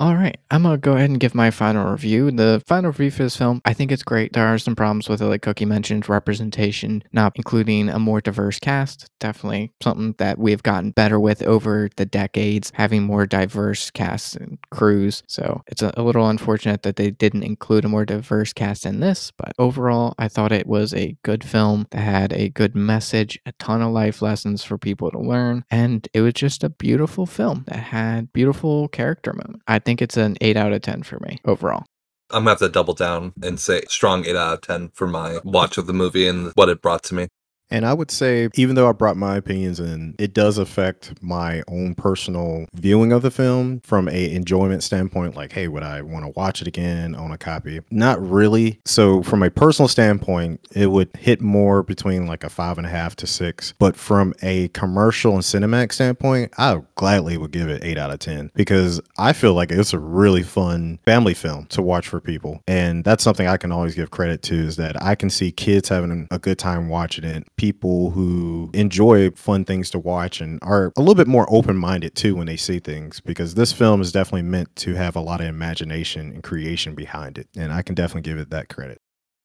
All 0.00 0.16
right, 0.16 0.38
I'm 0.50 0.62
gonna 0.62 0.78
go 0.78 0.92
ahead 0.94 1.10
and 1.10 1.20
give 1.20 1.34
my 1.34 1.50
final 1.50 1.90
review. 1.92 2.30
The 2.30 2.62
final 2.66 2.88
review 2.88 3.10
for 3.10 3.24
this 3.24 3.36
film, 3.36 3.60
I 3.66 3.74
think 3.74 3.92
it's 3.92 4.02
great. 4.02 4.32
There 4.32 4.46
are 4.46 4.56
some 4.56 4.74
problems 4.74 5.10
with 5.10 5.20
it, 5.20 5.26
like 5.26 5.42
Cookie 5.42 5.66
mentioned, 5.66 6.08
representation, 6.08 7.02
not 7.12 7.34
including 7.36 7.90
a 7.90 7.98
more 7.98 8.22
diverse 8.22 8.58
cast. 8.58 9.10
Definitely 9.18 9.74
something 9.82 10.14
that 10.16 10.38
we've 10.38 10.62
gotten 10.62 10.92
better 10.92 11.20
with 11.20 11.42
over 11.42 11.90
the 11.96 12.06
decades, 12.06 12.72
having 12.76 13.02
more 13.02 13.26
diverse 13.26 13.90
casts 13.90 14.34
and 14.34 14.56
crews. 14.70 15.22
So 15.26 15.62
it's 15.66 15.82
a, 15.82 15.92
a 15.98 16.02
little 16.02 16.26
unfortunate 16.30 16.82
that 16.84 16.96
they 16.96 17.10
didn't 17.10 17.42
include 17.42 17.84
a 17.84 17.88
more 17.88 18.06
diverse 18.06 18.54
cast 18.54 18.86
in 18.86 19.00
this, 19.00 19.30
but 19.36 19.52
overall, 19.58 20.14
I 20.18 20.28
thought 20.28 20.50
it 20.50 20.66
was 20.66 20.94
a 20.94 21.18
good 21.22 21.44
film 21.44 21.86
that 21.90 22.00
had 22.00 22.32
a 22.32 22.48
good 22.48 22.74
message, 22.74 23.38
a 23.44 23.52
ton 23.52 23.82
of 23.82 23.92
life 23.92 24.22
lessons 24.22 24.64
for 24.64 24.78
people 24.78 25.10
to 25.10 25.18
learn, 25.18 25.62
and 25.70 26.08
it 26.14 26.22
was 26.22 26.32
just 26.32 26.64
a 26.64 26.70
beautiful 26.70 27.26
film 27.26 27.64
that 27.66 27.80
had 27.80 28.32
beautiful 28.32 28.88
character 28.88 29.34
moments. 29.34 29.62
I 29.68 29.78
think 29.78 29.89
it's 29.98 30.16
an 30.16 30.36
8 30.40 30.56
out 30.56 30.72
of 30.72 30.82
10 30.82 31.02
for 31.02 31.18
me 31.20 31.40
overall. 31.44 31.84
I'm 32.30 32.42
gonna 32.42 32.50
have 32.50 32.58
to 32.60 32.68
double 32.68 32.94
down 32.94 33.32
and 33.42 33.58
say 33.58 33.82
strong 33.88 34.24
eight 34.24 34.36
out 34.36 34.54
of 34.54 34.60
ten 34.60 34.90
for 34.94 35.06
my 35.06 35.40
watch 35.44 35.78
of 35.78 35.86
the 35.86 35.92
movie 35.92 36.28
and 36.28 36.52
what 36.54 36.68
it 36.68 36.80
brought 36.80 37.02
to 37.04 37.14
me. 37.14 37.28
And 37.70 37.86
I 37.86 37.94
would 37.94 38.10
say, 38.10 38.48
even 38.54 38.74
though 38.74 38.88
I 38.88 38.92
brought 38.92 39.16
my 39.16 39.36
opinions 39.36 39.78
in, 39.78 40.14
it 40.18 40.34
does 40.34 40.58
affect 40.58 41.22
my 41.22 41.62
own 41.68 41.94
personal 41.94 42.66
viewing 42.74 43.12
of 43.12 43.22
the 43.22 43.30
film 43.30 43.80
from 43.80 44.08
a 44.08 44.34
enjoyment 44.34 44.82
standpoint. 44.82 45.36
Like, 45.36 45.52
hey, 45.52 45.68
would 45.68 45.82
I 45.82 46.02
want 46.02 46.24
to 46.24 46.32
watch 46.36 46.60
it 46.60 46.68
again, 46.68 47.14
own 47.14 47.30
a 47.30 47.38
copy? 47.38 47.80
Not 47.90 48.20
really. 48.20 48.80
So, 48.84 49.22
from 49.22 49.42
a 49.42 49.50
personal 49.50 49.88
standpoint, 49.88 50.66
it 50.72 50.88
would 50.88 51.10
hit 51.16 51.40
more 51.40 51.82
between 51.82 52.26
like 52.26 52.44
a 52.44 52.50
five 52.50 52.78
and 52.78 52.86
a 52.86 52.90
half 52.90 53.16
to 53.16 53.26
six. 53.26 53.74
But 53.78 53.96
from 53.96 54.34
a 54.42 54.68
commercial 54.68 55.34
and 55.34 55.42
cinematic 55.42 55.92
standpoint, 55.92 56.52
I 56.58 56.82
gladly 56.96 57.36
would 57.36 57.52
give 57.52 57.68
it 57.68 57.84
eight 57.84 57.98
out 57.98 58.10
of 58.10 58.18
ten 58.18 58.50
because 58.54 59.00
I 59.18 59.32
feel 59.32 59.54
like 59.54 59.70
it's 59.70 59.92
a 59.92 59.98
really 59.98 60.42
fun 60.42 60.98
family 61.04 61.34
film 61.34 61.66
to 61.66 61.82
watch 61.82 62.08
for 62.08 62.20
people, 62.20 62.62
and 62.66 63.04
that's 63.04 63.22
something 63.22 63.46
I 63.46 63.56
can 63.56 63.70
always 63.70 63.94
give 63.94 64.10
credit 64.10 64.42
to 64.42 64.54
is 64.54 64.76
that 64.76 65.00
I 65.02 65.14
can 65.14 65.30
see 65.30 65.52
kids 65.52 65.88
having 65.88 66.26
a 66.30 66.38
good 66.38 66.58
time 66.58 66.88
watching 66.88 67.24
it 67.24 67.46
people 67.60 68.08
who 68.12 68.70
enjoy 68.72 69.30
fun 69.32 69.66
things 69.66 69.90
to 69.90 69.98
watch 69.98 70.40
and 70.40 70.58
are 70.62 70.94
a 70.96 71.00
little 71.00 71.14
bit 71.14 71.26
more 71.26 71.46
open 71.50 71.76
minded 71.76 72.14
too 72.14 72.34
when 72.34 72.46
they 72.46 72.56
see 72.56 72.78
things 72.78 73.20
because 73.20 73.54
this 73.54 73.70
film 73.70 74.00
is 74.00 74.12
definitely 74.12 74.40
meant 74.40 74.74
to 74.74 74.94
have 74.94 75.14
a 75.14 75.20
lot 75.20 75.42
of 75.42 75.46
imagination 75.46 76.32
and 76.32 76.42
creation 76.42 76.94
behind 76.94 77.36
it. 77.36 77.46
And 77.54 77.70
I 77.70 77.82
can 77.82 77.94
definitely 77.94 78.22
give 78.22 78.38
it 78.38 78.48
that 78.48 78.70
credit. 78.70 79.02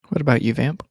What 0.08 0.22
about 0.22 0.42
you, 0.44 0.54
Vamp? 0.54 0.88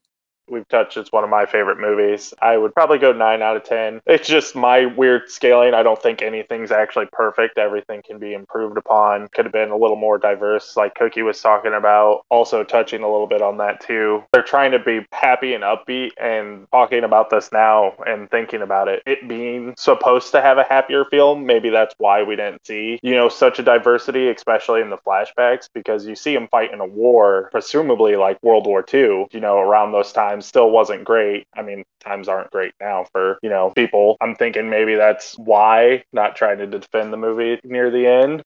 We've 0.49 0.69
touched. 0.69 0.97
It's 0.99 1.11
one 1.11 1.25
of 1.25 1.31
my 1.31 1.47
favorite 1.47 1.81
movies. 1.81 2.35
I 2.41 2.59
would 2.59 2.75
probably 2.75 2.99
go 2.99 3.13
nine 3.13 3.41
out 3.41 3.57
of 3.57 3.65
ten. 3.65 4.01
It's 4.07 4.29
just 4.29 4.55
my 4.55 4.85
weird 4.85 5.31
scaling. 5.31 5.73
I 5.73 5.83
don't 5.83 6.01
think 6.01 6.21
anything's 6.21 6.71
actually 6.71 7.07
perfect. 7.13 7.57
Everything 7.57 8.03
can 8.05 8.19
be 8.19 8.35
improved 8.35 8.77
upon. 8.77 9.29
Could 9.29 9.47
have 9.47 9.53
been 9.53 9.71
a 9.71 9.77
little 9.77 9.97
more 9.97 10.19
diverse, 10.19 10.77
like 10.77 10.95
Cookie 10.97 11.23
was 11.23 11.41
talking 11.41 11.73
about. 11.73 12.25
Also 12.29 12.63
touching 12.63 13.03
a 13.03 13.11
little 13.11 13.27
bit 13.27 13.41
on 13.41 13.57
that 13.59 13.81
too. 13.81 14.23
They're 14.33 14.43
trying 14.43 14.73
to 14.73 14.79
be 14.79 15.07
happy 15.13 15.55
and 15.55 15.65
upbeat, 15.65 16.11
and 16.21 16.67
talking 16.71 17.05
about 17.05 17.31
this 17.31 17.51
now 17.51 17.95
and 18.07 18.31
thinking 18.31 18.61
about 18.61 18.89
it. 18.89 19.03
It 19.07 19.27
being 19.27 19.75
supposed 19.79 20.31
to 20.33 20.43
have 20.43 20.59
a 20.59 20.65
happier 20.65 21.07
feel. 21.07 21.37
Maybe 21.37 21.71
that's 21.71 21.95
why 21.97 22.23
we 22.23 22.37
didn't 22.37 22.67
see 22.67 22.99
you 23.03 23.15
know 23.15 23.31
such 23.31 23.59
a 23.59 23.63
diversity, 23.63 24.29
especially 24.29 24.83
in 24.83 24.91
the 24.91 24.99
flashbacks, 24.99 25.71
because 25.73 26.07
you 26.07 26.15
see 26.15 26.35
them 26.35 26.49
fight 26.49 26.73
in 26.73 26.81
a 26.81 26.87
war, 26.87 27.49
presumably 27.51 28.17
like 28.17 28.43
World 28.43 28.67
War 28.67 28.85
II. 28.93 29.27
You 29.31 29.41
know, 29.41 29.59
around 29.59 29.93
those 29.93 30.13
times 30.13 30.34
still 30.43 30.71
wasn't 30.71 31.05
great. 31.05 31.47
I 31.57 31.63
mean, 31.63 31.85
times 32.01 32.29
aren't 32.29 32.51
great 32.51 32.73
now 32.81 33.07
for, 33.13 33.39
you 33.43 33.51
know, 33.51 33.73
people. 33.75 34.17
I'm 34.21 34.35
thinking 34.35 34.71
maybe 34.71 34.95
that's 34.95 35.37
why, 35.39 36.05
not 36.13 36.37
trying 36.37 36.59
to 36.59 36.67
defend 36.67 37.13
the 37.13 37.17
movie 37.17 37.61
near 37.65 37.91
the 37.91 38.07
end. 38.07 38.43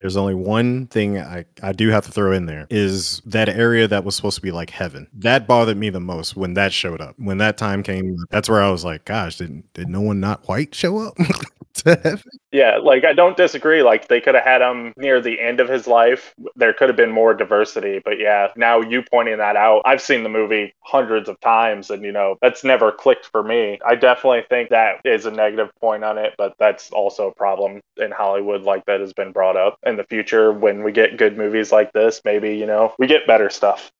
There's 0.00 0.16
only 0.16 0.34
one 0.34 0.86
thing 0.86 1.18
I, 1.18 1.44
I 1.60 1.72
do 1.72 1.88
have 1.88 2.04
to 2.06 2.12
throw 2.12 2.30
in 2.32 2.46
there 2.46 2.68
is 2.70 3.20
that 3.26 3.48
area 3.48 3.88
that 3.88 4.04
was 4.04 4.14
supposed 4.14 4.36
to 4.36 4.42
be 4.42 4.52
like 4.52 4.70
heaven. 4.70 5.08
That 5.12 5.48
bothered 5.48 5.76
me 5.76 5.90
the 5.90 5.98
most 5.98 6.36
when 6.36 6.54
that 6.54 6.72
showed 6.72 7.00
up. 7.00 7.16
When 7.18 7.38
that 7.38 7.58
time 7.58 7.82
came, 7.82 8.16
that's 8.30 8.48
where 8.48 8.62
I 8.62 8.70
was 8.70 8.84
like, 8.84 9.04
gosh, 9.04 9.38
didn't 9.38 9.72
did 9.74 9.88
no 9.88 10.00
one 10.00 10.20
not 10.20 10.46
white 10.46 10.72
show 10.72 10.98
up? 10.98 11.16
to 11.82 11.96
heaven. 12.02 12.30
Yeah, 12.52 12.78
like 12.78 13.04
I 13.04 13.12
don't 13.12 13.36
disagree. 13.36 13.82
Like 13.82 14.08
they 14.08 14.20
could 14.20 14.34
have 14.34 14.44
had 14.44 14.62
him 14.62 14.92
near 14.96 15.20
the 15.20 15.40
end 15.40 15.60
of 15.60 15.68
his 15.68 15.86
life. 15.86 16.34
There 16.56 16.72
could 16.72 16.88
have 16.88 16.96
been 16.96 17.10
more 17.10 17.34
diversity. 17.34 18.00
But 18.04 18.18
yeah, 18.18 18.48
now 18.56 18.80
you 18.80 19.02
pointing 19.02 19.38
that 19.38 19.56
out, 19.56 19.82
I've 19.84 20.02
seen 20.02 20.22
the 20.22 20.28
movie 20.28 20.74
hundreds 20.80 21.28
of 21.28 21.38
times 21.40 21.90
and 21.90 22.02
you 22.02 22.12
know, 22.12 22.36
that's 22.40 22.64
never 22.64 22.92
clicked 22.92 23.26
for 23.26 23.42
me. 23.42 23.78
I 23.86 23.94
definitely 23.94 24.44
think 24.48 24.70
that 24.70 25.00
is 25.04 25.26
a 25.26 25.30
negative 25.30 25.70
point 25.80 26.04
on 26.04 26.18
it, 26.18 26.34
but 26.38 26.54
that's 26.58 26.90
also 26.90 27.28
a 27.28 27.34
problem 27.34 27.80
in 27.96 28.10
Hollywood 28.10 28.62
like 28.62 28.84
that 28.86 29.00
has 29.00 29.12
been 29.12 29.32
brought 29.32 29.56
up. 29.56 29.78
In 29.86 29.96
the 29.96 30.04
future 30.04 30.52
when 30.52 30.82
we 30.82 30.92
get 30.92 31.16
good 31.16 31.36
movies 31.36 31.72
like 31.72 31.92
this, 31.92 32.20
maybe, 32.24 32.56
you 32.56 32.66
know, 32.66 32.94
we 32.98 33.06
get 33.06 33.26
better 33.26 33.50
stuff. 33.50 33.90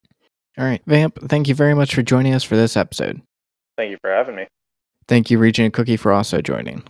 All 0.59 0.65
right, 0.65 0.83
Vamp, 0.87 1.19
thank 1.29 1.47
you 1.47 1.55
very 1.55 1.75
much 1.75 1.95
for 1.95 2.03
joining 2.03 2.35
us 2.35 2.43
for 2.43 2.57
this 2.57 2.77
episode. 2.77 3.23
Thank 3.77 3.93
you 3.93 3.99
for 4.01 4.11
having 4.11 4.35
me. 4.35 4.47
Thank 5.07 5.31
you, 5.31 5.39
Regent 5.39 5.73
Cookie, 5.73 5.97
for 5.97 6.13
also 6.13 6.43
joining. 6.43 6.83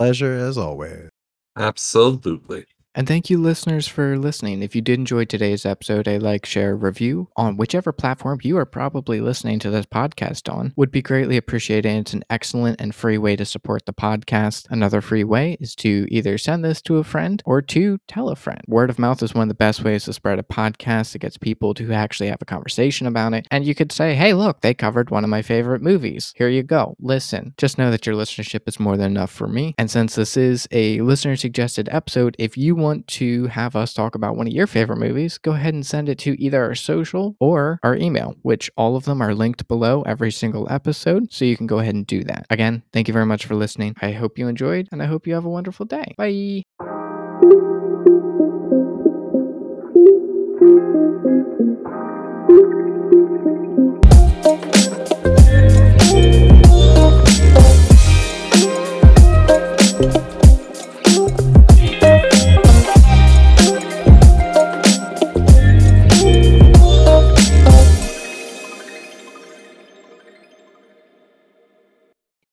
Pleasure 0.00 0.32
as 0.34 0.56
always. 0.56 1.10
Absolutely. 1.56 2.64
And 2.92 3.06
thank 3.06 3.30
you, 3.30 3.38
listeners, 3.38 3.86
for 3.86 4.18
listening. 4.18 4.62
If 4.62 4.74
you 4.74 4.82
did 4.82 4.98
enjoy 4.98 5.24
today's 5.24 5.64
episode, 5.64 6.08
a 6.08 6.18
like, 6.18 6.44
share, 6.44 6.74
review 6.74 7.28
on 7.36 7.56
whichever 7.56 7.92
platform 7.92 8.40
you 8.42 8.58
are 8.58 8.66
probably 8.66 9.20
listening 9.20 9.60
to 9.60 9.70
this 9.70 9.86
podcast 9.86 10.52
on 10.52 10.72
would 10.74 10.90
be 10.90 11.00
greatly 11.00 11.36
appreciated. 11.36 11.88
It's 11.88 12.14
an 12.14 12.24
excellent 12.28 12.80
and 12.80 12.92
free 12.92 13.16
way 13.16 13.36
to 13.36 13.44
support 13.44 13.86
the 13.86 13.92
podcast. 13.92 14.66
Another 14.70 15.00
free 15.00 15.22
way 15.22 15.56
is 15.60 15.76
to 15.76 16.08
either 16.10 16.36
send 16.36 16.64
this 16.64 16.82
to 16.82 16.96
a 16.96 17.04
friend 17.04 17.40
or 17.46 17.62
to 17.62 17.98
tell 18.08 18.28
a 18.28 18.34
friend. 18.34 18.60
Word 18.66 18.90
of 18.90 18.98
mouth 18.98 19.22
is 19.22 19.34
one 19.34 19.42
of 19.42 19.48
the 19.48 19.54
best 19.54 19.84
ways 19.84 20.04
to 20.06 20.12
spread 20.12 20.40
a 20.40 20.42
podcast. 20.42 21.14
It 21.14 21.20
gets 21.20 21.38
people 21.38 21.74
to 21.74 21.92
actually 21.92 22.28
have 22.28 22.42
a 22.42 22.46
conversation 22.46 23.06
about 23.06 23.34
it. 23.34 23.46
And 23.52 23.64
you 23.64 23.74
could 23.76 23.92
say, 23.92 24.16
hey, 24.16 24.34
look, 24.34 24.62
they 24.62 24.74
covered 24.74 25.10
one 25.10 25.22
of 25.22 25.30
my 25.30 25.42
favorite 25.42 25.80
movies. 25.82 26.32
Here 26.36 26.48
you 26.48 26.64
go. 26.64 26.96
Listen. 26.98 27.54
Just 27.56 27.78
know 27.78 27.92
that 27.92 28.04
your 28.04 28.16
listenership 28.16 28.66
is 28.66 28.80
more 28.80 28.96
than 28.96 29.12
enough 29.12 29.30
for 29.30 29.46
me. 29.46 29.76
And 29.78 29.88
since 29.88 30.16
this 30.16 30.36
is 30.36 30.66
a 30.72 31.00
listener 31.02 31.36
suggested 31.36 31.88
episode, 31.92 32.34
if 32.36 32.56
you 32.56 32.79
want 32.80 33.06
to 33.08 33.46
have 33.46 33.76
us 33.76 33.94
talk 33.94 34.14
about 34.14 34.36
one 34.36 34.46
of 34.46 34.52
your 34.52 34.66
favorite 34.66 34.98
movies, 34.98 35.38
go 35.38 35.52
ahead 35.52 35.74
and 35.74 35.86
send 35.86 36.08
it 36.08 36.18
to 36.20 36.40
either 36.42 36.62
our 36.62 36.74
social 36.74 37.36
or 37.40 37.78
our 37.82 37.94
email, 37.94 38.34
which 38.42 38.70
all 38.76 38.96
of 38.96 39.04
them 39.04 39.22
are 39.22 39.34
linked 39.34 39.68
below 39.68 40.02
every 40.02 40.32
single 40.32 40.66
episode. 40.70 41.32
So 41.32 41.44
you 41.44 41.56
can 41.56 41.66
go 41.66 41.78
ahead 41.78 41.94
and 41.94 42.06
do 42.06 42.24
that. 42.24 42.46
Again, 42.50 42.82
thank 42.92 43.08
you 43.08 43.14
very 43.14 43.26
much 43.26 43.46
for 43.46 43.54
listening. 43.54 43.94
I 44.00 44.12
hope 44.12 44.38
you 44.38 44.48
enjoyed 44.48 44.88
and 44.90 45.02
I 45.02 45.06
hope 45.06 45.26
you 45.26 45.34
have 45.34 45.44
a 45.44 45.50
wonderful 45.50 45.86
day. 45.86 46.14
Bye. 46.16 46.64